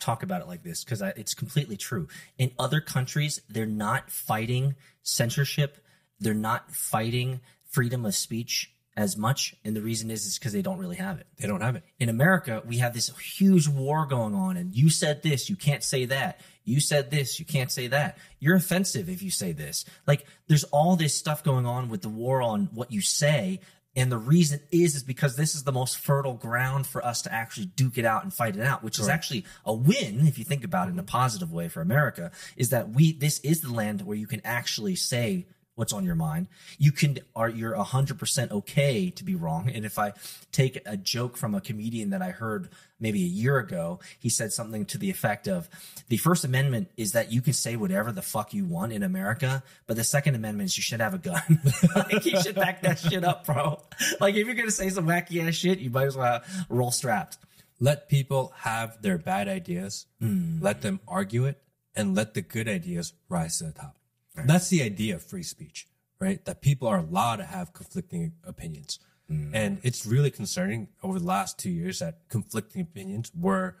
talk 0.00 0.22
about 0.22 0.42
it 0.42 0.48
like 0.48 0.62
this 0.62 0.84
because 0.84 1.00
it's 1.00 1.34
completely 1.34 1.76
true. 1.76 2.08
In 2.36 2.50
other 2.58 2.80
countries, 2.80 3.40
they're 3.48 3.66
not 3.66 4.10
fighting 4.10 4.74
censorship. 5.02 5.78
They're 6.20 6.34
not 6.34 6.72
fighting 6.72 7.40
freedom 7.70 8.04
of 8.04 8.14
speech 8.14 8.70
as 8.96 9.16
much, 9.16 9.56
and 9.64 9.74
the 9.74 9.82
reason 9.82 10.10
is 10.10 10.24
is 10.24 10.38
because 10.38 10.52
they 10.52 10.62
don't 10.62 10.78
really 10.78 10.96
have 10.96 11.18
it. 11.18 11.26
They 11.36 11.48
don't 11.48 11.60
have 11.60 11.74
it. 11.76 11.82
In 11.98 12.08
America, 12.08 12.62
we 12.64 12.78
have 12.78 12.94
this 12.94 13.08
huge 13.18 13.66
war 13.66 14.06
going 14.06 14.34
on, 14.34 14.56
and 14.56 14.74
you 14.74 14.88
said 14.88 15.22
this, 15.22 15.50
you 15.50 15.56
can't 15.56 15.82
say 15.82 16.04
that. 16.06 16.40
You 16.64 16.80
said 16.80 17.10
this, 17.10 17.38
you 17.38 17.44
can't 17.44 17.70
say 17.70 17.88
that. 17.88 18.18
You're 18.38 18.56
offensive 18.56 19.08
if 19.08 19.20
you 19.20 19.30
say 19.30 19.52
this. 19.52 19.84
Like, 20.06 20.24
there's 20.46 20.64
all 20.64 20.96
this 20.96 21.14
stuff 21.14 21.42
going 21.42 21.66
on 21.66 21.88
with 21.88 22.02
the 22.02 22.08
war 22.08 22.40
on 22.40 22.68
what 22.72 22.92
you 22.92 23.00
say. 23.00 23.60
And 23.96 24.10
the 24.10 24.18
reason 24.18 24.60
is, 24.72 24.96
is 24.96 25.02
because 25.02 25.36
this 25.36 25.54
is 25.54 25.62
the 25.62 25.72
most 25.72 25.98
fertile 25.98 26.34
ground 26.34 26.86
for 26.86 27.04
us 27.04 27.22
to 27.22 27.32
actually 27.32 27.66
duke 27.66 27.96
it 27.96 28.04
out 28.04 28.24
and 28.24 28.32
fight 28.32 28.56
it 28.56 28.62
out, 28.62 28.82
which 28.82 28.98
is 28.98 29.08
actually 29.08 29.44
a 29.64 29.72
win 29.72 30.26
if 30.26 30.38
you 30.38 30.44
think 30.44 30.64
about 30.64 30.88
it 30.88 30.92
in 30.92 30.98
a 30.98 31.02
mm-hmm. 31.02 31.08
positive 31.08 31.52
way 31.52 31.68
for 31.68 31.80
America. 31.80 32.32
Is 32.56 32.70
that 32.70 32.90
we 32.90 33.12
this 33.12 33.38
is 33.40 33.60
the 33.60 33.72
land 33.72 34.02
where 34.02 34.16
you 34.16 34.26
can 34.26 34.40
actually 34.44 34.96
say 34.96 35.46
what's 35.76 35.92
on 35.92 36.04
your 36.04 36.14
mind. 36.14 36.46
You 36.78 36.92
can 36.92 37.18
are 37.34 37.48
you're 37.48 37.74
hundred 37.76 38.18
percent 38.18 38.52
okay 38.52 39.10
to 39.10 39.24
be 39.24 39.34
wrong. 39.34 39.68
And 39.68 39.84
if 39.84 39.98
I 39.98 40.12
take 40.52 40.78
a 40.86 40.96
joke 40.96 41.36
from 41.36 41.54
a 41.54 41.60
comedian 41.60 42.10
that 42.10 42.22
I 42.22 42.30
heard 42.30 42.68
maybe 43.00 43.22
a 43.22 43.26
year 43.26 43.58
ago, 43.58 43.98
he 44.18 44.28
said 44.28 44.52
something 44.52 44.84
to 44.86 44.98
the 44.98 45.10
effect 45.10 45.48
of 45.48 45.68
the 46.08 46.16
First 46.16 46.44
Amendment 46.44 46.90
is 46.96 47.12
that 47.12 47.32
you 47.32 47.40
can 47.40 47.52
say 47.52 47.76
whatever 47.76 48.12
the 48.12 48.22
fuck 48.22 48.54
you 48.54 48.64
want 48.64 48.92
in 48.92 49.02
America, 49.02 49.62
but 49.86 49.96
the 49.96 50.04
Second 50.04 50.34
Amendment 50.36 50.68
is 50.70 50.76
you 50.76 50.82
should 50.82 51.00
have 51.00 51.14
a 51.14 51.18
gun. 51.18 51.60
like 51.96 52.24
you 52.24 52.40
should 52.40 52.54
back 52.54 52.82
that 52.82 52.98
shit 52.98 53.24
up, 53.24 53.46
bro. 53.46 53.80
Like 54.20 54.34
if 54.36 54.46
you're 54.46 54.54
gonna 54.54 54.70
say 54.70 54.88
some 54.90 55.06
wacky 55.06 55.46
ass 55.46 55.54
shit, 55.54 55.78
you 55.80 55.90
might 55.90 56.06
as 56.06 56.16
well 56.16 56.40
roll 56.68 56.90
strapped. 56.90 57.38
Let 57.80 58.08
people 58.08 58.52
have 58.58 59.02
their 59.02 59.18
bad 59.18 59.48
ideas, 59.48 60.06
Hmm. 60.20 60.58
let 60.60 60.80
them 60.82 61.00
argue 61.08 61.44
it, 61.46 61.60
and 61.96 62.14
let 62.14 62.34
the 62.34 62.40
good 62.42 62.68
ideas 62.68 63.12
rise 63.28 63.58
to 63.58 63.64
the 63.64 63.72
top. 63.72 63.96
That's 64.34 64.68
the 64.68 64.82
idea 64.82 65.16
of 65.16 65.22
free 65.22 65.42
speech, 65.42 65.86
right? 66.18 66.44
That 66.44 66.60
people 66.60 66.88
are 66.88 66.98
allowed 66.98 67.36
to 67.36 67.44
have 67.44 67.72
conflicting 67.72 68.32
opinions. 68.44 68.98
Hmm. 69.28 69.54
And 69.54 69.78
it's 69.82 70.04
really 70.04 70.30
concerning 70.30 70.88
over 71.02 71.18
the 71.18 71.24
last 71.24 71.58
two 71.58 71.70
years 71.70 72.00
that 72.00 72.28
conflicting 72.28 72.82
opinions 72.82 73.30
were 73.38 73.76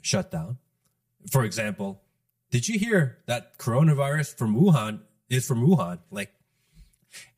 shut 0.00 0.30
down. 0.30 0.58
For 1.30 1.44
example, 1.44 2.00
did 2.50 2.68
you 2.68 2.78
hear 2.78 3.18
that 3.26 3.58
coronavirus 3.58 4.36
from 4.36 4.54
Wuhan 4.54 5.00
is 5.28 5.46
from 5.46 5.66
Wuhan? 5.66 5.98
Like, 6.10 6.32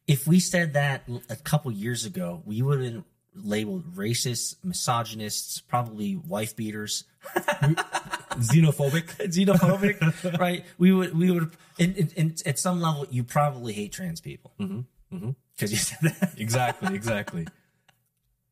If 0.07 0.27
we 0.27 0.41
said 0.41 0.75
that 0.75 1.09
a 1.29 1.37
couple 1.37 1.73
years 1.73 2.05
ago, 2.05 2.43
we 2.45 2.63
would 2.63 2.81
have 2.81 2.93
been 2.93 3.05
labeled 3.35 3.95
racist, 3.95 4.57
misogynists, 4.65 5.61
probably 5.61 6.17
wife 6.17 6.57
beaters, 6.57 7.05
xenophobic. 8.39 9.07
xenophobic, 9.29 10.39
right? 10.39 10.65
We 10.79 10.93
would, 10.93 11.17
we 11.17 11.31
would, 11.31 11.51
and, 11.79 11.97
and, 11.97 12.15
and 12.17 12.43
at 12.47 12.59
some 12.59 12.81
level, 12.81 13.07
you 13.11 13.25
probably 13.25 13.73
hate 13.73 13.93
trans 13.93 14.21
people 14.21 14.53
Mm-hmm. 14.61 15.17
mm-hmm. 15.17 15.31
because 15.55 15.73
you 15.73 15.79
said 15.79 15.99
that. 16.03 16.35
exactly, 16.39 16.95
exactly. 16.95 17.47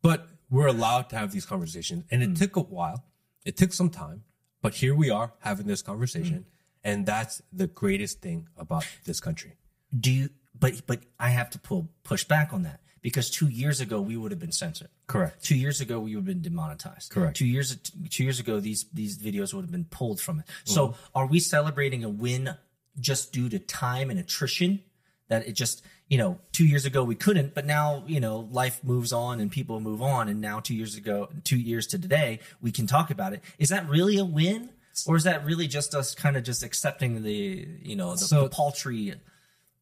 But 0.03 0.29
we're 0.51 0.67
allowed 0.67 1.09
to 1.11 1.17
have 1.17 1.33
these 1.33 1.47
conversations, 1.47 2.05
and 2.11 2.23
it 2.23 2.31
mm. 2.31 2.39
took 2.39 2.57
a 2.57 2.61
while. 2.61 3.05
It 3.45 3.57
took 3.57 3.73
some 3.73 3.91
time, 3.91 4.25
but 4.63 4.75
here 4.75 4.95
we 4.95 5.11
are 5.11 5.33
having 5.41 5.67
this 5.67 5.83
conversation, 5.83 6.41
mm. 6.41 6.45
and 6.83 7.07
that's 7.07 7.43
the 7.53 7.67
greatest 7.67 8.21
thing 8.21 8.49
about 8.57 8.87
this 9.05 9.21
country. 9.21 9.57
Do 9.99 10.11
you? 10.11 10.31
But 10.59 10.87
but 10.87 11.01
I 11.19 11.31
have 11.31 11.51
to 11.51 11.59
pull 11.59 11.89
push 12.03 12.25
back 12.25 12.53
on 12.53 12.63
that 12.63 12.81
because 13.05 13.29
two 13.29 13.49
years 13.49 13.83
ago 13.83 14.01
we 14.01 14.17
would 14.17 14.33
have 14.33 14.41
been 14.41 14.51
censored. 14.51 14.89
Correct. 15.07 15.45
Two 15.45 15.57
years 15.57 15.83
ago, 15.83 16.01
we 16.01 16.17
would 16.17 16.21
have 16.21 16.25
been 16.25 16.41
demonetized. 16.41 17.13
Correct. 17.13 17.37
Two 17.37 17.47
years 17.47 17.77
two 18.09 18.25
years 18.25 18.41
ago, 18.41 18.59
these 18.59 18.87
these 18.95 19.19
videos 19.19 19.53
would 19.53 19.61
have 19.61 19.71
been 19.71 19.85
pulled 19.85 20.21
from 20.21 20.41
it. 20.41 20.47
So, 20.65 20.89
mm-hmm. 20.89 21.19
are 21.19 21.27
we 21.27 21.39
celebrating 21.39 22.03
a 22.03 22.09
win 22.09 22.57
just 22.99 23.31
due 23.31 23.51
to 23.51 23.59
time 23.59 24.09
and 24.09 24.19
attrition? 24.19 24.81
That 25.29 25.47
it 25.47 25.53
just 25.53 25.85
you 26.09 26.17
know 26.17 26.41
two 26.53 26.67
years 26.67 26.87
ago 26.87 27.05
we 27.05 27.15
couldn't, 27.15 27.55
but 27.55 27.67
now 27.67 28.05
you 28.07 28.21
know 28.21 28.49
life 28.51 28.83
moves 28.83 29.13
on 29.13 29.39
and 29.39 29.53
people 29.53 29.81
move 29.81 30.01
on, 30.01 30.29
and 30.29 30.41
now 30.41 30.61
two 30.61 30.75
years 30.75 30.97
ago, 30.97 31.29
two 31.45 31.59
years 31.59 31.87
to 31.89 31.99
today, 31.99 32.41
we 32.63 32.73
can 32.73 32.87
talk 32.87 33.11
about 33.11 33.35
it. 33.35 33.43
Is 33.59 33.69
that 33.69 33.87
really 33.89 34.17
a 34.17 34.25
win? 34.25 34.71
Or 35.07 35.17
is 35.17 35.25
that 35.25 35.45
really 35.45 35.67
just 35.67 35.93
us 35.93 36.15
kind 36.15 36.37
of 36.37 36.45
just 36.45 36.63
accepting 36.63 37.23
the 37.23 37.69
you 37.83 37.97
know 37.97 38.13
the, 38.13 38.19
So- 38.19 38.45
the 38.45 38.49
paltry? 38.49 39.15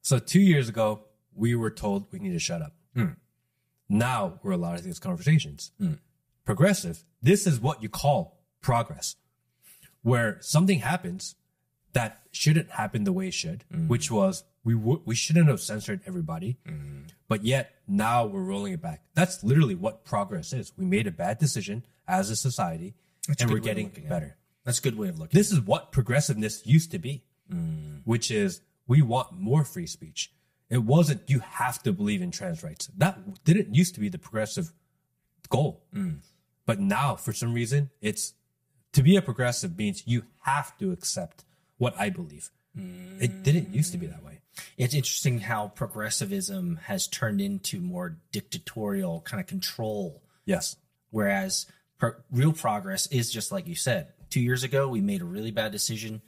So 0.01 0.18
two 0.18 0.41
years 0.41 0.68
ago, 0.68 1.05
we 1.37 1.55
were 1.55 1.70
told 1.70 2.07
we 2.11 2.18
need 2.18 2.33
to 2.33 2.41
shut 2.41 2.61
up. 2.62 2.73
Hmm. 2.95 3.07
Now 3.88 4.40
we're 4.43 4.53
allowed 4.53 4.70
to 4.70 4.76
have 4.76 4.84
these 4.84 4.99
conversations. 4.99 5.72
Hmm. 5.78 5.95
Progressive. 6.45 7.05
This 7.20 7.47
is 7.47 7.61
what 7.61 7.82
you 7.82 7.88
call 7.88 8.40
progress, 8.61 9.16
where 10.03 10.38
something 10.40 10.80
happens 10.80 11.36
that 11.93 12.22
shouldn't 12.30 12.70
happen 12.70 13.05
the 13.05 13.12
way 13.12 13.28
it 13.28 13.34
should, 13.34 13.64
hmm. 13.70 13.88
which 13.88 14.11
was 14.11 14.45
we 14.64 14.74
w- 14.74 15.03
we 15.05 15.14
shouldn't 15.14 15.49
have 15.49 15.61
censored 15.61 16.01
everybody, 16.07 16.57
but 17.28 17.45
yet 17.45 17.74
now 17.86 18.24
we're 18.26 18.43
rolling 18.43 18.72
it 18.72 18.80
back. 18.80 19.03
That's 19.14 19.43
literally 19.43 19.74
what 19.74 20.05
progress 20.05 20.53
is. 20.53 20.72
We 20.76 20.84
made 20.84 21.07
a 21.07 21.11
bad 21.11 21.38
decision 21.38 21.84
as 22.07 22.30
a 22.30 22.36
society, 22.36 22.95
a 23.28 23.34
and 23.40 23.51
we're 23.51 23.57
way 23.57 23.59
of 23.59 23.64
getting 23.64 23.93
better. 24.09 24.36
That's 24.64 24.78
a 24.78 24.82
good 24.82 24.97
way 24.97 25.09
of 25.09 25.18
looking. 25.18 25.36
This 25.36 25.51
is 25.51 25.61
what 25.61 25.90
progressiveness 25.93 26.64
used 26.64 26.93
to 26.93 26.99
be, 26.99 27.24
which 28.05 28.30
is 28.30 28.61
we 28.86 29.03
want 29.03 29.32
more 29.32 29.64
free 29.64 29.86
speech. 29.86 30.32
It 30.73 30.85
wasn't 30.85 31.29
you 31.29 31.41
have 31.41 31.83
to 31.83 31.93
believe 31.93 32.23
in 32.23 32.31
trans 32.31 32.62
rights. 32.64 32.89
That 32.97 33.45
didn't 33.45 33.75
used 33.75 33.93
to 33.95 34.01
be 34.01 34.09
the 34.09 34.18
progressive 34.18 34.73
goal. 35.51 35.85
Mm. 35.95 36.20
But 36.64 36.81
now, 36.81 37.14
for 37.14 37.35
some 37.35 37.53
reason, 37.53 37.91
it's 38.01 38.33
to 38.95 39.03
be 39.03 39.16
a 39.16 39.20
progressive 39.23 39.77
means 39.77 40.03
you 40.07 40.23
have 40.45 40.77
to 40.79 40.91
accept 40.91 41.45
what 41.77 41.95
I 41.99 42.09
believe. 42.09 42.51
It 42.75 43.43
didn't 43.43 43.75
used 43.75 43.93
to 43.93 43.99
be 43.99 44.07
that 44.07 44.25
way. 44.25 44.41
It's 44.79 44.95
interesting 44.95 45.41
how 45.41 45.68
progressivism 45.68 46.77
has 46.85 47.07
turned 47.07 47.43
into 47.43 47.79
more 47.81 48.16
dictatorial 48.33 49.20
kind 49.23 49.43
of 49.43 49.47
control, 49.47 50.23
Yes. 50.47 50.77
whereas 51.11 51.66
pro- 51.99 52.14
real 52.31 52.55
progress 52.55 53.07
is 53.09 53.31
just 53.31 53.53
like 53.53 53.66
you 53.66 53.75
said. 53.75 54.14
Two 54.31 54.41
years 54.41 54.62
ago, 54.64 54.89
we 54.89 55.03
made 55.03 55.20
a 55.20 55.27
really 55.27 55.51
bad 55.51 55.70
decision. 55.70 56.23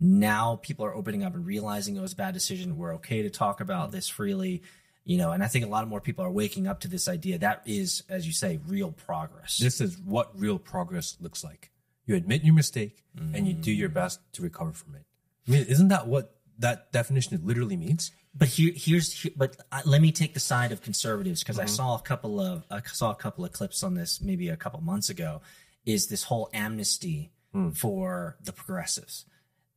Now 0.00 0.58
people 0.62 0.84
are 0.86 0.94
opening 0.94 1.22
up 1.24 1.34
and 1.34 1.44
realizing 1.44 1.96
it 1.96 2.00
was 2.00 2.14
a 2.14 2.16
bad 2.16 2.34
decision. 2.34 2.78
We're 2.78 2.94
okay 2.94 3.22
to 3.22 3.30
talk 3.30 3.60
about 3.60 3.92
this 3.92 4.08
freely, 4.08 4.62
you 5.04 5.18
know. 5.18 5.32
And 5.32 5.42
I 5.44 5.46
think 5.46 5.64
a 5.64 5.68
lot 5.68 5.82
of 5.82 5.90
more 5.90 6.00
people 6.00 6.24
are 6.24 6.30
waking 6.30 6.66
up 6.66 6.80
to 6.80 6.88
this 6.88 7.06
idea. 7.06 7.38
That 7.38 7.62
is, 7.66 8.02
as 8.08 8.26
you 8.26 8.32
say, 8.32 8.60
real 8.66 8.92
progress. 8.92 9.58
This 9.58 9.80
is 9.80 9.98
what 9.98 10.38
real 10.38 10.58
progress 10.58 11.16
looks 11.20 11.44
like. 11.44 11.70
You 12.06 12.16
admit 12.16 12.42
your 12.42 12.54
mistake 12.54 13.04
and 13.34 13.46
you 13.46 13.52
do 13.52 13.70
your 13.70 13.90
best 13.90 14.20
to 14.32 14.42
recover 14.42 14.72
from 14.72 14.94
it. 14.94 15.04
I 15.46 15.50
mean, 15.52 15.66
isn't 15.66 15.88
that 15.88 16.06
what 16.06 16.34
that 16.58 16.92
definition 16.92 17.38
literally 17.44 17.76
means? 17.76 18.10
but 18.34 18.48
here, 18.48 18.72
here's 18.74 19.12
here, 19.12 19.32
but 19.36 19.56
uh, 19.72 19.82
let 19.84 20.00
me 20.00 20.12
take 20.12 20.34
the 20.34 20.40
side 20.40 20.72
of 20.72 20.82
conservatives 20.82 21.42
because 21.42 21.58
I 21.58 21.64
saw 21.66 21.96
a 21.96 22.00
couple 22.00 22.40
of 22.40 22.64
I 22.70 22.80
saw 22.84 23.10
a 23.10 23.14
couple 23.16 23.44
of 23.44 23.52
clips 23.52 23.82
on 23.82 23.94
this 23.94 24.20
maybe 24.20 24.48
a 24.48 24.56
couple 24.56 24.80
months 24.80 25.10
ago. 25.10 25.42
Is 25.84 26.06
this 26.08 26.24
whole 26.24 26.48
amnesty 26.52 27.32
for 27.74 28.36
the 28.42 28.52
progressives? 28.52 29.24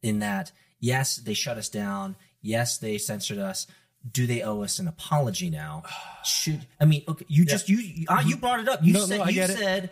In 0.03 0.19
that, 0.19 0.51
yes, 0.79 1.15
they 1.15 1.33
shut 1.33 1.57
us 1.57 1.69
down. 1.69 2.15
Yes, 2.41 2.77
they 2.77 2.97
censored 2.97 3.39
us. 3.39 3.65
Do 4.11 4.27
they 4.27 4.41
owe 4.41 4.61
us 4.63 4.79
an 4.79 4.87
apology 4.89 5.49
now? 5.49 5.83
Should 6.25 6.67
I 6.79 6.83
mean? 6.85 7.03
Okay, 7.07 7.25
you 7.29 7.45
just 7.45 7.69
you 7.69 7.77
you, 7.77 8.05
uh, 8.09 8.21
you 8.25 8.35
brought 8.35 8.59
it 8.59 8.67
up. 8.67 8.83
You 8.83 8.91
No, 8.93 8.99
no, 8.99 9.05
said 9.05 9.21
I 9.21 9.29
you 9.29 9.33
get 9.33 9.49
it. 9.49 9.57
said 9.57 9.89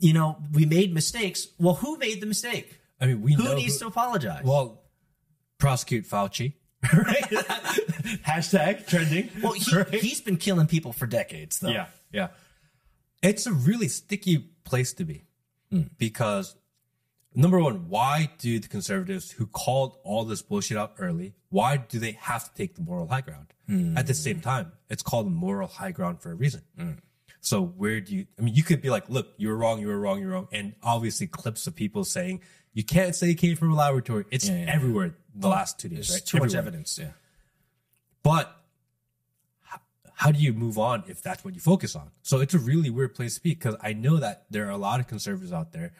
you 0.00 0.12
know 0.12 0.36
we 0.52 0.66
made 0.66 0.92
mistakes. 0.92 1.46
Well, 1.58 1.74
who 1.74 1.96
made 1.98 2.20
the 2.20 2.26
mistake? 2.26 2.80
I 3.00 3.06
mean, 3.06 3.22
we 3.22 3.34
Who 3.34 3.54
needs 3.54 3.78
to 3.78 3.86
apologize? 3.86 4.42
Well, 4.44 4.82
prosecute 5.58 6.04
Fauci. 6.06 6.54
Right? 6.92 7.22
Hashtag 8.26 8.86
trending. 8.86 9.30
well, 9.42 9.52
he, 9.52 9.76
Right? 9.76 9.94
he's 9.94 10.20
been 10.20 10.36
killing 10.36 10.66
people 10.66 10.92
for 10.92 11.06
decades, 11.06 11.60
though. 11.60 11.70
yeah, 11.70 11.86
yeah. 12.12 12.28
It's 13.22 13.46
a 13.46 13.52
really 13.52 13.88
sticky 13.88 14.38
place 14.64 14.92
to 14.94 15.04
be 15.04 15.24
because 15.98 16.54
number 17.34 17.60
one, 17.60 17.88
why 17.88 18.30
do 18.38 18.58
the 18.58 18.68
conservatives 18.68 19.32
who 19.32 19.46
called 19.46 19.96
all 20.04 20.24
this 20.24 20.42
bullshit 20.42 20.76
out 20.76 20.94
early, 20.98 21.34
why 21.50 21.76
do 21.76 21.98
they 21.98 22.12
have 22.12 22.44
to 22.44 22.54
take 22.54 22.74
the 22.74 22.82
moral 22.82 23.08
high 23.08 23.20
ground? 23.20 23.52
Hmm. 23.66 23.96
At 23.96 24.06
the 24.06 24.14
same 24.14 24.40
time, 24.40 24.72
it's 24.88 25.02
called 25.02 25.30
moral 25.30 25.68
high 25.68 25.90
ground 25.90 26.20
for 26.20 26.30
a 26.30 26.34
reason. 26.34 26.62
Hmm. 26.78 26.92
So 27.40 27.62
where 27.62 28.00
do 28.00 28.14
you? 28.14 28.26
I 28.38 28.42
mean, 28.42 28.54
you 28.54 28.62
could 28.62 28.80
be 28.80 28.88
like, 28.88 29.10
"Look, 29.10 29.34
you 29.36 29.48
were 29.48 29.56
wrong. 29.56 29.78
You 29.78 29.88
were 29.88 29.98
wrong. 29.98 30.18
You're 30.18 30.30
wrong," 30.30 30.48
and 30.50 30.74
obviously 30.82 31.26
clips 31.26 31.66
of 31.66 31.76
people 31.76 32.04
saying 32.04 32.40
you 32.72 32.84
can't 32.84 33.14
say 33.14 33.30
it 33.30 33.34
came 33.34 33.56
from 33.56 33.70
a 33.70 33.74
laboratory. 33.74 34.24
It's 34.30 34.48
yeah, 34.48 34.64
yeah. 34.64 34.74
everywhere 34.74 35.14
the 35.34 35.48
last 35.48 35.78
two 35.78 35.88
days, 35.88 36.08
There's 36.08 36.20
right? 36.20 36.26
too 36.26 36.38
much 36.38 36.54
evidence. 36.54 36.98
Yeah. 36.98 37.10
But 38.22 38.54
how 40.14 40.30
do 40.32 40.38
you 40.38 40.52
move 40.52 40.78
on 40.78 41.04
if 41.06 41.22
that's 41.22 41.44
what 41.44 41.54
you 41.54 41.60
focus 41.60 41.94
on? 41.94 42.10
So 42.22 42.40
it's 42.40 42.54
a 42.54 42.58
really 42.58 42.88
weird 42.88 43.14
place 43.14 43.34
to 43.36 43.42
be 43.42 43.50
because 43.50 43.76
I 43.80 43.92
know 43.92 44.16
that 44.18 44.46
there 44.48 44.66
are 44.66 44.70
a 44.70 44.76
lot 44.76 45.00
of 45.00 45.06
conservatives 45.06 45.52
out 45.52 45.72
there 45.72 45.92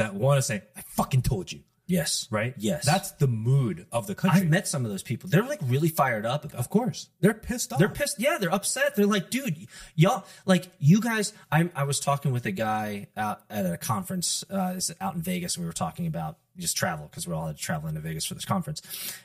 that 0.00 0.14
want 0.14 0.38
to 0.38 0.42
say, 0.42 0.62
"I 0.76 0.82
fucking 0.82 1.22
told 1.22 1.52
you," 1.52 1.60
Yes. 1.86 2.28
right? 2.30 2.54
Yes. 2.56 2.84
that's 2.86 3.10
the 3.12 3.26
mood 3.26 3.86
of 3.90 4.06
the 4.06 4.14
country. 4.14 4.42
I've 4.42 4.48
met 4.48 4.68
some 4.68 4.84
of 4.84 4.90
those 4.90 5.02
people. 5.02 5.28
They're 5.28 5.42
like 5.46 5.60
really 5.64 5.88
fired 5.88 6.24
up 6.24 6.44
about. 6.44 6.58
of 6.58 6.70
course, 6.70 7.08
they're 7.20 7.34
pissed 7.34 7.72
off. 7.72 7.78
They're 7.78 7.88
pissed. 7.88 8.20
Yeah, 8.20 8.38
they're 8.38 8.52
upset. 8.54 8.94
They're 8.96 9.06
like, 9.06 9.30
dude, 9.30 9.66
y'all, 9.96 10.24
like, 10.46 10.68
you 10.78 11.00
guys. 11.00 11.32
I 11.50 11.70
I 11.74 11.84
was 11.84 11.98
talking 12.00 12.32
with 12.32 12.46
a 12.46 12.52
guy 12.52 13.08
out 13.16 13.42
at 13.50 13.66
a 13.66 13.76
conference 13.76 14.44
uh, 14.50 14.78
out 15.00 15.14
in 15.14 15.22
Vegas. 15.22 15.58
We 15.58 15.64
were 15.66 15.72
talking 15.72 16.06
about 16.06 16.38
just 16.56 16.76
travel 16.76 17.06
because 17.10 17.26
we 17.26 17.34
all 17.34 17.46
had 17.46 17.56
to 17.56 17.62
travel 17.62 17.88
into 17.88 18.00
Vegas 18.00 18.24
for 18.26 18.34
this 18.34 18.44
conference, 18.44 18.82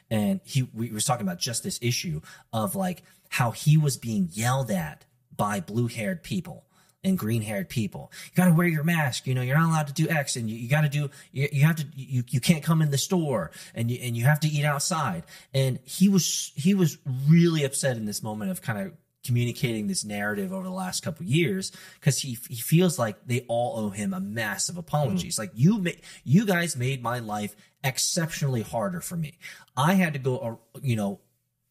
and 0.09 0.39
he 0.43 0.67
we 0.73 0.91
was 0.91 1.05
talking 1.05 1.26
about 1.28 1.39
just 1.39 1.63
this 1.63 1.78
issue 1.82 2.21
of 2.51 2.76
like 2.76 3.03
how 3.30 3.51
he 3.51 3.78
was 3.78 3.97
being 3.97 4.30
yelled 4.32 4.71
at 4.71 5.05
by 5.36 5.59
blue 5.59 5.88
haired 5.88 6.23
people 6.23 6.63
and 7.06 7.18
green 7.18 7.41
haired 7.41 7.70
people. 7.70 8.12
You 8.26 8.36
got 8.36 8.45
to 8.45 8.53
wear 8.53 8.68
your 8.68 8.84
mask. 8.84 9.28
You 9.28 9.36
know, 9.36 9.41
you're 9.41 9.58
not 9.58 9.70
allowed 9.70 9.88
to 9.88 9.93
do 9.93 10.10
X, 10.10 10.36
and 10.36 10.49
you, 10.49 10.58
you 10.58 10.68
got 10.68 10.82
to 10.82 10.89
do. 10.89 11.10
You, 11.32 11.47
you 11.51 11.66
have 11.66 11.78
to. 11.78 11.86
You, 11.95 12.24
you 12.30 12.41
can't 12.41 12.64
come 12.64 12.82
in 12.82 12.91
the 12.91 12.97
store, 12.97 13.51
and 13.74 13.89
you 13.89 13.99
and 14.01 14.18
you 14.18 14.26
have 14.26 14.39
to 14.41 14.47
eat 14.47 14.66
outside. 14.66 15.24
And 15.53 15.80
he 15.84 16.10
was 16.10 16.51
he 16.56 16.74
was 16.74 16.97
really 17.30 17.64
upset 17.64 17.95
in 17.95 18.06
this 18.06 18.22
moment 18.22 18.51
of 18.51 18.62
kind 18.62 18.80
of 18.80 18.93
communicating 19.26 19.88
this 19.88 20.06
narrative 20.06 20.53
over 20.53 20.64
the 20.64 20.70
last 20.70 21.03
couple 21.03 21.26
years 21.26 21.72
because 21.99 22.20
he 22.20 22.38
he 22.47 22.56
feels 22.56 22.99
like 22.99 23.18
they 23.26 23.45
all 23.47 23.80
owe 23.80 23.89
him 23.89 24.14
a 24.14 24.20
massive 24.20 24.78
apologies. 24.78 25.39
Like 25.39 25.51
you 25.53 25.80
ma- 25.80 25.91
you 26.24 26.45
guys 26.45 26.76
made 26.76 27.01
my 27.01 27.20
life 27.20 27.56
exceptionally 27.84 28.62
harder 28.62 29.01
for 29.01 29.16
me. 29.16 29.38
I 29.78 29.93
had 29.93 30.14
to 30.14 30.20
go, 30.20 30.38
uh, 30.38 30.80
you 30.82 30.95
know, 30.95 31.20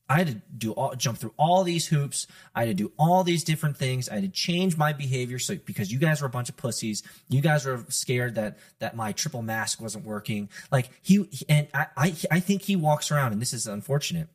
I 0.08 0.18
had 0.18 0.26
to 0.26 0.34
do 0.56 0.72
all, 0.72 0.94
jump 0.94 1.18
through 1.18 1.32
all 1.38 1.64
these 1.64 1.86
hoops. 1.86 2.26
I 2.54 2.66
had 2.66 2.68
to 2.68 2.74
do 2.74 2.92
all 2.98 3.24
these 3.24 3.42
different 3.42 3.76
things. 3.76 4.08
I 4.08 4.14
had 4.14 4.24
to 4.24 4.28
change 4.28 4.76
my 4.76 4.92
behavior. 4.92 5.38
So 5.38 5.56
because 5.56 5.90
you 5.90 5.98
guys 5.98 6.20
were 6.20 6.26
a 6.26 6.30
bunch 6.30 6.50
of 6.50 6.56
pussies, 6.56 7.02
you 7.28 7.40
guys 7.40 7.64
were 7.64 7.84
scared 7.88 8.34
that 8.34 8.58
that 8.80 8.96
my 8.96 9.12
triple 9.12 9.42
mask 9.42 9.80
wasn't 9.80 10.04
working. 10.04 10.50
Like 10.70 10.90
he 11.00 11.28
and 11.48 11.68
I, 11.72 11.86
I, 11.96 12.14
I 12.30 12.40
think 12.40 12.62
he 12.62 12.76
walks 12.76 13.10
around, 13.10 13.32
and 13.32 13.40
this 13.40 13.54
is 13.54 13.66
unfortunate. 13.66 14.28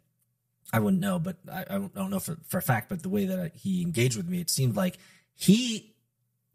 I 0.73 0.79
wouldn't 0.79 1.01
know, 1.01 1.19
but 1.19 1.37
I, 1.51 1.61
I 1.69 1.77
don't 1.77 2.09
know 2.09 2.19
for, 2.19 2.37
for 2.47 2.57
a 2.57 2.61
fact. 2.61 2.89
But 2.89 3.03
the 3.03 3.09
way 3.09 3.25
that 3.25 3.55
he 3.55 3.81
engaged 3.83 4.17
with 4.17 4.27
me, 4.27 4.39
it 4.39 4.49
seemed 4.49 4.75
like 4.75 4.97
he 5.35 5.93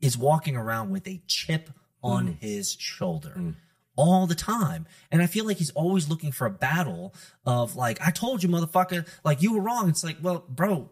is 0.01 0.19
walking 0.19 0.57
around 0.57 0.91
with 0.91 1.07
a 1.07 1.23
chip 1.27 1.71
on 2.03 2.29
mm. 2.29 2.41
his 2.41 2.73
shoulder 2.73 3.35
mm. 3.37 3.55
All 3.97 4.27
the 4.27 4.35
time. 4.35 4.87
And 5.11 5.23
I 5.23 5.27
feel 5.27 5.45
like 5.45 5.59
he's 5.59 5.71
always 5.71 6.09
looking 6.09 6.33
for 6.33 6.47
a 6.47 6.51
battle 6.51 7.15
of 7.47 7.77
like, 7.77 8.01
I 8.01 8.11
told 8.11 8.43
you, 8.43 8.49
motherfucker, 8.49 9.07
like 9.25 9.43
you 9.43 9.55
were 9.55 9.61
wrong. 9.61 9.89
It's 9.89 10.05
like, 10.05 10.17
well, 10.23 10.45
bro, 10.49 10.91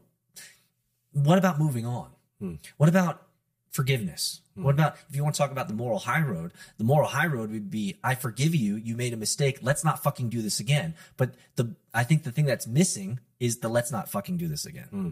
what 1.12 1.38
about 1.38 1.58
moving 1.58 1.86
on? 1.86 2.10
Hmm. 2.40 2.54
What 2.76 2.88
about 2.88 3.22
forgiveness? 3.70 4.40
Hmm. 4.54 4.64
What 4.64 4.74
about 4.74 4.96
if 5.08 5.16
you 5.16 5.22
want 5.22 5.34
to 5.34 5.38
talk 5.38 5.50
about 5.50 5.68
the 5.68 5.74
moral 5.74 5.98
high 5.98 6.22
road? 6.22 6.52
The 6.78 6.84
moral 6.84 7.08
high 7.08 7.26
road 7.26 7.50
would 7.50 7.70
be, 7.70 7.98
I 8.02 8.14
forgive 8.14 8.54
you. 8.54 8.76
You 8.76 8.96
made 8.96 9.12
a 9.12 9.16
mistake. 9.16 9.58
Let's 9.62 9.84
not 9.84 10.02
fucking 10.02 10.28
do 10.28 10.42
this 10.42 10.60
again. 10.60 10.94
But 11.16 11.34
the, 11.56 11.74
I 11.92 12.04
think 12.04 12.24
the 12.24 12.32
thing 12.32 12.46
that's 12.46 12.66
missing 12.66 13.20
is 13.40 13.58
the 13.58 13.68
let's 13.68 13.90
not 13.92 14.08
fucking 14.08 14.36
do 14.36 14.48
this 14.48 14.66
again. 14.66 14.88
Hmm. 14.90 15.08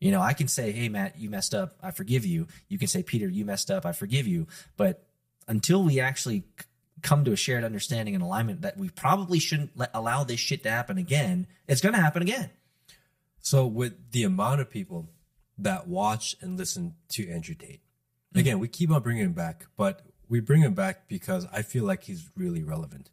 You 0.00 0.10
know, 0.10 0.20
I 0.20 0.34
can 0.34 0.46
say, 0.46 0.72
Hey, 0.72 0.88
Matt, 0.88 1.18
you 1.18 1.30
messed 1.30 1.54
up. 1.54 1.76
I 1.82 1.90
forgive 1.90 2.24
you. 2.26 2.46
You 2.68 2.78
can 2.78 2.88
say, 2.88 3.02
Peter, 3.02 3.28
you 3.28 3.44
messed 3.44 3.70
up. 3.70 3.86
I 3.86 3.92
forgive 3.92 4.26
you. 4.26 4.46
But 4.76 5.06
until 5.48 5.82
we 5.82 6.00
actually 6.00 6.44
come 7.02 7.24
to 7.24 7.32
a 7.32 7.36
shared 7.36 7.64
understanding 7.64 8.14
and 8.14 8.22
alignment 8.22 8.62
that 8.62 8.76
we 8.76 8.88
probably 8.88 9.38
shouldn't 9.38 9.76
let, 9.76 9.90
allow 9.94 10.24
this 10.24 10.40
shit 10.40 10.62
to 10.62 10.70
happen 10.70 10.98
again, 10.98 11.46
it's 11.68 11.80
going 11.80 11.94
to 11.94 12.00
happen 12.00 12.22
again. 12.22 12.50
So 13.40 13.66
with 13.66 14.12
the 14.12 14.24
amount 14.24 14.60
of 14.60 14.70
people 14.70 15.08
that 15.58 15.86
watch 15.86 16.36
and 16.40 16.58
listen 16.58 16.94
to 17.10 17.30
Andrew 17.30 17.54
Tate, 17.54 17.80
mm-hmm. 17.80 18.38
again, 18.38 18.58
we 18.58 18.68
keep 18.68 18.90
on 18.90 19.02
bringing 19.02 19.24
him 19.24 19.32
back, 19.32 19.66
but 19.76 20.02
we 20.28 20.40
bring 20.40 20.62
him 20.62 20.74
back 20.74 21.08
because 21.08 21.46
I 21.52 21.62
feel 21.62 21.84
like 21.84 22.04
he's 22.04 22.30
really 22.36 22.62
relevant. 22.62 23.10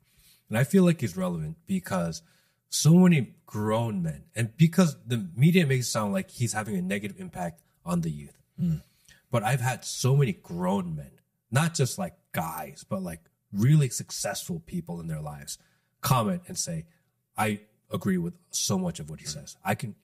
And 0.50 0.58
I 0.58 0.64
feel 0.64 0.84
like 0.84 1.02
he's 1.02 1.18
relevant 1.18 1.58
because 1.68 2.22
so 2.70 2.94
many 2.96 3.36
grown 3.46 4.02
men, 4.02 4.24
and 4.36 4.56
because 4.58 4.98
the 5.06 5.30
media 5.36 5.68
makes 5.68 5.88
it 5.88 5.92
sound 5.92 6.12
like 6.12 6.32
he's 6.32 6.54
having 6.54 6.76
a 6.76 6.82
negative 6.82 7.20
impact 7.20 7.62
on 7.86 8.02
the 8.02 8.10
youth. 8.10 8.42
Mm. 8.60 8.82
But 9.30 9.44
I've 9.44 9.62
had 9.62 9.86
so 9.86 10.16
many 10.16 10.34
grown 10.34 10.96
men, 10.96 11.12
not 11.52 11.76
just 11.76 12.00
like 12.00 12.16
guys, 12.32 12.84
but 12.88 13.04
like 13.04 13.20
really 13.54 13.90
successful 13.90 14.62
people 14.66 15.00
in 15.00 15.08
their 15.08 15.22
lives 15.22 15.58
comment 16.02 16.42
and 16.48 16.58
say, 16.58 16.86
I 17.38 17.62
agree 17.92 18.18
with 18.18 18.34
so 18.50 18.78
much 18.78 19.00
of 19.00 19.10
what 19.10 19.20
he 19.20 19.26
says. 19.26 19.56
I 19.64 19.76
can, 19.76 19.96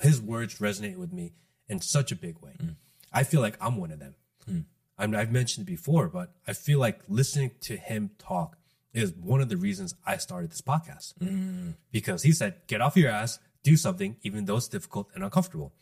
his 0.00 0.20
words 0.20 0.58
resonate 0.58 0.96
with 0.96 1.12
me 1.12 1.32
in 1.68 1.80
such 1.80 2.12
a 2.12 2.16
big 2.16 2.38
way. 2.40 2.52
Mm. 2.62 2.76
I 3.12 3.24
feel 3.24 3.40
like 3.40 3.56
I'm 3.60 3.76
one 3.76 3.90
of 3.90 3.98
them. 3.98 4.14
Mm. 4.48 4.64
I 4.98 5.06
mean, 5.06 5.16
I've 5.16 5.32
mentioned 5.32 5.66
it 5.66 5.70
before, 5.70 6.08
but 6.08 6.32
I 6.46 6.52
feel 6.52 6.78
like 6.78 7.00
listening 7.08 7.52
to 7.62 7.76
him 7.76 8.10
talk 8.18 8.56
is 8.92 9.12
one 9.12 9.40
of 9.40 9.48
the 9.48 9.56
reasons 9.56 9.94
I 10.04 10.16
started 10.16 10.50
this 10.50 10.60
podcast 10.60 11.14
mm. 11.18 11.74
because 11.90 12.22
he 12.22 12.32
said, 12.32 12.56
get 12.66 12.80
off 12.80 12.96
your 12.96 13.10
ass, 13.10 13.38
do 13.62 13.76
something, 13.76 14.16
even 14.22 14.44
though 14.44 14.56
it's 14.56 14.68
difficult 14.68 15.08
and 15.14 15.24
uncomfortable. 15.24 15.72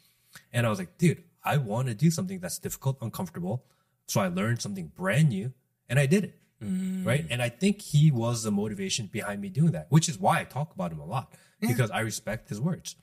And 0.52 0.66
I 0.66 0.70
was 0.70 0.78
like, 0.78 0.98
dude, 0.98 1.24
I 1.44 1.56
want 1.56 1.88
to 1.88 1.94
do 1.94 2.10
something 2.10 2.38
that's 2.40 2.58
difficult, 2.58 2.98
uncomfortable. 3.00 3.64
So 4.06 4.20
I 4.20 4.28
learned 4.28 4.60
something 4.60 4.92
brand 4.94 5.30
new 5.30 5.52
and 5.88 5.98
I 5.98 6.06
did 6.06 6.24
it. 6.24 6.38
Mm. 6.62 7.06
Right. 7.06 7.26
And 7.30 7.40
I 7.40 7.48
think 7.48 7.80
he 7.80 8.10
was 8.10 8.42
the 8.42 8.50
motivation 8.50 9.06
behind 9.06 9.40
me 9.40 9.48
doing 9.48 9.72
that, 9.72 9.86
which 9.90 10.08
is 10.08 10.18
why 10.18 10.40
I 10.40 10.44
talk 10.44 10.74
about 10.74 10.92
him 10.92 10.98
a 10.98 11.04
lot 11.04 11.32
because 11.60 11.90
I 11.90 12.00
respect 12.00 12.48
his 12.48 12.60
words. 12.60 12.96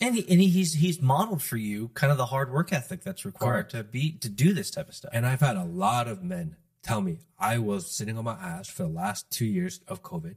And, 0.00 0.16
he, 0.16 0.26
and 0.28 0.40
he- 0.40 0.48
he's 0.48 0.74
he's 0.74 1.00
modeled 1.00 1.42
for 1.42 1.56
you 1.56 1.88
kind 1.94 2.10
of 2.10 2.18
the 2.18 2.26
hard 2.26 2.52
work 2.52 2.72
ethic 2.72 3.04
that's 3.04 3.24
required 3.24 3.70
Correct. 3.70 3.70
to 3.70 3.84
be 3.84 4.12
to 4.18 4.28
do 4.28 4.52
this 4.52 4.70
type 4.70 4.88
of 4.88 4.94
stuff. 4.94 5.12
And 5.14 5.24
I've 5.24 5.40
had 5.40 5.56
a 5.56 5.64
lot 5.64 6.08
of 6.08 6.22
men 6.22 6.56
tell 6.82 7.00
me 7.00 7.18
I 7.38 7.58
was 7.58 7.90
sitting 7.96 8.18
on 8.18 8.24
my 8.24 8.34
ass 8.34 8.68
for 8.68 8.82
the 8.82 8.88
last 8.88 9.30
two 9.30 9.46
years 9.46 9.80
of 9.86 10.02
COVID. 10.02 10.34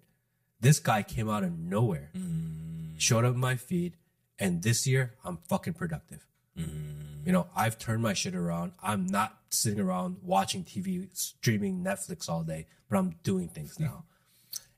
This 0.60 0.80
guy 0.80 1.04
came 1.04 1.30
out 1.30 1.44
of 1.44 1.58
nowhere, 1.58 2.12
mm. 2.16 3.00
showed 3.00 3.26
up 3.26 3.34
in 3.34 3.40
my 3.40 3.56
feed, 3.56 3.98
and 4.40 4.62
this 4.64 4.88
year 4.88 5.16
I'm 5.24 5.38
fucking 5.48 5.74
productive. 5.74 6.26
Mm-hmm. 6.58 7.26
You 7.26 7.34
know, 7.34 7.48
I've 7.56 7.78
turned 7.78 8.02
my 8.02 8.14
shit 8.14 8.36
around. 8.36 8.72
I'm 8.82 9.06
not 9.06 9.38
sitting 9.50 9.80
around 9.80 10.18
watching 10.24 10.64
TV, 10.64 11.10
streaming 11.14 11.84
Netflix 11.84 12.30
all 12.30 12.44
day, 12.44 12.68
but 12.90 12.98
I'm 12.98 13.16
doing 13.24 13.50
things 13.50 13.80
now. 13.80 14.06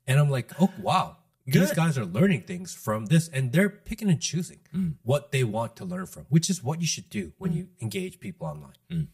And 0.08 0.20
I'm 0.20 0.30
like, 0.30 0.52
oh, 0.60 0.72
wow. 0.82 1.18
These 1.46 1.74
guys 1.74 1.98
are 1.98 2.06
learning 2.06 2.44
things 2.44 2.76
from 2.76 3.08
this 3.08 3.28
and 3.28 3.52
they're 3.52 3.70
picking 3.70 4.10
and 4.10 4.22
choosing 4.22 4.60
mm. 4.76 4.94
what 5.04 5.32
they 5.32 5.44
want 5.44 5.76
to 5.78 5.86
learn 5.86 6.06
from, 6.06 6.28
which 6.30 6.48
is 6.48 6.64
what 6.64 6.80
you 6.80 6.86
should 6.86 7.10
do 7.10 7.34
when 7.40 7.52
mm. 7.52 7.56
you 7.56 7.68
engage 7.82 8.20
people 8.20 8.46
online. 8.46 8.74
Mm. 8.92 9.08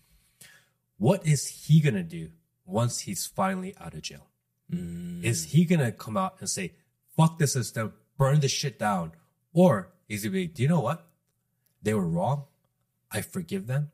What 0.98 1.26
is 1.26 1.48
he 1.48 1.80
going 1.80 1.96
to 1.96 2.04
do 2.04 2.32
once 2.66 3.02
he's 3.02 3.26
finally 3.26 3.74
out 3.80 3.94
of 3.94 4.02
jail? 4.02 4.28
Is 4.72 5.46
he 5.46 5.66
going 5.66 5.80
to 5.80 5.92
come 5.92 6.18
out 6.18 6.38
and 6.40 6.50
say, 6.50 6.74
fuck 7.16 7.38
the 7.38 7.48
system, 7.48 7.94
burn 8.18 8.40
the 8.40 8.48
shit 8.48 8.80
down? 8.80 9.12
Or 9.54 9.90
is 10.10 10.24
he 10.24 10.30
be, 10.30 10.48
do 10.48 10.64
you 10.64 10.68
know 10.68 10.80
what? 10.80 11.08
They 11.82 11.94
were 11.94 12.08
wrong. 12.08 12.46
I 13.12 13.22
forgive 13.22 13.68
them. 13.68 13.92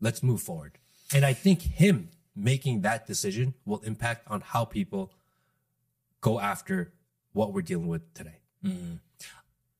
Let's 0.00 0.22
move 0.22 0.42
forward. 0.42 0.78
And 1.14 1.24
I 1.24 1.32
think 1.32 1.62
him 1.62 2.10
making 2.34 2.82
that 2.82 3.06
decision 3.06 3.54
will 3.64 3.80
impact 3.80 4.28
on 4.30 4.40
how 4.40 4.64
people 4.64 5.12
go 6.20 6.38
after 6.40 6.92
what 7.32 7.52
we're 7.52 7.62
dealing 7.62 7.88
with 7.88 8.12
today. 8.14 8.40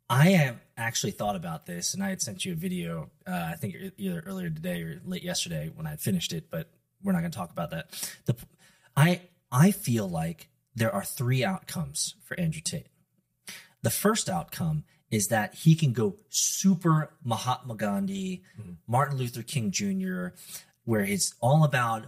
I 0.09 0.31
have 0.31 0.57
actually 0.77 1.11
thought 1.11 1.35
about 1.35 1.67
this, 1.67 1.93
and 1.95 2.03
I 2.03 2.11
had 2.11 2.23
sent 2.23 2.45
you 2.45 2.53
a 2.53 2.57
video. 2.57 3.11
Uh, 3.27 3.51
I 3.53 3.55
think 3.55 3.75
either 3.97 4.23
earlier 4.25 4.51
today 4.51 4.83
or 4.83 5.01
late 5.05 5.25
yesterday 5.25 5.71
when 5.75 5.87
I 5.87 5.97
finished 5.97 6.33
it, 6.33 6.51
but 6.51 6.71
we're 7.03 7.13
not 7.13 7.21
going 7.21 7.33
to 7.33 7.37
talk 7.37 7.51
about 7.51 7.71
that. 7.71 8.15
The 8.27 8.37
I 8.97 9.23
I 9.51 9.73
feel 9.73 10.09
like 10.09 10.49
there 10.75 10.95
are 10.95 11.05
three 11.05 11.45
outcomes 11.45 12.15
for 12.23 12.39
Andrew 12.39 12.61
Tate. 12.63 12.87
The 13.83 13.91
first 13.91 14.29
outcome 14.29 14.85
is 15.11 15.29
that 15.29 15.55
he 15.55 15.75
can 15.75 15.93
go 15.93 16.17
super 16.29 17.11
Mahatma 17.25 17.75
Gandhi, 17.75 18.43
hmm. 18.61 18.73
Martin 18.87 19.19
Luther 19.19 19.43
King 19.43 19.71
Jr., 19.71 20.29
where 20.85 21.03
it's 21.03 21.35
all 21.41 21.65
about 21.65 22.07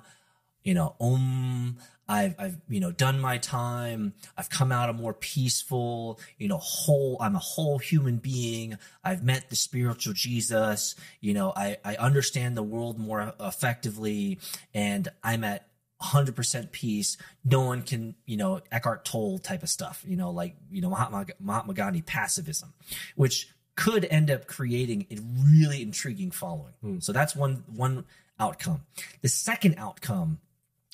you 0.69 0.75
know, 0.75 0.95
Om, 1.01 1.79
I've, 2.09 2.35
I've, 2.39 2.59
you 2.69 2.79
know, 2.81 2.91
done 2.91 3.21
my 3.21 3.39
time. 3.39 4.13
I've 4.37 4.51
come 4.51 4.71
out 4.71 4.91
a 4.91 4.93
more 4.93 5.15
peaceful, 5.15 6.21
you 6.37 6.47
know, 6.47 6.59
whole, 6.59 7.17
I'm 7.21 7.37
a 7.37 7.39
whole 7.39 7.79
human 7.79 8.17
being. 8.17 8.77
I've 9.03 9.25
met 9.25 9.49
the 9.49 9.57
spiritual 9.57 10.13
Jesus. 10.13 10.95
You 11.23 11.33
know, 11.33 11.55
I, 11.57 11.79
I 11.85 11.97
understand 11.97 12.55
the 12.55 12.63
world 12.63 12.99
more 12.99 13.33
effectively 13.41 14.41
and 14.75 15.09
I'm 15.23 15.43
at 15.43 15.68
100% 16.03 16.71
peace. 16.71 17.17
No 17.45 17.63
one 17.63 17.83
can, 17.83 18.15
you 18.25 18.37
know, 18.37 18.61
Eckhart 18.71 19.05
Tolle 19.05 19.39
type 19.39 19.63
of 19.63 19.69
stuff, 19.69 20.05
you 20.07 20.17
know, 20.17 20.31
like, 20.31 20.57
you 20.71 20.81
know, 20.81 20.91
Mahatma, 20.91 21.27
Mahatma 21.41 21.75
Gandhi 21.75 22.03
pacifism, 22.03 22.73
which 23.17 23.49
could 23.75 24.05
end 24.05 24.31
up 24.31 24.47
creating 24.47 25.07
a 25.11 25.19
really 25.45 25.83
intriguing 25.83 26.31
following. 26.31 26.75
Hmm. 26.81 26.99
So 27.01 27.13
that's 27.13 27.35
one, 27.35 27.65
one 27.67 28.05
outcome. 28.39 28.83
The 29.23 29.29
second 29.29 29.77
outcome 29.79 30.39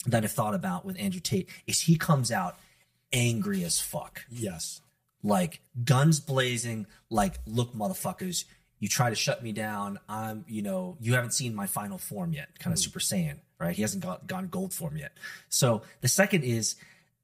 that 0.07 0.25
I've 0.25 0.33
thought 0.33 0.55
about 0.55 0.85
with 0.85 0.99
Andrew 0.99 1.21
Tate 1.21 1.49
is 1.67 1.81
he 1.81 1.97
comes 1.97 2.31
out 2.31 2.57
angry 3.13 3.65
as 3.65 3.81
fuck. 3.81 4.25
Yes. 4.31 4.81
Like 5.23 5.61
guns 5.85 6.21
blazing, 6.21 6.87
like, 7.09 7.41
look, 7.47 7.75
motherfuckers, 7.75 8.45
you 8.85 8.89
try 8.89 9.09
to 9.09 9.17
shut 9.17 9.43
me 9.43 9.51
down. 9.51 9.99
I'm, 10.11 10.45
you 10.47 10.61
know, 10.61 10.99
you 11.01 11.15
haven't 11.15 11.33
seen 11.33 11.55
my 11.55 11.67
final 11.67 11.97
form 11.97 12.35
yet, 12.35 12.59
kind 12.59 12.71
of 12.71 12.79
hmm. 12.79 12.83
Super 12.83 12.99
Saiyan, 12.99 13.39
right? 13.59 13.75
He 13.75 13.81
hasn't 13.81 14.05
got 14.05 14.27
gone 14.27 14.49
gold 14.49 14.75
form 14.75 14.99
yet. 14.99 15.13
So 15.49 15.81
the 16.03 16.09
second 16.09 16.45
is, 16.45 16.77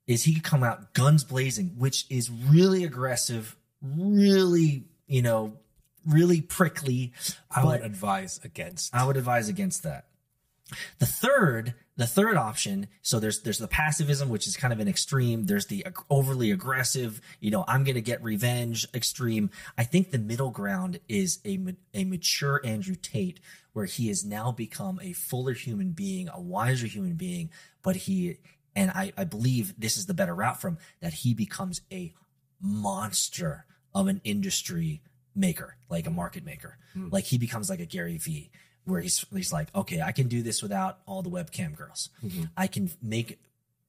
is 0.06 0.24
he 0.24 0.32
could 0.32 0.42
come 0.42 0.62
out 0.62 0.94
guns 0.94 1.22
blazing, 1.22 1.74
which 1.76 2.06
is 2.08 2.30
really 2.30 2.82
aggressive, 2.82 3.56
really, 3.82 4.84
you 5.06 5.20
know, 5.20 5.58
really 6.06 6.40
prickly. 6.40 7.12
I 7.54 7.62
would 7.62 7.82
advise 7.82 8.40
against. 8.42 8.94
I 8.94 9.06
would 9.06 9.18
advise 9.18 9.50
against 9.50 9.82
that. 9.82 10.06
The 10.98 11.06
third, 11.06 11.74
the 11.96 12.06
third 12.06 12.36
option, 12.36 12.88
so 13.02 13.20
there's 13.20 13.42
there's 13.42 13.58
the 13.58 13.68
passivism, 13.68 14.28
which 14.28 14.46
is 14.46 14.56
kind 14.56 14.72
of 14.72 14.80
an 14.80 14.88
extreme. 14.88 15.44
There's 15.44 15.66
the 15.66 15.86
overly 16.08 16.50
aggressive, 16.50 17.20
you 17.40 17.50
know, 17.50 17.64
I'm 17.68 17.84
going 17.84 17.94
to 17.94 18.00
get 18.00 18.22
revenge 18.22 18.86
extreme. 18.94 19.50
I 19.76 19.84
think 19.84 20.10
the 20.10 20.18
middle 20.18 20.50
ground 20.50 21.00
is 21.08 21.38
a 21.44 21.58
a 21.94 22.04
mature 22.04 22.60
Andrew 22.64 22.94
Tate, 22.94 23.40
where 23.72 23.86
he 23.86 24.08
has 24.08 24.24
now 24.24 24.52
become 24.52 25.00
a 25.02 25.12
fuller 25.12 25.52
human 25.52 25.92
being, 25.92 26.28
a 26.28 26.40
wiser 26.40 26.86
human 26.86 27.14
being, 27.14 27.50
but 27.82 27.96
he 27.96 28.38
and 28.74 28.90
I, 28.90 29.12
I 29.16 29.24
believe 29.24 29.74
this 29.78 29.96
is 29.96 30.06
the 30.06 30.14
better 30.14 30.34
route 30.34 30.60
from 30.60 30.78
that 31.00 31.12
he 31.12 31.34
becomes 31.34 31.82
a 31.92 32.14
monster 32.60 33.66
of 33.94 34.06
an 34.06 34.20
industry 34.24 35.02
maker, 35.34 35.76
like 35.88 36.06
a 36.06 36.10
market 36.10 36.44
maker. 36.44 36.76
Hmm. 36.94 37.08
Like 37.10 37.24
he 37.24 37.38
becomes 37.38 37.70
like 37.70 37.80
a 37.80 37.86
Gary 37.86 38.18
Vee, 38.18 38.50
where 38.90 39.00
he's 39.00 39.24
he's 39.34 39.52
like, 39.52 39.68
okay, 39.74 40.00
I 40.02 40.12
can 40.12 40.28
do 40.28 40.42
this 40.42 40.62
without 40.62 40.98
all 41.06 41.22
the 41.22 41.30
webcam 41.30 41.76
girls. 41.76 42.10
Mm-hmm. 42.24 42.44
I 42.56 42.66
can 42.66 42.90
make 43.02 43.38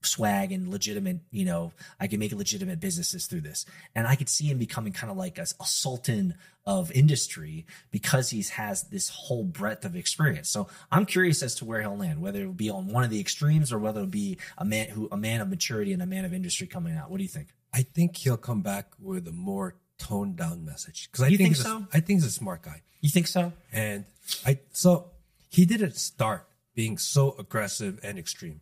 swag 0.04 0.50
and 0.50 0.68
legitimate, 0.68 1.20
you 1.30 1.44
know, 1.44 1.72
I 2.00 2.08
can 2.08 2.18
make 2.18 2.32
legitimate 2.32 2.80
businesses 2.80 3.26
through 3.26 3.42
this. 3.42 3.64
And 3.94 4.04
I 4.06 4.16
could 4.16 4.28
see 4.28 4.46
him 4.46 4.58
becoming 4.58 4.92
kind 4.92 5.12
of 5.12 5.16
like 5.16 5.38
a, 5.38 5.42
a 5.42 5.64
sultan 5.64 6.34
of 6.66 6.90
industry 6.90 7.66
because 7.92 8.30
he 8.30 8.42
has 8.54 8.82
this 8.84 9.08
whole 9.10 9.44
breadth 9.44 9.84
of 9.84 9.94
experience. 9.94 10.48
So 10.48 10.66
I'm 10.90 11.06
curious 11.06 11.40
as 11.42 11.54
to 11.56 11.64
where 11.64 11.80
he'll 11.80 11.96
land, 11.96 12.20
whether 12.20 12.40
it'll 12.40 12.52
be 12.52 12.68
on 12.68 12.88
one 12.88 13.04
of 13.04 13.10
the 13.10 13.20
extremes 13.20 13.72
or 13.72 13.78
whether 13.78 14.00
it'll 14.00 14.10
be 14.10 14.38
a 14.58 14.64
man 14.64 14.88
who 14.88 15.08
a 15.12 15.16
man 15.16 15.40
of 15.40 15.48
maturity 15.48 15.92
and 15.92 16.02
a 16.02 16.06
man 16.06 16.24
of 16.24 16.34
industry 16.34 16.66
coming 16.66 16.96
out. 16.96 17.08
What 17.08 17.18
do 17.18 17.22
you 17.22 17.28
think? 17.28 17.48
I 17.72 17.82
think 17.82 18.16
he'll 18.16 18.36
come 18.36 18.60
back 18.62 18.86
with 18.98 19.28
a 19.28 19.32
more 19.32 19.76
toned 19.98 20.34
down 20.36 20.64
message 20.64 21.08
because 21.12 21.22
I 21.24 21.28
You 21.28 21.38
think, 21.38 21.54
think 21.54 21.56
he's 21.58 21.64
so? 21.64 21.76
a, 21.78 21.88
I 21.96 22.00
think 22.00 22.18
he's 22.20 22.26
a 22.26 22.30
smart 22.32 22.62
guy, 22.62 22.82
You 23.00 23.08
think 23.08 23.28
so? 23.28 23.52
and 23.72 24.04
I 24.46 24.60
so 24.72 25.10
he 25.50 25.64
didn't 25.64 25.96
start 25.96 26.48
being 26.74 26.98
so 26.98 27.34
aggressive 27.38 28.00
and 28.02 28.18
extreme. 28.18 28.60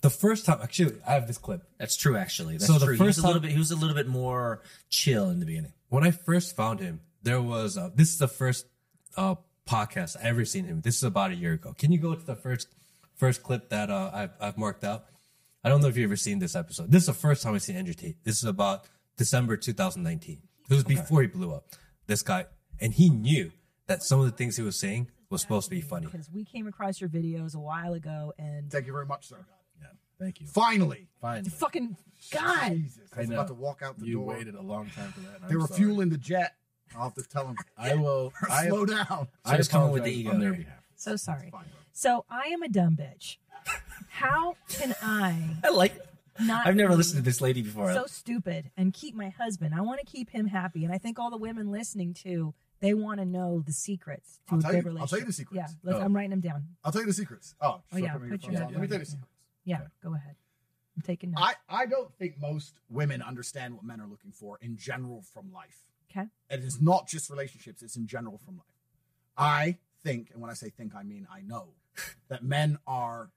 The 0.00 0.10
first 0.10 0.46
time, 0.46 0.60
actually, 0.62 0.94
I 1.06 1.12
have 1.14 1.26
this 1.26 1.38
clip. 1.38 1.62
That's 1.76 1.96
true, 1.96 2.16
actually. 2.16 2.54
That's 2.54 2.66
So 2.68 2.74
the 2.78 2.86
true. 2.86 2.94
he 2.94 3.02
was 3.02 3.16
first 3.16 3.24
a 3.24 3.26
little 3.26 3.42
bit. 3.42 3.50
He 3.50 3.58
was 3.58 3.72
a 3.72 3.76
little 3.76 3.96
bit 3.96 4.06
more 4.06 4.62
chill 4.88 5.28
in 5.28 5.40
the 5.40 5.46
beginning. 5.46 5.72
When 5.88 6.04
I 6.04 6.12
first 6.12 6.54
found 6.54 6.78
him, 6.78 7.00
there 7.22 7.42
was 7.42 7.76
uh, 7.76 7.90
this 7.94 8.10
is 8.10 8.18
the 8.18 8.28
first 8.28 8.66
uh, 9.16 9.34
podcast 9.68 10.16
I 10.16 10.28
ever 10.28 10.44
seen 10.44 10.66
him. 10.66 10.82
This 10.82 10.96
is 10.96 11.02
about 11.02 11.32
a 11.32 11.34
year 11.34 11.54
ago. 11.54 11.74
Can 11.76 11.90
you 11.90 11.98
go 11.98 12.14
to 12.14 12.24
the 12.24 12.36
first 12.36 12.68
first 13.16 13.42
clip 13.42 13.68
that 13.70 13.90
uh, 13.90 14.10
I've, 14.14 14.30
I've 14.40 14.56
marked 14.58 14.84
out. 14.84 15.06
I 15.64 15.68
don't 15.68 15.80
know 15.82 15.88
if 15.88 15.96
you've 15.96 16.08
ever 16.08 16.16
seen 16.16 16.38
this 16.38 16.54
episode. 16.54 16.90
This 16.90 17.02
is 17.02 17.06
the 17.08 17.12
first 17.14 17.42
time 17.42 17.54
I've 17.54 17.62
seen 17.62 17.76
Andrew 17.76 17.94
Tate. 17.94 18.22
This 18.24 18.38
is 18.38 18.44
about 18.44 18.84
December 19.16 19.56
2019. 19.56 20.38
It 20.70 20.74
was 20.74 20.84
before 20.84 21.22
he 21.22 21.26
blew 21.26 21.52
up. 21.52 21.64
This 22.06 22.22
guy, 22.22 22.46
and 22.80 22.94
he 22.94 23.10
knew 23.10 23.50
that 23.88 24.02
some 24.02 24.20
of 24.20 24.26
the 24.26 24.32
things 24.32 24.56
he 24.56 24.62
was 24.62 24.78
saying 24.78 25.08
was 25.30 25.42
supposed 25.42 25.64
to 25.66 25.70
be 25.70 25.80
funny. 25.80 26.06
because 26.06 26.30
we 26.30 26.44
came 26.44 26.66
across 26.66 27.00
your 27.00 27.10
videos 27.10 27.54
a 27.54 27.58
while 27.58 27.92
ago 27.94 28.32
and 28.38 28.70
Thank 28.70 28.86
you 28.86 28.92
very 28.92 29.04
much, 29.06 29.26
sir. 29.28 29.44
Yeah. 29.80 29.88
Thank 30.18 30.40
you. 30.40 30.46
Finally, 30.46 31.08
Finally, 31.20 31.50
fucking 31.50 31.96
God. 32.32 32.70
Jesus, 32.72 33.00
I 33.16 33.20
was 33.20 33.28
know. 33.28 33.34
about 33.36 33.48
to 33.48 33.54
walk 33.54 33.82
out 33.82 33.98
the 33.98 34.06
You 34.06 34.14
door. 34.14 34.26
waited 34.26 34.54
a 34.54 34.62
long 34.62 34.88
time 34.90 35.10
for 35.12 35.20
that. 35.20 35.40
and 35.40 35.50
They 35.50 35.54
I'm 35.54 35.60
were 35.60 35.66
sorry. 35.66 35.80
fueling 35.80 36.08
the 36.10 36.18
jet. 36.18 36.54
I'll 36.96 37.04
have 37.04 37.14
to 37.14 37.22
tell 37.22 37.44
them. 37.44 37.56
I 37.76 37.94
will. 37.96 38.32
I, 38.50 38.68
Slow 38.68 38.86
down. 38.86 39.28
I 39.44 39.56
just 39.58 39.70
come 39.70 39.90
with 39.90 40.04
the 40.04 40.10
apologize 40.10 40.18
ego 40.20 40.30
on 40.30 40.40
their 40.40 40.50
there. 40.52 40.58
behalf. 40.60 40.78
So 40.96 41.16
sorry. 41.16 41.50
Fine, 41.50 41.62
bro. 41.64 41.70
So 41.92 42.24
I 42.30 42.44
am 42.48 42.62
a 42.62 42.68
dumb 42.68 42.96
bitch. 42.96 43.36
How 44.08 44.56
can 44.68 44.94
I 45.02 45.56
I 45.64 45.68
like. 45.70 45.94
not 46.40 46.66
I've 46.66 46.76
never 46.76 46.90
be 46.90 46.96
listened 46.96 47.18
to 47.18 47.22
this 47.24 47.40
lady 47.40 47.62
before. 47.62 47.92
so 47.92 48.06
stupid 48.06 48.70
and 48.76 48.92
keep 48.92 49.14
my 49.14 49.28
husband? 49.28 49.74
I 49.74 49.80
want 49.82 50.00
to 50.00 50.06
keep 50.06 50.30
him 50.30 50.46
happy, 50.46 50.84
and 50.84 50.92
I 50.92 50.98
think 50.98 51.18
all 51.18 51.30
the 51.30 51.36
women 51.36 51.70
listening 51.70 52.14
too, 52.14 52.54
they 52.80 52.94
want 52.94 53.18
to 53.20 53.24
know 53.26 53.62
the 53.66 53.72
secrets 53.72 54.40
to 54.48 54.54
I'll 54.54 54.60
good 54.60 54.84
you- 54.84 54.98
I'll 54.98 55.06
tell 55.06 55.18
you 55.18 55.24
the 55.24 55.32
secrets. 55.32 55.56
Yeah, 55.56 55.66
let's, 55.82 55.98
Oh. 55.98 56.02
I'm 56.02 56.14
writing 56.14 56.30
them 56.30 56.40
down. 56.40 56.66
I'll 56.84 56.92
tell 56.92 57.00
you 57.02 57.06
the 57.06 57.12
secrets. 57.12 57.54
Oh, 57.60 57.82
Oh 57.92 57.96
yeah, 57.96 58.12
put 58.12 58.22
me 58.22 58.28
put 58.30 58.42
phone 58.42 58.52
your 58.52 58.60
down. 58.60 58.72
Let 58.72 58.80
me 58.80 58.86
tell 58.88 58.98
you 58.98 59.04
the 59.04 59.10
secrets. 59.10 59.32
Yeah, 59.64 59.80
go 60.02 60.14
ahead. 60.14 60.36
I'm 60.96 61.02
taking 61.02 61.30
notes. 61.32 61.42
I, 61.68 61.82
I 61.82 61.86
don't 61.86 62.12
think 62.14 62.40
most 62.40 62.74
women 62.88 63.22
understand 63.22 63.74
what 63.74 63.84
men 63.84 64.00
are 64.00 64.06
looking 64.08 64.32
for 64.32 64.58
in 64.60 64.76
general 64.76 65.22
from 65.32 65.52
life. 65.52 65.84
okay. 66.10 66.26
It's 66.50 66.80
not 66.80 67.06
just 67.06 67.30
relationships, 67.30 67.82
it's 67.82 67.96
in 67.96 68.06
general 68.06 68.38
from 68.38 68.56
life. 68.56 68.66
I 69.36 69.76
think, 70.02 70.30
and 70.32 70.40
when 70.40 70.50
I 70.50 70.54
say 70.54 70.70
think, 70.70 70.94
I 70.94 71.02
mean 71.04 71.26
I 71.32 71.40
know, 71.42 71.74
that 72.28 72.42
men 72.42 72.78
are 72.86 73.30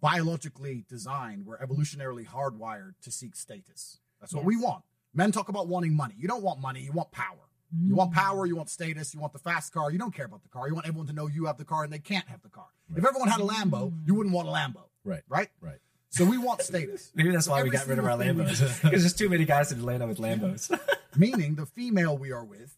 biologically 0.00 0.84
designed, 0.88 1.46
we're 1.46 1.58
evolutionarily 1.58 2.26
hardwired 2.26 2.94
to 3.02 3.10
seek 3.10 3.34
status. 3.36 3.98
That's 4.20 4.34
what 4.34 4.44
we 4.44 4.56
want. 4.56 4.82
Men 5.14 5.32
talk 5.32 5.48
about 5.48 5.68
wanting 5.68 5.94
money. 5.94 6.14
You 6.18 6.28
don't 6.28 6.42
want 6.42 6.60
money, 6.60 6.80
you 6.80 6.92
want 6.92 7.10
power. 7.12 7.45
You 7.72 7.94
want 7.96 8.12
Mm. 8.12 8.14
power, 8.14 8.46
you 8.46 8.56
want 8.56 8.70
status, 8.70 9.12
you 9.14 9.20
want 9.20 9.32
the 9.32 9.38
fast 9.38 9.72
car. 9.72 9.90
You 9.90 9.98
don't 9.98 10.14
care 10.14 10.26
about 10.26 10.42
the 10.42 10.48
car. 10.48 10.68
You 10.68 10.74
want 10.74 10.86
everyone 10.86 11.06
to 11.08 11.12
know 11.12 11.26
you 11.26 11.46
have 11.46 11.58
the 11.58 11.64
car 11.64 11.84
and 11.84 11.92
they 11.92 11.98
can't 11.98 12.26
have 12.28 12.42
the 12.42 12.48
car. 12.48 12.66
If 12.94 13.04
everyone 13.04 13.28
had 13.28 13.40
a 13.40 13.44
Lambo, 13.44 13.92
you 14.06 14.14
wouldn't 14.14 14.34
want 14.34 14.48
a 14.48 14.50
Lambo. 14.52 14.84
Right. 15.04 15.22
Right? 15.28 15.48
Right. 15.60 15.78
So 16.10 16.24
we 16.24 16.38
want 16.38 16.62
status. 16.62 17.10
Maybe 17.14 17.30
that's 17.30 17.48
why 17.48 17.62
we 17.62 17.70
got 17.70 17.86
rid 17.86 17.98
of 17.98 18.04
our 18.04 18.16
Lambos 18.16 18.82
because 18.82 19.02
there's 19.02 19.12
too 19.14 19.28
many 19.28 19.44
guys 19.44 19.72
in 19.72 19.78
Atlanta 19.80 20.06
with 20.06 20.18
Lambos. 20.18 20.70
meaning 21.16 21.54
the 21.56 21.66
female 21.66 22.16
we 22.16 22.30
are 22.32 22.44
with 22.44 22.76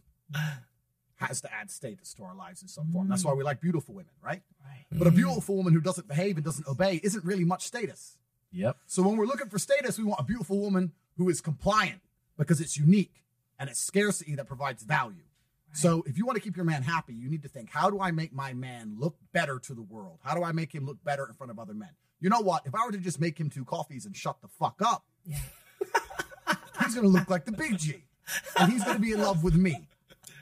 has 1.16 1.41
to 1.41 1.53
add 1.53 1.70
status 1.70 2.14
to 2.14 2.22
our 2.22 2.34
lives 2.34 2.62
in 2.62 2.68
some 2.68 2.91
form. 2.93 3.09
That's 3.09 3.24
why 3.24 3.32
we 3.32 3.43
like 3.43 3.61
beautiful 3.61 3.95
women, 3.95 4.12
right? 4.22 4.43
Right. 4.64 4.86
But 4.93 5.07
a 5.07 5.11
beautiful 5.11 5.57
woman 5.57 5.72
who 5.72 5.80
doesn't 5.80 6.07
behave 6.09 6.36
and 6.36 6.45
doesn't 6.45 6.66
obey 6.68 7.01
isn't 7.03 7.24
really 7.24 7.45
much 7.45 7.66
status. 7.66 8.16
Yep. 8.53 8.76
So 8.86 9.03
when 9.03 9.16
we're 9.16 9.26
looking 9.26 9.49
for 9.49 9.59
status, 9.59 9.99
we 9.99 10.05
want 10.05 10.20
a 10.20 10.24
beautiful 10.24 10.59
woman 10.59 10.93
who 11.16 11.28
is 11.28 11.41
compliant 11.41 12.01
because 12.39 12.61
it's 12.61 12.76
unique 12.78 13.24
and 13.59 13.69
it's 13.71 13.81
scarcity 13.81 14.35
that 14.37 14.47
provides 14.47 14.83
value. 14.83 15.23
So 15.73 16.03
if 16.07 16.17
you 16.17 16.25
want 16.25 16.37
to 16.37 16.43
keep 16.43 16.57
your 16.57 16.65
man 16.65 16.83
happy, 16.83 17.13
you 17.15 17.29
need 17.29 17.43
to 17.43 17.49
think, 17.49 17.69
how 17.71 17.91
do 17.91 18.01
I 18.01 18.11
make 18.11 18.33
my 18.33 18.55
man 18.55 18.95
look 18.99 19.17
better 19.33 19.59
to 19.59 19.75
the 19.75 19.83
world? 19.83 20.19
How 20.25 20.35
do 20.35 20.43
I 20.43 20.53
make 20.53 20.75
him 20.75 20.87
look 20.87 21.03
better 21.05 21.27
in 21.29 21.35
front 21.35 21.51
of 21.51 21.59
other 21.59 21.75
men? 21.75 21.91
You 22.21 22.31
know 22.31 22.41
what? 22.41 22.63
If 22.67 22.75
I 22.75 22.85
were 22.87 22.93
to 22.93 22.99
just 22.99 23.21
make 23.21 23.39
him 23.39 23.51
two 23.51 23.65
coffees 23.65 24.07
and 24.07 24.17
shut 24.17 24.41
the 24.41 24.49
fuck 24.49 24.81
up, 24.85 25.05
Yeah. 25.27 25.37
he's 26.83 26.95
going 26.95 27.07
to 27.07 27.13
look 27.13 27.29
like 27.29 27.45
the 27.45 27.53
big 27.53 27.79
G. 27.79 28.03
And 28.59 28.73
he's 28.73 28.83
going 28.85 28.97
to 28.97 29.03
be 29.03 29.13
in 29.13 29.21
love 29.21 29.43
with 29.45 29.55
me. 29.55 29.89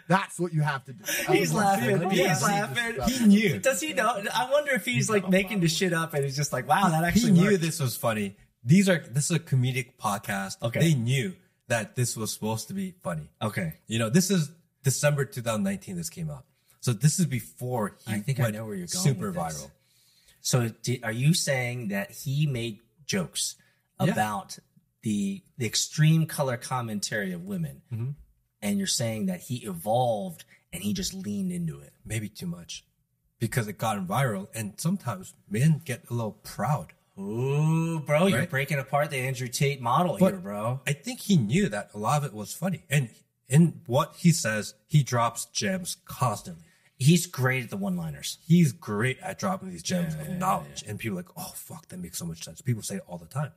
That's 0.09 0.39
what 0.39 0.53
you 0.53 0.62
have 0.62 0.85
to 0.85 0.93
do. 0.93 1.05
He's 1.33 1.53
laughing. 1.53 2.11
He's 2.11 2.19
Yeah. 2.21 2.39
laughing. 2.41 3.03
He 3.09 3.27
knew. 3.27 3.59
Does 3.59 3.81
he 3.81 3.93
know? 3.93 4.07
I 4.33 4.49
wonder 4.53 4.71
if 4.71 4.85
he's 4.85 5.11
like 5.11 5.29
making 5.29 5.59
the 5.59 5.67
shit 5.69 5.93
up 5.93 6.14
and 6.14 6.23
he's 6.23 6.37
just 6.37 6.53
like, 6.53 6.69
wow, 6.69 6.89
that 6.91 7.03
actually. 7.03 7.23
He 7.23 7.29
actually 7.31 7.41
knew 7.43 7.51
worked. 7.51 7.61
this 7.62 7.81
was 7.81 7.97
funny. 7.97 8.37
These 8.62 8.89
are 8.89 8.99
this 9.11 9.25
is 9.25 9.31
a 9.33 9.41
comedic 9.41 9.97
podcast. 10.01 10.62
Okay. 10.62 10.79
They 10.79 10.95
knew 10.95 11.35
that 11.69 11.97
this 11.97 12.17
was 12.17 12.33
supposed 12.33 12.69
to 12.69 12.75
be 12.75 12.95
funny. 13.03 13.29
Okay. 13.43 13.75
You 13.87 13.99
know, 13.99 14.09
this 14.11 14.31
is 14.31 14.51
December 14.83 15.25
2019 15.25 15.97
this 15.97 16.11
came 16.11 16.31
out. 16.31 16.45
So 16.81 16.93
this 16.93 17.19
is 17.19 17.27
before 17.27 17.97
he 18.07 18.14
I 18.14 18.21
think 18.21 18.39
I 18.39 18.45
went 18.45 18.55
know 18.57 18.64
where 18.67 18.75
you're 18.77 18.87
going 18.87 19.05
super 19.05 19.33
viral. 19.33 19.71
So 20.41 20.71
are 21.03 21.12
you 21.12 21.35
saying 21.35 21.89
that 21.89 22.12
he 22.12 22.47
made 22.47 22.79
jokes 23.05 23.57
Yeah. 24.01 24.12
about 24.12 24.59
the 25.03 25.43
the 25.59 25.67
extreme 25.67 26.27
color 26.27 26.57
commentary 26.57 27.33
of 27.33 27.43
women, 27.45 27.83
Mm-hmm. 27.93 28.11
and 28.62 28.79
you're 28.79 28.87
saying 28.87 29.27
that 29.27 29.41
he 29.41 29.57
evolved 29.67 30.45
and 30.73 30.83
he 30.83 30.93
just 30.93 31.12
leaned 31.14 31.51
into 31.51 31.81
it? 31.81 31.93
Maybe 32.05 32.29
too 32.29 32.47
much. 32.47 32.85
Because 33.41 33.67
it 33.69 33.77
got 33.79 33.99
viral 34.07 34.47
and 34.55 34.75
sometimes 34.79 35.35
men 35.51 35.83
get 35.85 36.05
a 36.09 36.14
little 36.14 36.39
proud. 36.43 36.93
Ooh, 37.19 38.01
bro, 38.01 38.27
you're 38.27 38.47
breaking 38.47 38.79
apart 38.79 39.11
the 39.11 39.17
Andrew 39.17 39.49
Tate 39.49 39.81
model 39.81 40.17
But 40.19 40.33
here, 40.33 40.41
bro. 40.41 40.81
I 40.87 40.93
think 40.93 41.21
he 41.21 41.37
knew 41.37 41.69
that 41.71 41.91
a 41.95 41.99
lot 41.99 42.19
of 42.19 42.25
it 42.25 42.35
was 42.35 42.53
funny. 42.53 42.85
And 42.91 43.09
in 43.49 43.81
what 43.87 44.17
he 44.19 44.33
says, 44.33 44.75
he 44.87 45.03
drops 45.03 45.47
gems 45.47 45.97
constantly. 46.05 46.64
He's 46.99 47.27
great 47.27 47.64
at 47.64 47.71
the 47.71 47.77
one-liners. 47.77 48.39
He's 48.47 48.73
great 48.73 49.19
at 49.21 49.39
dropping 49.39 49.71
these 49.71 49.83
gems 49.83 50.14
Yeah, 50.14 50.23
of 50.23 50.29
yeah, 50.29 50.39
knowledge. 50.39 50.85
And 50.87 50.99
people 50.99 51.19
are 51.19 51.23
like, 51.23 51.31
oh, 51.37 51.53
fuck, 51.55 51.89
that 51.89 52.01
makes 52.01 52.19
so 52.19 52.25
much 52.25 52.43
sense. 52.43 52.61
People 52.61 52.83
say 52.83 52.97
it 52.97 53.03
all 53.07 53.19
the 53.19 53.27
time. 53.27 53.53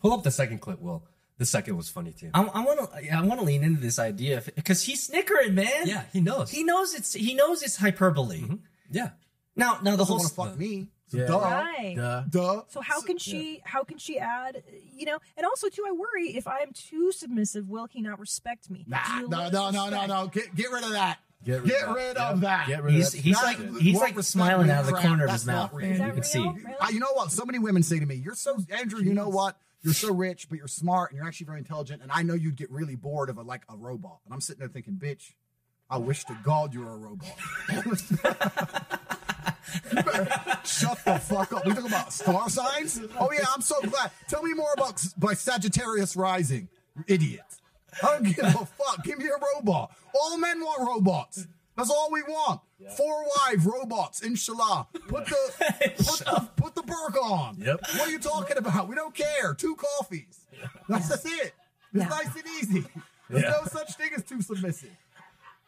Pull 0.00 0.12
up 0.12 0.22
the 0.22 0.30
second 0.30 0.58
clip, 0.58 0.80
Will. 0.80 1.04
The 1.38 1.46
second 1.46 1.76
was 1.76 1.88
funny 1.88 2.12
too. 2.12 2.30
I 2.34 2.40
want 2.42 2.92
to, 2.92 3.14
I 3.14 3.22
want 3.22 3.40
to 3.40 3.46
lean 3.46 3.64
into 3.64 3.80
this 3.80 3.98
idea 3.98 4.42
because 4.54 4.82
he's 4.82 5.02
snickering, 5.02 5.54
man. 5.54 5.86
Yeah, 5.86 6.02
he 6.12 6.20
knows. 6.20 6.50
He 6.50 6.64
knows 6.64 6.94
it's 6.94 7.14
he 7.14 7.32
knows 7.32 7.62
it's 7.62 7.76
hyperbole. 7.76 8.42
Mm-hmm. 8.42 8.56
yeah. 8.90 9.10
Now, 9.56 9.78
now 9.82 9.96
the 9.96 10.04
whole 10.04 10.18
want 10.18 10.28
to 10.28 10.34
fuck 10.34 10.48
uh, 10.48 10.56
me. 10.56 10.88
So 11.10 11.18
Yeah. 11.18 11.26
duh. 11.26 11.38
Right. 11.38 11.94
Duh. 11.96 12.22
Duh. 12.30 12.62
So 12.68 12.80
how 12.80 13.00
can 13.00 13.18
she 13.18 13.60
how 13.64 13.84
can 13.84 13.98
she 13.98 14.18
add 14.18 14.62
you 14.96 15.06
know 15.06 15.18
and 15.36 15.44
also 15.44 15.68
too 15.68 15.84
I 15.86 15.92
worry 15.92 16.36
if 16.36 16.46
I'm 16.46 16.72
too 16.72 17.12
submissive 17.12 17.68
will 17.68 17.86
he 17.86 18.00
not 18.00 18.18
respect 18.18 18.70
me? 18.70 18.84
Nah, 18.88 18.98
Do 19.20 19.28
no, 19.28 19.50
no, 19.50 19.70
no, 19.70 19.90
no, 19.90 20.06
no. 20.06 20.26
Get, 20.28 20.54
get 20.54 20.70
rid 20.70 20.84
of 20.84 20.90
that. 20.92 21.18
Get 21.42 21.64
Get 21.64 21.88
rid, 21.88 21.94
rid 21.96 22.16
of 22.18 22.34
of 22.34 22.40
that. 22.42 22.44
that. 22.66 22.66
Get 22.68 22.82
rid 22.84 22.94
he's 22.94 23.14
of 23.14 23.20
he's 23.20 23.36
that. 23.40 23.44
like 23.44 23.80
he's 23.80 23.94
what 23.96 24.14
like 24.14 24.24
smiling 24.24 24.70
out 24.70 24.80
of 24.80 24.86
the 24.86 24.92
corner 24.92 25.24
of 25.24 25.30
his 25.32 25.46
mouth. 25.46 25.72
Man. 25.74 25.92
You 25.92 25.98
that 25.98 26.14
can 26.14 26.22
see. 26.22 26.38
Really? 26.38 26.62
I, 26.80 26.90
you 26.90 27.00
know 27.00 27.12
what? 27.14 27.32
So 27.32 27.44
many 27.46 27.58
women 27.58 27.82
say 27.82 27.98
to 27.98 28.04
me, 28.04 28.16
"You're 28.16 28.34
so 28.34 28.58
Andrew. 28.70 29.00
You 29.02 29.14
know 29.14 29.30
what? 29.30 29.56
You're 29.82 29.94
so 29.94 30.12
rich, 30.12 30.50
but 30.50 30.58
you're 30.58 30.68
smart 30.68 31.10
and 31.10 31.16
you're 31.16 31.26
actually 31.26 31.46
very 31.46 31.58
intelligent. 31.60 32.02
And 32.02 32.12
I 32.12 32.22
know 32.22 32.34
you'd 32.34 32.56
get 32.56 32.70
really 32.70 32.94
bored 32.94 33.30
of 33.30 33.38
a, 33.38 33.42
like 33.42 33.62
a 33.70 33.76
robot." 33.76 34.18
And 34.26 34.34
I'm 34.34 34.42
sitting 34.42 34.58
there 34.60 34.68
thinking, 34.68 35.00
"Bitch, 35.02 35.32
I 35.88 35.96
wish 35.96 36.26
to 36.26 36.36
God 36.44 36.74
you 36.74 36.80
were 36.80 36.92
a 36.92 36.96
robot." 36.98 37.30
You 39.90 39.94
better 40.02 40.58
Shut 40.64 41.04
the 41.04 41.18
fuck 41.18 41.52
up. 41.52 41.64
We 41.66 41.72
talking 41.72 41.86
about 41.88 42.12
star 42.12 42.48
signs? 42.50 43.00
Oh 43.18 43.30
yeah, 43.32 43.44
I'm 43.54 43.60
so 43.62 43.80
glad. 43.82 44.10
Tell 44.28 44.42
me 44.42 44.54
more 44.54 44.72
about 44.76 45.02
by 45.16 45.34
Sagittarius 45.34 46.16
rising. 46.16 46.68
Idiot. 47.06 47.42
I 48.02 48.06
don't 48.06 48.22
give 48.24 48.38
a 48.44 48.50
fuck. 48.66 49.04
Give 49.04 49.18
me 49.18 49.26
a 49.26 49.56
robot. 49.56 49.90
All 50.14 50.36
men 50.38 50.60
want 50.60 50.86
robots. 50.86 51.46
That's 51.76 51.90
all 51.90 52.08
we 52.12 52.22
want. 52.22 52.60
Four 52.96 53.24
wives, 53.46 53.64
robots, 53.64 54.22
inshallah. 54.22 54.88
Put 55.08 55.26
the 55.26 55.36
put 55.96 56.06
the 56.18 56.48
put 56.56 56.74
the 56.74 56.82
burk 56.82 57.16
on. 57.22 57.56
Yep. 57.58 57.80
What 57.94 58.00
are 58.08 58.10
you 58.10 58.18
talking 58.18 58.56
about? 58.58 58.88
We 58.88 58.94
don't 58.94 59.14
care. 59.14 59.54
Two 59.54 59.76
coffees. 59.76 60.40
That's 60.88 61.08
just 61.08 61.26
it. 61.26 61.32
It's 61.32 61.54
Yeah. 61.94 62.08
nice 62.08 62.34
and 62.34 62.44
easy. 62.60 62.84
There's 63.28 63.42
Yeah. 63.44 63.50
no 63.50 63.64
such 63.66 63.94
thing 63.94 64.10
as 64.16 64.24
too 64.24 64.42
submissive. 64.42 64.90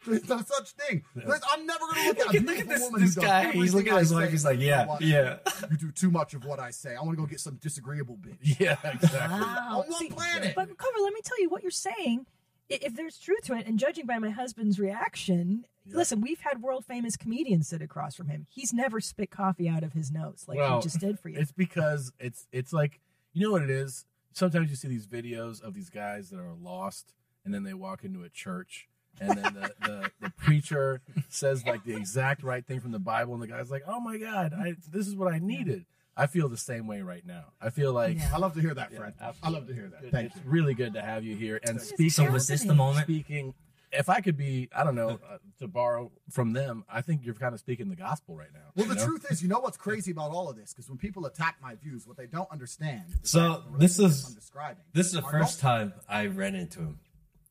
There's 0.07 0.29
no 0.29 0.39
such 0.43 0.71
thing. 0.71 1.03
There's- 1.15 1.41
I'm 1.53 1.67
never 1.67 1.81
gonna 1.87 2.09
look 2.09 2.19
at 2.19 2.27
Look 2.27 2.35
a 2.35 2.39
at, 2.39 2.45
look 2.45 2.59
at 2.59 2.69
this, 2.69 2.81
woman 2.81 3.01
this 3.03 3.15
guy. 3.15 3.53
He's 3.53 3.75
looking 3.75 3.93
at 3.93 4.01
his 4.01 4.13
wife. 4.13 4.31
He's 4.31 4.45
like, 4.45 4.59
yeah, 4.61 4.97
yeah. 5.01 5.39
You 5.71 5.77
do 5.77 5.91
too 5.93 6.11
much 6.11 6.35
of 6.35 6.45
what 6.45 6.59
I 6.61 6.71
say. 6.71 6.95
I 6.97 7.01
want 7.03 7.13
to 7.13 7.17
go 7.17 7.27
get 7.27 7.41
some 7.41 7.57
disagreeable 7.57 8.17
bitch. 8.17 8.59
Yeah, 8.61 8.77
exactly. 8.85 9.41
Wow. 9.41 9.85
On 9.87 9.91
one 9.93 10.09
planet. 10.09 10.55
But 10.57 10.77
Cover, 10.77 10.99
let 11.03 11.13
me 11.13 11.21
tell 11.25 11.41
you 11.41 11.49
what 11.49 11.63
you're 11.63 11.71
saying. 11.71 12.27
If 12.69 12.95
there's 12.97 13.19
truth 13.19 13.43
to 13.45 13.55
it, 13.55 13.67
and 13.67 13.79
judging 13.79 14.07
by 14.07 14.19
my 14.19 14.31
husband's 14.31 14.79
reaction, 14.81 15.67
listen, 15.87 16.21
we've 16.23 16.41
had 16.41 16.63
world 16.63 16.85
famous 16.87 17.17
comedians 17.17 17.69
sit 17.69 17.83
across 17.83 18.15
from 18.15 18.29
him. 18.29 18.47
He's 18.49 18.73
never 18.73 18.99
spit 19.01 19.31
coffee 19.31 19.69
out 19.69 19.83
of 19.83 19.93
his 19.93 20.11
nose 20.11 20.45
like 20.49 20.59
Well, 20.59 20.77
he 20.79 20.83
just 20.83 20.99
did 20.99 21.19
for 21.21 21.29
you. 21.29 21.39
It's 21.39 21.53
because 21.53 22.13
it's 22.19 22.47
it's 22.51 22.73
like 22.73 23.01
you 23.35 23.45
know 23.47 23.53
what 23.53 23.63
it 23.63 23.71
is. 23.71 24.07
Sometimes 24.33 24.71
you 24.71 24.77
see 24.77 24.89
these 24.89 25.07
videos 25.07 25.61
of 25.61 25.75
these 25.75 25.91
guys 25.91 26.31
that 26.31 26.39
are 26.39 26.55
lost, 26.63 27.13
and 27.45 27.53
then 27.53 27.65
they 27.65 27.75
walk 27.75 28.05
into 28.05 28.23
a 28.23 28.31
church, 28.31 28.89
and 29.21 29.31
then 29.39 29.55
the, 29.55 29.73
the, 29.81 30.11
the 30.21 30.31
preacher 30.31 31.01
says 31.29 31.65
like 31.67 31.85
the 31.85 31.95
exact 31.97 32.43
right 32.43 32.65
thing 32.67 32.81
from 32.81 32.93
the 32.93 32.99
Bible, 32.99 33.35
and 33.35 33.43
the 33.43 33.47
guy's 33.47 33.71
like, 33.71 33.83
"Oh 33.87 34.01
my 34.01 34.19
God, 34.19 34.53
I, 34.55 34.75
this 34.91 35.07
is 35.07 35.15
what 35.17 35.33
I 35.33 35.39
needed." 35.39 35.85
I 36.15 36.27
feel 36.27 36.51
the 36.51 36.59
same 36.59 36.87
way 36.87 37.01
right 37.01 37.25
now. 37.27 37.45
I 37.59 37.71
feel 37.71 37.93
like 37.95 38.19
Yeah. 38.19 38.33
I 38.35 38.37
love 38.39 38.53
to 38.55 38.61
hear 38.61 38.75
that, 38.75 38.93
Fred. 38.95 39.15
I 39.43 39.49
love 39.49 39.67
to 39.69 39.73
hear 39.75 39.89
that. 39.89 40.05
it- 40.05 40.13
Thank 40.13 40.27
it's 40.27 40.37
you. 40.37 40.43
really 40.45 40.75
good 40.75 40.93
to 40.93 41.01
have 41.01 41.25
you 41.25 41.35
here. 41.37 41.59
And 41.67 41.77
It's 41.77 41.89
speaking, 41.89 42.11
So 42.11 42.31
was 42.31 42.47
this 42.47 42.65
the 42.65 42.75
moment? 42.75 43.07
speaking, 43.07 43.55
if 43.93 44.11
I 44.11 44.21
could 44.21 44.37
be, 44.37 44.69
I 44.77 44.85
don't 44.85 44.95
know, 44.95 45.19
uh, 45.27 45.39
to 45.61 45.69
borrow 45.69 46.13
from 46.31 46.53
them, 46.53 46.85
I 46.87 47.01
think 47.01 47.25
you're 47.25 47.35
kind 47.35 47.55
of 47.55 47.61
speaking 47.61 47.89
the 47.89 47.97
gospel 47.97 48.37
right 48.37 48.53
now. 48.53 48.61
Well, 48.77 48.87
the 48.89 48.95
know? 48.97 49.07
truth 49.07 49.25
is, 49.31 49.43
you 49.43 49.49
know 49.49 49.61
what's 49.61 49.79
crazy 49.79 50.11
about 50.11 50.33
all 50.33 50.51
of 50.51 50.57
this? 50.57 50.75
Because 50.75 50.87
when 50.91 50.99
people 50.99 51.25
attack 51.25 51.57
my 51.63 51.77
views, 51.77 52.07
what 52.07 52.19
they 52.19 52.27
don't 52.27 52.51
understand. 52.53 53.05
is 53.23 53.31
So 53.31 53.65
that 53.71 53.79
this 53.79 53.99
is- 53.99 54.27
I'm 54.27 54.35
describing. 54.35 54.85
This 54.93 55.07
is 55.07 55.13
the 55.15 55.23
first 55.23 55.61
time 55.61 55.95
I 56.07 56.27
ran 56.27 56.55
into 56.55 56.81
him. 56.81 56.99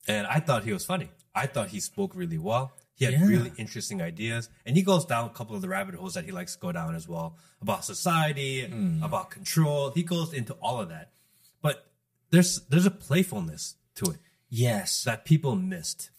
And 0.07 0.25
I 0.27 0.39
thought 0.39 0.63
he 0.63 0.73
was 0.73 0.85
funny. 0.85 1.09
I 1.33 1.45
thought 1.47 1.69
he 1.69 1.79
spoke 1.79 2.13
really 2.15 2.37
well. 2.37 2.73
He 2.95 3.05
had 3.05 3.13
Yeah. 3.15 3.25
really 3.25 3.51
interesting 3.57 4.01
ideas, 4.01 4.49
and 4.65 4.75
he 4.75 4.83
goes 4.83 5.05
down 5.05 5.25
a 5.25 5.33
couple 5.33 5.55
of 5.55 5.61
the 5.61 5.69
rabbit 5.69 5.95
holes 5.95 6.13
that 6.13 6.25
he 6.25 6.31
likes 6.31 6.53
to 6.53 6.59
go 6.59 6.71
down 6.71 6.93
as 6.95 7.07
well 7.07 7.35
about 7.61 7.83
society, 7.85 8.65
Hmm. 8.67 9.01
about 9.01 9.31
control. 9.31 9.91
He 9.91 10.03
goes 10.03 10.33
into 10.33 10.53
all 10.55 10.79
of 10.81 10.89
that, 10.89 11.11
but 11.61 11.91
there's 12.31 12.61
there's 12.69 12.85
a 12.85 12.91
playfulness 12.91 13.75
to 13.95 14.11
it 14.11 14.19
Yes, 14.49 15.03
that 15.05 15.23
people 15.25 15.55
missed. 15.55 16.09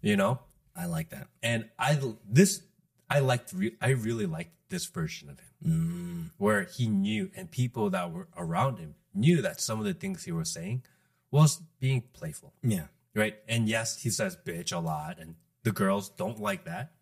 You 0.00 0.16
know, 0.16 0.40
I 0.76 0.86
like 0.86 1.10
that. 1.10 1.28
and 1.42 1.68
I 1.78 2.00
this 2.28 2.62
I 3.10 3.18
liked 3.20 3.52
re- 3.52 3.76
I 3.80 3.90
really 3.90 4.26
liked 4.26 4.52
this 4.68 4.86
version 4.86 5.28
of 5.30 5.38
him 5.40 6.30
where 6.38 6.64
he 6.64 6.88
knew 6.88 7.30
and 7.36 7.50
people 7.50 7.90
that 7.90 8.12
were 8.12 8.28
around 8.36 8.78
him 8.78 8.94
knew 9.14 9.42
that 9.42 9.60
some 9.60 9.78
of 9.78 9.84
the 9.86 9.94
things 9.94 10.24
he 10.24 10.32
was 10.32 10.50
saying 10.50 10.82
was 11.30 11.60
being 11.80 12.02
playful. 12.12 12.52
Yeah, 12.62 12.86
right? 13.14 13.36
And 13.48 13.68
yes 13.68 14.00
he 14.02 14.10
says 14.10 14.36
bitch 14.44 14.72
a 14.72 14.78
lot 14.78 15.18
and 15.18 15.34
the 15.62 15.72
girls 15.72 16.08
don't 16.10 16.40
like 16.40 16.64
that. 16.64 16.92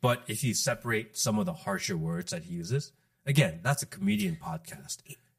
But 0.00 0.22
if 0.26 0.42
you 0.42 0.54
separate 0.54 1.16
some 1.16 1.38
of 1.38 1.46
the 1.46 1.52
harsher 1.52 1.96
words 1.96 2.32
that 2.32 2.44
he 2.44 2.54
uses 2.54 2.92
again 3.26 3.60
that's 3.62 3.82
a 3.82 3.86
comedian 3.86 4.36
podcast. 4.42 4.98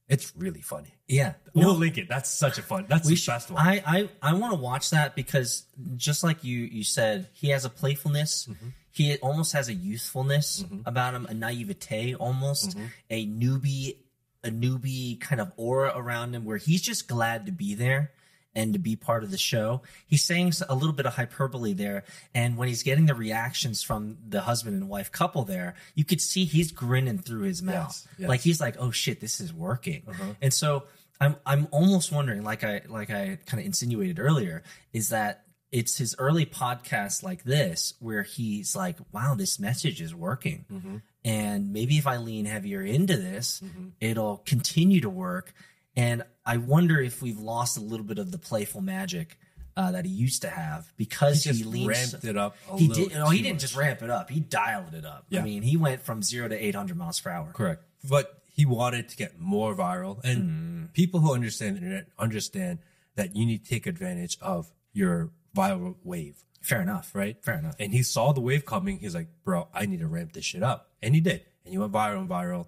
It's 0.10 0.34
really 0.36 0.62
funny. 0.62 0.94
Yeah. 1.08 1.34
we'll 1.54 1.74
link 1.76 1.98
it. 1.98 2.08
That's 2.10 2.30
such 2.30 2.58
a 2.58 2.62
fun 2.62 2.86
that's 2.90 3.08
the 3.08 3.16
should, 3.16 3.32
best 3.32 3.50
one. 3.52 3.66
I 3.66 3.82
I, 3.86 4.10
I 4.22 4.34
want 4.34 4.54
to 4.54 4.60
watch 4.60 4.90
that 4.92 5.16
because 5.16 5.66
just 5.96 6.24
like 6.24 6.44
you 6.44 6.60
you 6.60 6.84
said, 6.84 7.30
he 7.34 7.50
has 7.50 7.66
a 7.66 7.70
playfulness. 7.70 8.48
Mm-hmm. 8.50 8.68
He 8.92 9.18
almost 9.18 9.54
has 9.54 9.70
a 9.70 9.74
youthfulness 9.74 10.64
about 10.86 11.16
him, 11.16 11.26
a 11.28 11.34
naivete 11.34 12.14
almost, 12.16 12.78
Mm-hmm. 12.78 12.86
a 13.10 13.26
newbie, 13.26 13.96
a 14.44 14.50
newbie 14.50 15.20
kind 15.20 15.40
of 15.42 15.52
aura 15.58 15.94
around 15.96 16.34
him, 16.36 16.46
where 16.46 16.58
he's 16.58 16.82
just 16.82 17.08
glad 17.08 17.46
to 17.46 17.52
be 17.52 17.76
there 17.76 18.12
and 18.56 18.74
to 18.74 18.80
be 18.80 18.96
part 18.96 19.24
of 19.24 19.32
the 19.32 19.38
show. 19.38 19.82
He's 20.06 20.24
saying 20.24 20.54
a 20.70 20.76
little 20.76 20.94
bit 20.94 21.06
of 21.08 21.16
hyperbole 21.16 21.74
there, 21.74 22.04
and 22.36 22.56
when 22.58 22.68
he's 22.68 22.84
getting 22.84 23.08
the 23.08 23.16
reactions 23.16 23.82
from 23.82 24.18
the 24.30 24.42
husband 24.42 24.76
and 24.80 24.88
wife 24.90 25.12
couple 25.12 25.44
there, 25.44 25.74
you 25.96 26.06
could 26.06 26.22
see 26.22 26.46
he's 26.46 26.72
grinning 26.72 27.18
through 27.18 27.44
his 27.44 27.64
mouth, 27.64 28.06
Yes, 28.06 28.08
yes. 28.20 28.30
like 28.30 28.42
he's 28.42 28.62
like, 28.62 28.76
"Oh 28.80 28.92
shit, 28.92 29.20
this 29.22 29.40
is 29.42 29.52
working," 29.54 30.04
Uh-huh. 30.08 30.34
and 30.42 30.54
so. 30.54 30.84
I'm 31.22 31.36
I'm 31.46 31.68
almost 31.72 32.12
wondering, 32.12 32.44
like 32.44 32.64
I 32.66 32.82
like 32.90 33.10
I 33.10 33.38
kind 33.46 33.62
of 33.62 33.66
insinuated 33.66 34.20
earlier, 34.20 34.64
is 34.92 35.10
that 35.10 35.44
it's 35.72 35.96
his 35.98 36.16
early 36.20 36.46
podcast 36.46 37.24
like 37.24 37.44
this 37.44 37.94
where 38.00 38.24
he's 38.24 38.76
like, 38.76 38.98
"Wow, 39.14 39.36
this 39.36 39.58
message 39.60 40.02
is 40.02 40.14
working," 40.14 40.66
Mm-hmm. 40.70 40.98
And 41.26 41.72
maybe 41.72 41.98
if 41.98 42.08
I 42.08 42.18
lean 42.18 42.46
heavier 42.46 42.82
into 42.82 43.18
this, 43.18 43.62
it'll 44.00 44.38
continue 44.38 45.02
to 45.02 45.10
work. 45.10 45.54
And 45.96 46.24
I 46.46 46.58
wonder 46.58 47.00
if 47.00 47.22
we've 47.22 47.40
lost 47.40 47.78
a 47.78 47.82
little 47.82 48.06
bit 48.06 48.18
of 48.18 48.32
the 48.32 48.38
playful 48.38 48.82
magic 48.82 49.38
uh, 49.76 49.92
that 49.92 50.06
he 50.06 50.12
used 50.12 50.42
to 50.42 50.50
have 50.50 50.92
because 50.98 51.44
he 51.44 51.52
he, 51.52 51.64
leans. 51.64 51.88
ramped 51.88 52.26
it 52.26 52.38
up 52.38 52.56
a 52.70 52.78
he 52.78 52.88
did. 52.88 53.14
No, 53.14 53.30
he 53.30 53.42
didn't 53.42 53.60
just 53.60 53.76
ramp 53.76 54.02
it 54.02 54.10
up. 54.10 54.30
He 54.30 54.40
dialed 54.40 54.94
it 54.94 55.06
up. 55.06 55.26
I 55.34 55.42
mean, 55.42 55.64
he 55.64 55.78
went 55.78 56.02
from 56.02 56.22
zero 56.22 56.48
to 56.48 56.56
eight 56.56 56.76
hundred 56.76 56.98
miles 56.98 57.20
per 57.20 57.32
hour. 57.32 57.52
Correct. 57.54 57.84
But 58.08 58.42
he 58.54 58.66
wanted 58.66 59.10
to 59.10 59.18
get 59.18 59.40
more 59.40 59.76
viral. 59.76 60.24
And 60.24 60.94
people 60.94 61.20
who 61.22 61.34
understand 61.34 61.76
the 61.76 61.82
internet 61.82 62.08
understand 62.20 62.80
that 63.16 63.36
you 63.36 63.46
need 63.46 63.64
to 63.64 63.70
take 63.70 63.88
advantage 63.88 64.38
of 64.42 64.72
your 64.92 65.32
viral 65.56 65.96
wave, 66.04 66.44
Fair 66.62 66.82
enough. 66.82 67.12
right? 67.14 67.38
Fair 67.44 67.60
enough. 67.60 67.76
And 67.80 67.94
he 67.94 68.04
saw 68.04 68.32
the 68.32 68.42
wave 68.42 68.66
coming. 68.66 69.00
He's 69.00 69.16
like, 69.16 69.28
bro, 69.44 69.68
I 69.74 69.86
need 69.86 70.00
to 70.00 70.08
ramp 70.08 70.34
this 70.34 70.46
shit 70.46 70.64
up. 70.64 70.90
And 71.02 71.14
he 71.14 71.22
did. 71.22 71.44
And 71.66 71.74
he 71.74 71.78
went 71.78 71.92
viral 71.92 72.20
and 72.20 72.30
viral. 72.30 72.68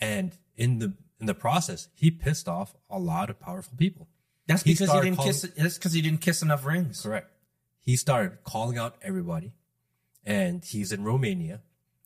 And 0.00 0.32
in 0.56 0.78
the 0.78 0.94
in 1.20 1.26
the 1.26 1.34
process, 1.34 1.88
he 1.94 2.10
pissed 2.10 2.48
off 2.48 2.74
a 2.88 2.98
lot 2.98 3.28
of 3.30 3.38
powerful 3.38 3.76
people. 3.76 4.08
That's 4.46 4.62
He 4.62 4.72
because 4.72 4.90
he 4.90 5.00
didn't 5.00 5.16
calling- 5.16 5.32
kiss. 5.32 5.42
That's 5.56 5.78
because 5.78 5.92
he 5.92 6.00
didn't 6.02 6.20
kiss 6.20 6.42
enough 6.42 6.64
rings. 6.64 7.02
Correct. 7.02 7.30
He 7.78 7.96
started 7.96 8.38
calling 8.44 8.78
out 8.78 8.96
everybody. 9.02 9.52
And 10.24 10.64
he's 10.64 10.92
in 10.92 11.04
Romania 11.04 11.60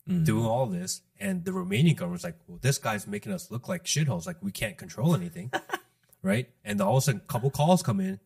mm-hmm. 0.07 0.23
doing 0.23 0.45
all 0.45 0.65
this. 0.65 1.01
And 1.19 1.43
the 1.45 1.51
Romanian 1.51 1.95
government's 1.95 2.23
like, 2.23 2.37
well, 2.47 2.59
this 2.61 2.77
guy's 2.77 3.07
making 3.07 3.31
us 3.31 3.51
look 3.51 3.67
like 3.67 3.85
shitholes. 3.85 4.25
Like 4.25 4.37
we 4.41 4.51
can't 4.51 4.77
control 4.77 5.15
anything. 5.15 5.51
right? 6.21 6.49
And 6.63 6.81
all 6.81 6.97
of 6.97 7.03
a 7.03 7.05
sudden, 7.05 7.21
a 7.23 7.31
couple 7.31 7.49
calls 7.49 7.81
come 7.83 7.99
in 7.99 8.19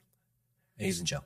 and 0.80 0.86
he's 0.86 1.00
in 1.00 1.06
jail. 1.06 1.26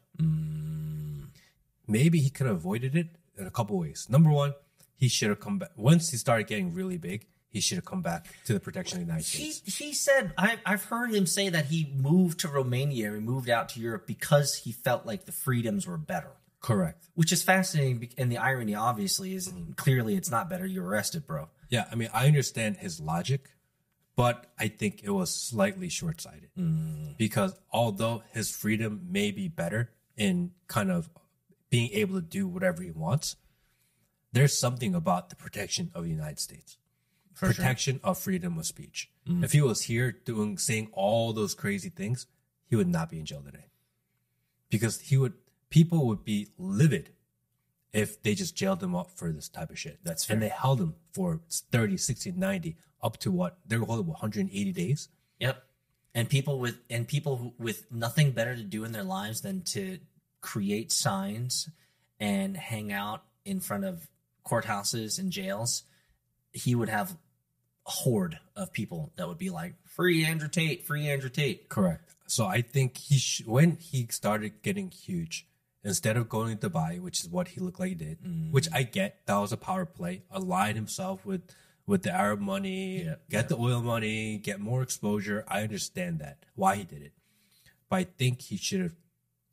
Maybe 1.87 2.19
he 2.19 2.29
could 2.29 2.47
have 2.47 2.55
avoided 2.57 2.95
it 2.95 3.07
in 3.37 3.45
a 3.47 3.51
couple 3.51 3.77
ways. 3.77 4.07
Number 4.09 4.29
one, 4.31 4.53
he 4.95 5.07
should 5.07 5.29
have 5.29 5.39
come 5.39 5.59
back. 5.59 5.71
Once 5.75 6.09
he 6.11 6.17
started 6.17 6.47
getting 6.47 6.73
really 6.73 6.97
big, 6.97 7.27
he 7.49 7.59
should 7.59 7.75
have 7.75 7.85
come 7.85 8.01
back 8.01 8.27
to 8.45 8.53
the 8.53 8.59
protection 8.59 8.99
of 8.99 9.05
the 9.05 9.11
United 9.11 9.27
He 9.27 9.51
States. 9.51 9.77
he 9.77 9.93
said 9.93 10.33
I, 10.37 10.57
I've 10.65 10.85
heard 10.85 11.13
him 11.13 11.27
say 11.27 11.49
that 11.49 11.65
he 11.65 11.93
moved 11.95 12.39
to 12.39 12.47
Romania 12.47 13.13
and 13.13 13.23
moved 13.25 13.49
out 13.49 13.69
to 13.69 13.79
Europe 13.79 14.07
because 14.07 14.55
he 14.55 14.71
felt 14.71 15.05
like 15.05 15.25
the 15.25 15.31
freedoms 15.31 15.85
were 15.85 15.97
better, 15.97 16.31
Correct. 16.61 17.05
which 17.13 17.31
is 17.31 17.43
fascinating. 17.43 18.09
And 18.17 18.31
the 18.31 18.37
irony, 18.37 18.73
obviously, 18.75 19.35
is 19.35 19.49
Mm-hmm. 19.49 19.73
clearly 19.73 20.15
it's 20.15 20.31
not 20.31 20.49
better. 20.49 20.65
You're 20.65 20.85
arrested, 20.85 21.27
bro. 21.27 21.49
Yeah, 21.69 21.85
I 21.91 21.95
mean, 21.95 22.09
I 22.13 22.25
understand 22.27 22.77
his 22.77 22.99
logic, 22.99 23.49
but 24.15 24.51
I 24.59 24.67
think 24.67 25.03
it 25.03 25.09
was 25.09 25.33
slightly 25.33 25.89
short 25.89 26.21
sighted 26.21 26.49
mm. 26.57 27.17
because 27.17 27.59
although 27.71 28.23
his 28.31 28.49
freedom 28.51 29.07
may 29.09 29.31
be 29.31 29.47
better 29.47 29.91
in 30.15 30.51
kind 30.67 30.91
of 30.91 31.09
being 31.69 31.89
able 31.93 32.15
to 32.15 32.21
do 32.21 32.47
whatever 32.47 32.83
he 32.83 32.91
wants, 32.91 33.35
there's 34.31 34.57
something 34.57 34.93
about 34.93 35.29
the 35.29 35.35
protection 35.35 35.91
of 35.95 36.03
the 36.03 36.09
United 36.09 36.39
States, 36.39 36.77
protection 37.33 37.99
of 38.03 38.19
freedom 38.19 38.57
of 38.59 38.65
speech. 38.65 39.09
Mm. 39.27 39.43
If 39.43 39.51
he 39.51 39.61
was 39.61 39.83
here 39.83 40.11
doing 40.11 40.57
saying 40.57 40.89
all 40.93 41.33
those 41.33 41.55
crazy 41.55 41.89
things, 41.89 42.27
he 42.69 42.75
would 42.75 42.87
not 42.87 43.09
be 43.09 43.19
in 43.19 43.25
jail 43.25 43.41
today. 43.43 43.65
Because 44.69 45.01
he 45.01 45.17
would 45.17 45.33
people 45.69 46.05
would 46.07 46.23
be 46.23 46.49
livid 46.57 47.09
if 47.93 48.21
they 48.23 48.33
just 48.33 48.55
jailed 48.55 48.79
them 48.79 48.95
up 48.95 49.11
for 49.11 49.31
this 49.31 49.47
type 49.47 49.69
of 49.69 49.77
shit. 49.77 49.99
That's 50.03 50.27
And 50.29 50.41
they 50.41 50.49
held 50.49 50.79
them 50.79 50.95
for 51.13 51.41
30, 51.71 51.97
60, 51.97 52.31
90, 52.31 52.75
up 53.01 53.17
to 53.17 53.31
what? 53.31 53.57
They 53.67 53.77
were 53.77 53.85
holding 53.85 54.07
180 54.07 54.71
days. 54.71 55.09
Yep. 55.39 55.63
And 56.15 56.29
people 56.29 56.59
with 56.59 56.79
and 56.89 57.07
people 57.07 57.37
who, 57.37 57.53
with 57.57 57.91
nothing 57.91 58.31
better 58.31 58.55
to 58.55 58.63
do 58.63 58.83
in 58.83 58.91
their 58.91 59.03
lives 59.03 59.41
than 59.41 59.61
to 59.63 59.99
create 60.41 60.91
signs 60.91 61.69
and 62.19 62.55
hang 62.55 62.91
out 62.91 63.23
in 63.45 63.59
front 63.59 63.83
of 63.83 64.07
courthouses 64.45 65.17
and 65.17 65.31
jails, 65.31 65.83
he 66.51 66.75
would 66.75 66.89
have 66.89 67.17
a 67.87 67.91
horde 67.91 68.39
of 68.55 68.71
people 68.71 69.11
that 69.15 69.27
would 69.27 69.39
be 69.39 69.49
like, 69.49 69.73
"Free 69.85 70.23
Andrew 70.23 70.47
Tate, 70.47 70.85
free 70.85 71.09
Andrew 71.09 71.29
Tate." 71.29 71.67
Correct. 71.67 72.13
So 72.27 72.45
I 72.45 72.61
think 72.61 72.97
he 72.97 73.17
sh- 73.17 73.45
when 73.45 73.77
he 73.77 74.07
started 74.11 74.61
getting 74.61 74.91
huge, 74.91 75.47
instead 75.83 76.17
of 76.17 76.29
going 76.29 76.57
to 76.57 76.69
Dubai, 76.69 76.99
which 76.99 77.21
is 77.21 77.29
what 77.29 77.49
he 77.49 77.61
looked 77.61 77.79
like 77.79 77.89
he 77.89 77.95
did, 77.95 78.21
mm. 78.21 78.51
which 78.51 78.67
I 78.73 78.83
get, 78.83 79.25
that 79.25 79.37
was 79.37 79.51
a 79.51 79.57
power 79.57 79.85
play. 79.85 80.23
Align 80.31 80.75
himself 80.75 81.25
with 81.25 81.41
with 81.85 82.03
the 82.03 82.11
Arab 82.11 82.39
money, 82.39 83.03
Yeah, 83.03 83.15
get 83.29 83.49
the 83.49 83.57
oil 83.57 83.81
money, 83.81 84.37
get 84.37 84.59
more 84.59 84.81
exposure. 84.81 85.43
I 85.49 85.63
understand 85.63 86.19
that 86.19 86.45
why 86.55 86.77
he 86.77 86.85
did 86.85 87.01
it, 87.01 87.13
but 87.89 87.97
I 87.97 88.03
think 88.05 88.41
he 88.41 88.55
should 88.57 88.79
have 88.79 88.95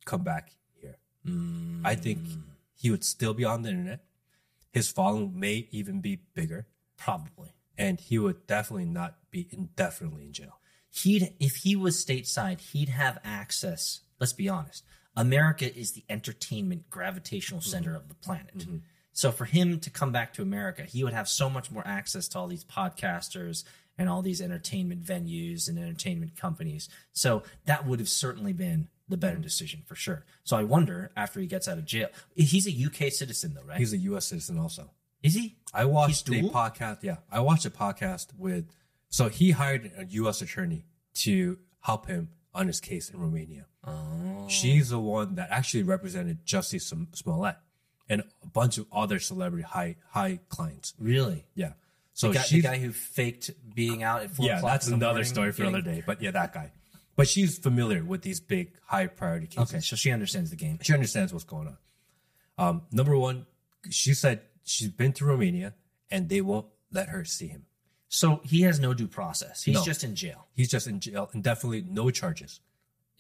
come 0.05 0.23
back 0.23 0.53
here. 0.81 0.99
Mm. 1.27 1.81
I 1.85 1.97
think 1.97 2.21
he 2.77 2.91
would 2.91 3.05
still 3.05 3.35
be 3.35 3.45
on 3.45 3.63
the 3.63 3.71
internet. 3.71 4.05
His 4.73 4.89
following 4.91 5.39
may 5.39 5.67
even 5.73 6.01
be 6.01 6.21
bigger, 6.35 6.69
Probably. 6.97 7.51
and 7.77 7.99
he 8.01 8.19
would 8.21 8.47
definitely 8.47 8.85
not 8.85 9.17
be 9.33 9.49
indefinitely 9.51 10.27
in 10.27 10.33
jail. 10.33 10.61
he'd 10.91 11.35
if 11.41 11.57
he 11.65 11.75
was 11.75 12.05
stateside, 12.05 12.61
he'd 12.61 12.91
have 12.91 13.19
access. 13.25 14.03
Let's 14.21 14.33
be 14.33 14.49
honest. 14.49 14.85
America 15.17 15.75
is 15.75 15.93
the 15.93 16.05
entertainment 16.09 16.89
gravitational 16.91 17.61
mm-hmm. 17.61 17.71
center 17.71 17.95
of 17.95 18.09
the 18.09 18.15
planet. 18.15 18.59
Mm-hmm. 18.59 18.77
So 19.13 19.33
for 19.33 19.45
him 19.45 19.81
to 19.81 19.91
come 19.91 20.13
back 20.13 20.33
to 20.35 20.43
America, 20.43 20.83
he 20.83 21.05
would 21.05 21.13
have 21.13 21.29
so 21.29 21.51
much 21.51 21.71
more 21.71 21.87
access 21.87 22.29
to 22.29 22.39
all 22.39 22.47
these 22.47 22.65
podcasters 22.65 23.65
and 23.99 24.09
all 24.09 24.23
these 24.23 24.41
entertainment 24.41 25.05
venues 25.05 25.69
and 25.69 25.79
entertainment 25.79 26.37
companies. 26.37 26.89
So 27.13 27.43
that 27.67 27.87
would 27.87 27.99
have 27.99 28.09
certainly 28.09 28.53
been 28.53 28.89
the 29.09 29.17
better 29.17 29.35
mm-hmm. 29.35 29.43
decision 29.43 29.83
for 29.85 29.95
sure. 29.95 30.25
So 30.45 30.57
I 30.57 30.63
wonder 30.63 31.11
after 31.17 31.41
he 31.41 31.47
gets 31.47 31.69
out 31.69 31.77
of 31.77 31.85
jail, 31.85 32.09
he's 32.35 32.67
a 32.67 32.87
UK 32.87 33.13
citizen 33.13 33.55
though, 33.55 33.65
right? 33.65 33.79
He's 33.79 33.93
a 33.93 33.99
U.S. 33.99 34.27
citizen 34.27 34.59
also. 34.59 34.91
is 35.23 35.35
he? 35.35 35.57
I 35.75 35.85
watched 35.85 36.29
a 36.29 36.33
podcast. 36.33 37.03
Yeah, 37.03 37.17
I 37.31 37.41
watched 37.41 37.67
a 37.67 37.71
podcast 37.71 38.29
with. 38.39 38.67
So 39.09 39.29
he 39.29 39.51
hired 39.51 39.91
a 39.99 40.05
U.S. 40.05 40.41
attorney 40.41 40.85
to 41.15 41.59
help 41.81 42.07
him 42.07 42.29
on 42.55 42.67
his 42.67 42.81
case 42.81 43.11
in 43.11 43.21
Romania. 43.21 43.67
Oh. 43.87 44.47
She's 44.49 44.91
the 44.91 44.99
one 44.99 45.37
that 45.37 45.49
actually 45.51 45.85
represented 45.85 46.45
Jussie 46.45 46.81
Smollett 46.81 47.57
and 48.09 48.23
a 48.43 48.47
bunch 48.47 48.79
of 48.79 48.87
other 48.93 49.19
celebrity 49.19 49.63
high 49.65 49.97
high 50.11 50.41
clients. 50.49 50.95
Really? 50.99 51.47
Yeah. 51.55 51.73
So 52.13 52.29
The 52.29 52.35
guy, 52.35 52.45
the 52.51 52.61
guy 52.61 52.79
who 52.79 52.93
faked 52.93 53.51
being 53.75 54.03
out 54.03 54.23
at 54.23 54.31
four 54.31 54.47
yeah, 54.47 54.61
that's 54.61 54.89
another 54.89 55.13
morning 55.13 55.25
story 55.25 55.53
for 55.53 55.63
another 55.63 55.81
day. 55.81 56.03
But 56.05 56.21
yeah, 56.21 56.33
that 56.33 56.53
guy. 56.53 56.73
But 57.17 57.29
she's 57.29 57.59
familiar 57.59 58.05
with 58.05 58.23
these 58.23 58.41
big 58.41 58.73
high 58.85 59.07
priority 59.07 59.47
cases. 59.47 59.71
Okay, 59.71 59.81
so 59.81 59.97
she 59.97 60.11
understands 60.11 60.51
the 60.51 60.57
game. 60.57 60.79
She 60.83 60.93
understands 60.93 61.33
what's 61.33 61.45
going 61.45 61.69
on. 61.69 61.77
Um, 62.59 62.83
number 62.93 63.17
one, 63.17 63.47
she 63.91 64.15
said 64.15 64.43
she's 64.65 64.89
been 64.89 65.13
to 65.15 65.25
Romania 65.25 65.75
and 66.11 66.29
they 66.29 66.41
won't 66.41 66.67
let 66.93 67.09
her 67.09 67.25
see 67.25 67.47
him. 67.47 67.67
So 68.13 68.41
he 68.45 68.63
has 68.63 68.81
no 68.81 68.93
due 68.93 69.07
process. 69.07 69.63
He's 69.63 69.77
No. 69.77 69.85
just 69.85 70.03
in 70.03 70.17
jail. 70.17 70.49
He's 70.57 70.69
just 70.69 70.89
in 70.89 70.99
jail 70.99 71.31
and 71.33 71.45
definitely 71.45 71.83
no 71.89 72.11
charges. 72.11 72.59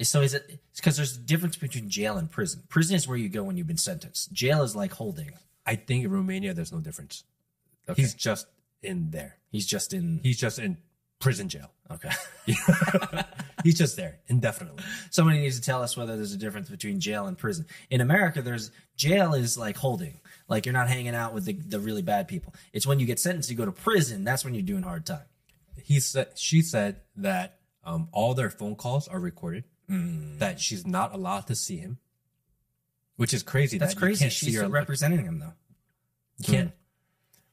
So 0.02 0.20
is 0.20 0.34
it 0.34 0.58
because 0.74 0.96
there's 0.96 1.16
a 1.16 1.20
difference 1.20 1.56
between 1.56 1.88
jail 1.88 2.18
and 2.18 2.28
prison? 2.28 2.64
Prison 2.68 2.96
is 2.96 3.06
where 3.06 3.16
you 3.16 3.28
go 3.28 3.44
when 3.44 3.56
you've 3.56 3.68
been 3.68 3.76
sentenced. 3.76 4.32
Jail 4.32 4.62
is 4.64 4.74
like 4.74 4.92
holding. 4.92 5.30
I 5.64 5.76
think 5.76 6.04
in 6.04 6.10
Romania 6.10 6.52
there's 6.54 6.72
no 6.72 6.80
difference. 6.80 7.22
He's 7.94 8.14
just 8.14 8.46
in 8.82 9.10
there. 9.10 9.36
He's 9.52 9.66
just 9.66 9.92
in. 9.92 10.20
He's 10.24 10.38
just 10.38 10.58
in 10.58 10.78
prison 11.20 11.48
jail. 11.48 11.70
Okay. 11.90 12.10
He's 13.62 13.76
just 13.78 13.96
there 13.96 14.18
indefinitely. 14.26 14.82
Somebody 15.10 15.38
needs 15.38 15.56
to 15.56 15.62
tell 15.62 15.82
us 15.82 15.96
whether 15.96 16.16
there's 16.16 16.32
a 16.32 16.38
difference 16.38 16.68
between 16.68 16.98
jail 16.98 17.26
and 17.26 17.36
prison. 17.36 17.66
In 17.90 18.00
America, 18.00 18.42
there's 18.42 18.70
jail 18.96 19.34
is 19.34 19.56
like 19.56 19.76
holding, 19.76 20.18
like 20.48 20.66
you're 20.66 20.72
not 20.72 20.88
hanging 20.88 21.14
out 21.14 21.34
with 21.34 21.44
the, 21.44 21.52
the 21.52 21.78
really 21.78 22.02
bad 22.02 22.26
people. 22.26 22.54
It's 22.72 22.86
when 22.86 22.98
you 22.98 23.06
get 23.06 23.20
sentenced, 23.20 23.50
you 23.50 23.56
go 23.56 23.66
to 23.66 23.72
prison. 23.72 24.24
That's 24.24 24.44
when 24.44 24.54
you're 24.54 24.62
doing 24.64 24.82
hard 24.82 25.06
time. 25.06 25.26
He 25.82 26.00
said 26.00 26.28
she 26.36 26.62
said 26.62 27.00
that 27.16 27.58
um, 27.84 28.08
all 28.12 28.34
their 28.34 28.50
phone 28.50 28.74
calls 28.74 29.06
are 29.06 29.20
recorded. 29.20 29.64
Mm. 29.90 30.38
That 30.38 30.60
she's 30.60 30.86
not 30.86 31.12
allowed 31.14 31.48
to 31.48 31.54
see 31.54 31.76
him, 31.76 31.98
which 33.16 33.34
is 33.34 33.42
crazy. 33.42 33.76
That's 33.76 33.94
that 33.94 34.00
crazy. 34.00 34.28
She's 34.28 34.58
representing 34.58 35.24
him 35.24 35.38
though. 35.40 35.52
You 36.38 36.44
can't. 36.44 36.72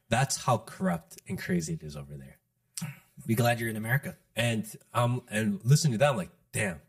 That's 0.08 0.36
how 0.36 0.58
corrupt 0.58 1.20
and 1.28 1.38
crazy 1.38 1.74
it 1.74 1.82
is 1.82 1.96
over 1.96 2.16
there. 2.16 2.37
Be 3.28 3.34
glad 3.34 3.60
you're 3.60 3.68
in 3.68 3.76
America. 3.76 4.16
And 4.34 4.66
um 4.94 5.22
and 5.30 5.60
listening 5.62 5.92
to 5.92 5.98
that, 5.98 6.10
I'm 6.10 6.16
like, 6.16 6.30
damn, 6.52 6.80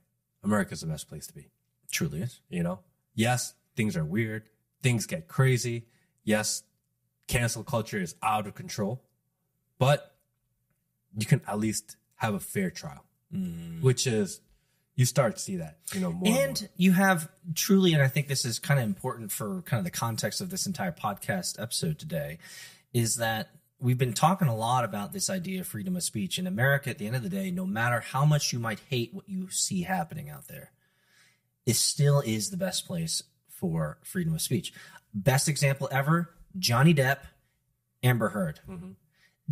America's 0.42 0.80
the 0.82 0.88
best 0.88 1.10
place 1.10 1.28
to 1.28 1.34
be. 1.34 1.50
Truly 1.92 2.22
is. 2.22 2.40
You 2.50 2.64
know? 2.64 2.80
Yes, 3.14 3.54
things 3.76 3.98
are 3.98 4.06
weird. 4.06 4.44
Things 4.82 5.06
get 5.06 5.28
crazy. 5.28 5.86
Yes, 6.24 6.64
cancel 7.28 7.64
culture 7.64 8.00
is 8.00 8.16
out 8.24 8.48
of 8.48 8.56
control. 8.56 9.04
But 9.80 10.16
you 11.18 11.26
can 11.26 11.42
at 11.46 11.60
least 11.60 11.98
have 12.16 12.34
a 12.34 12.40
fair 12.40 12.72
trial. 12.72 13.04
Which 13.82 14.08
is 14.08 14.40
you 14.96 15.06
start 15.06 15.36
to 15.36 15.42
see 15.42 15.58
that, 15.58 15.78
you 15.94 16.00
know, 16.00 16.12
more 16.12 16.28
and, 16.28 16.38
and 16.38 16.62
more. 16.62 16.70
you 16.78 16.94
have 16.94 17.30
truly, 17.54 17.94
and 17.94 18.02
I 18.02 18.08
think 18.08 18.28
this 18.28 18.44
is 18.44 18.60
kind 18.60 18.80
of 18.80 18.86
important 18.86 19.32
for 19.32 19.62
kind 19.62 19.80
of 19.80 19.86
the 19.86 19.92
context 19.92 20.42
of 20.42 20.50
this 20.50 20.66
entire 20.66 20.92
podcast 20.92 21.62
episode 21.62 22.00
today, 22.00 22.38
is 22.92 23.18
that 23.18 23.50
we've 23.80 23.98
been 23.98 24.14
talking 24.14 24.48
a 24.48 24.56
lot 24.56 24.84
about 24.84 25.14
this 25.14 25.30
idea 25.30 25.62
of 25.62 25.68
freedom 25.68 25.96
of 25.96 26.04
speech 26.04 26.38
in 26.38 26.48
America. 26.48 26.90
At 26.90 26.98
the 26.98 27.08
end 27.08 27.16
of 27.16 27.24
the 27.24 27.30
day, 27.30 27.52
no 27.52 27.66
matter 27.66 28.00
how 28.00 28.26
much 28.26 28.52
you 28.52 28.60
might 28.60 28.80
hate 28.90 29.14
what 29.14 29.28
you 29.28 29.50
see 29.50 29.84
happening 29.84 30.30
out 30.30 30.48
there, 30.48 30.72
it 31.66 31.76
still 31.76 32.22
is 32.22 32.50
the 32.50 32.58
best 32.58 32.86
place 32.86 33.24
for 33.50 33.98
freedom 34.04 34.34
of 34.34 34.42
speech. 34.42 34.74
Best 35.14 35.48
example 35.48 35.88
ever: 35.92 36.34
Johnny 36.58 36.94
Depp, 36.94 37.20
Amber 38.04 38.30
Heard. 38.30 38.60
Mm-hmm. 38.68 38.92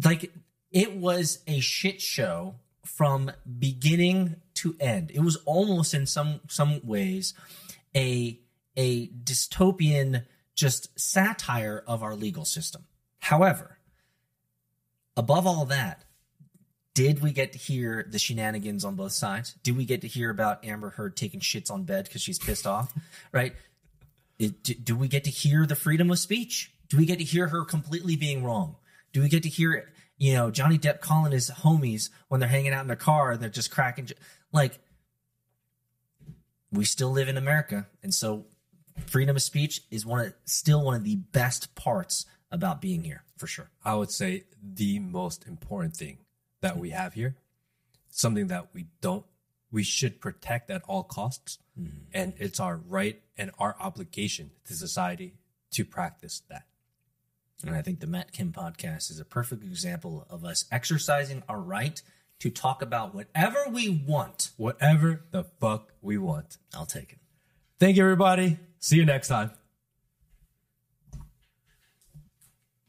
Like 0.04 0.32
it 0.72 0.96
was 0.96 1.40
a 1.48 1.60
shit 1.60 2.02
show 2.02 2.56
from 2.86 3.32
beginning 3.60 4.38
to 4.56 4.76
end. 4.80 5.12
It 5.14 5.22
was 5.22 5.38
almost 5.46 5.94
in 5.94 6.06
some 6.06 6.42
some 6.48 6.82
ways 6.84 7.34
a 7.96 8.40
a 8.76 9.08
dystopian 9.08 10.26
just 10.56 11.00
satire 11.00 11.84
of 11.88 12.04
our 12.04 12.16
legal 12.16 12.46
system. 12.46 12.86
However, 13.20 13.77
above 15.18 15.46
all 15.46 15.66
that, 15.66 16.04
did 16.94 17.22
we 17.22 17.32
get 17.32 17.52
to 17.52 17.58
hear 17.60 18.08
the 18.10 18.18
shenanigans 18.18 18.86
on 18.86 18.96
both 18.96 19.12
sides? 19.12 19.56
Did 19.64 19.76
we 19.76 19.86
get 19.86 20.02
to 20.02 20.08
hear 20.08 20.30
about 20.30 20.64
Amber 20.64 20.92
Heard 20.92 21.18
taking 21.18 21.42
shits 21.42 21.70
on 21.70 21.84
bed 21.84 22.06
because 22.06 22.22
she's 22.22 22.40
pissed 22.40 22.66
off? 22.66 22.94
Right? 23.34 23.54
It, 24.40 24.64
do, 24.64 24.74
do 24.74 24.96
we 24.96 25.08
get 25.08 25.26
to 25.26 25.30
hear 25.30 25.66
the 25.66 25.76
freedom 25.76 26.10
of 26.12 26.20
speech? 26.20 26.72
Do 26.90 26.98
we 26.98 27.06
get 27.06 27.18
to 27.18 27.24
hear 27.24 27.48
her 27.48 27.66
completely 27.66 28.16
being 28.16 28.44
wrong? 28.44 28.78
Do 29.12 29.22
we 29.22 29.30
get 29.30 29.44
to 29.44 29.50
hear, 29.50 29.92
you 30.18 30.34
know, 30.34 30.50
Johnny 30.50 30.78
Depp 30.78 31.02
calling 31.02 31.32
his 31.32 31.50
homies 31.50 32.10
when 32.30 32.40
they're 32.40 32.50
hanging 32.50 32.72
out 32.72 32.82
in 32.82 32.88
their 32.88 32.96
car 32.96 33.32
and 33.32 33.42
they're 33.42 33.50
just 33.50 33.72
cracking? 33.72 34.10
Like, 34.52 34.80
we 36.72 36.86
still 36.86 37.12
live 37.12 37.28
in 37.28 37.38
America, 37.38 37.88
and 38.04 38.14
so 38.14 38.46
freedom 39.06 39.36
of 39.36 39.42
speech 39.42 39.82
is 39.92 40.06
one 40.06 40.26
of 40.26 40.34
still 40.46 40.84
one 40.84 40.96
of 40.96 41.04
the 41.04 41.16
best 41.16 41.76
parts 41.76 42.26
about 42.52 42.82
being 42.82 43.04
here 43.04 43.24
for 43.38 43.48
sure. 43.48 43.70
I 43.84 43.96
would 43.96 44.12
say 44.12 44.46
the 44.62 45.00
most 45.00 45.48
important 45.48 45.96
thing 45.96 46.20
that 46.62 46.78
we 46.78 46.92
have 46.92 47.14
here, 47.14 47.36
something 48.10 48.48
that 48.48 48.70
we 48.74 48.88
don't, 49.02 49.26
we 49.72 49.84
should 49.84 50.22
protect 50.22 50.70
at 50.70 50.82
all 50.88 51.04
costs. 51.04 51.60
Mm-hmm. 51.80 51.98
And 52.14 52.34
it's 52.38 52.60
our 52.60 52.78
right 52.78 53.22
and 53.38 53.52
our 53.60 53.76
obligation 53.80 54.52
to 54.66 54.74
society 54.74 55.36
to 55.72 55.86
practice 55.86 56.42
that. 56.50 56.64
And 57.66 57.76
I 57.76 57.82
think 57.82 58.00
the 58.00 58.08
Matt 58.08 58.32
Kim 58.32 58.52
podcast 58.52 59.10
is 59.10 59.20
a 59.20 59.26
perfect 59.26 59.64
example 59.64 60.26
of 60.30 60.46
us 60.46 60.66
exercising 60.72 61.44
our 61.50 61.60
right 61.60 62.02
to 62.40 62.52
talk 62.52 62.82
about 62.84 63.16
whatever 63.16 63.66
we 63.70 63.90
want. 63.90 64.52
Whatever 64.58 65.26
the 65.32 65.44
fuck 65.44 65.92
we 66.02 66.18
want. 66.18 66.58
I'll 66.74 66.86
take 66.86 67.14
it. 67.14 67.20
Thank 67.80 67.98
you, 67.98 68.04
everybody. 68.04 68.60
See 68.80 68.98
you 68.98 69.06
next 69.06 69.28
time. 69.28 69.52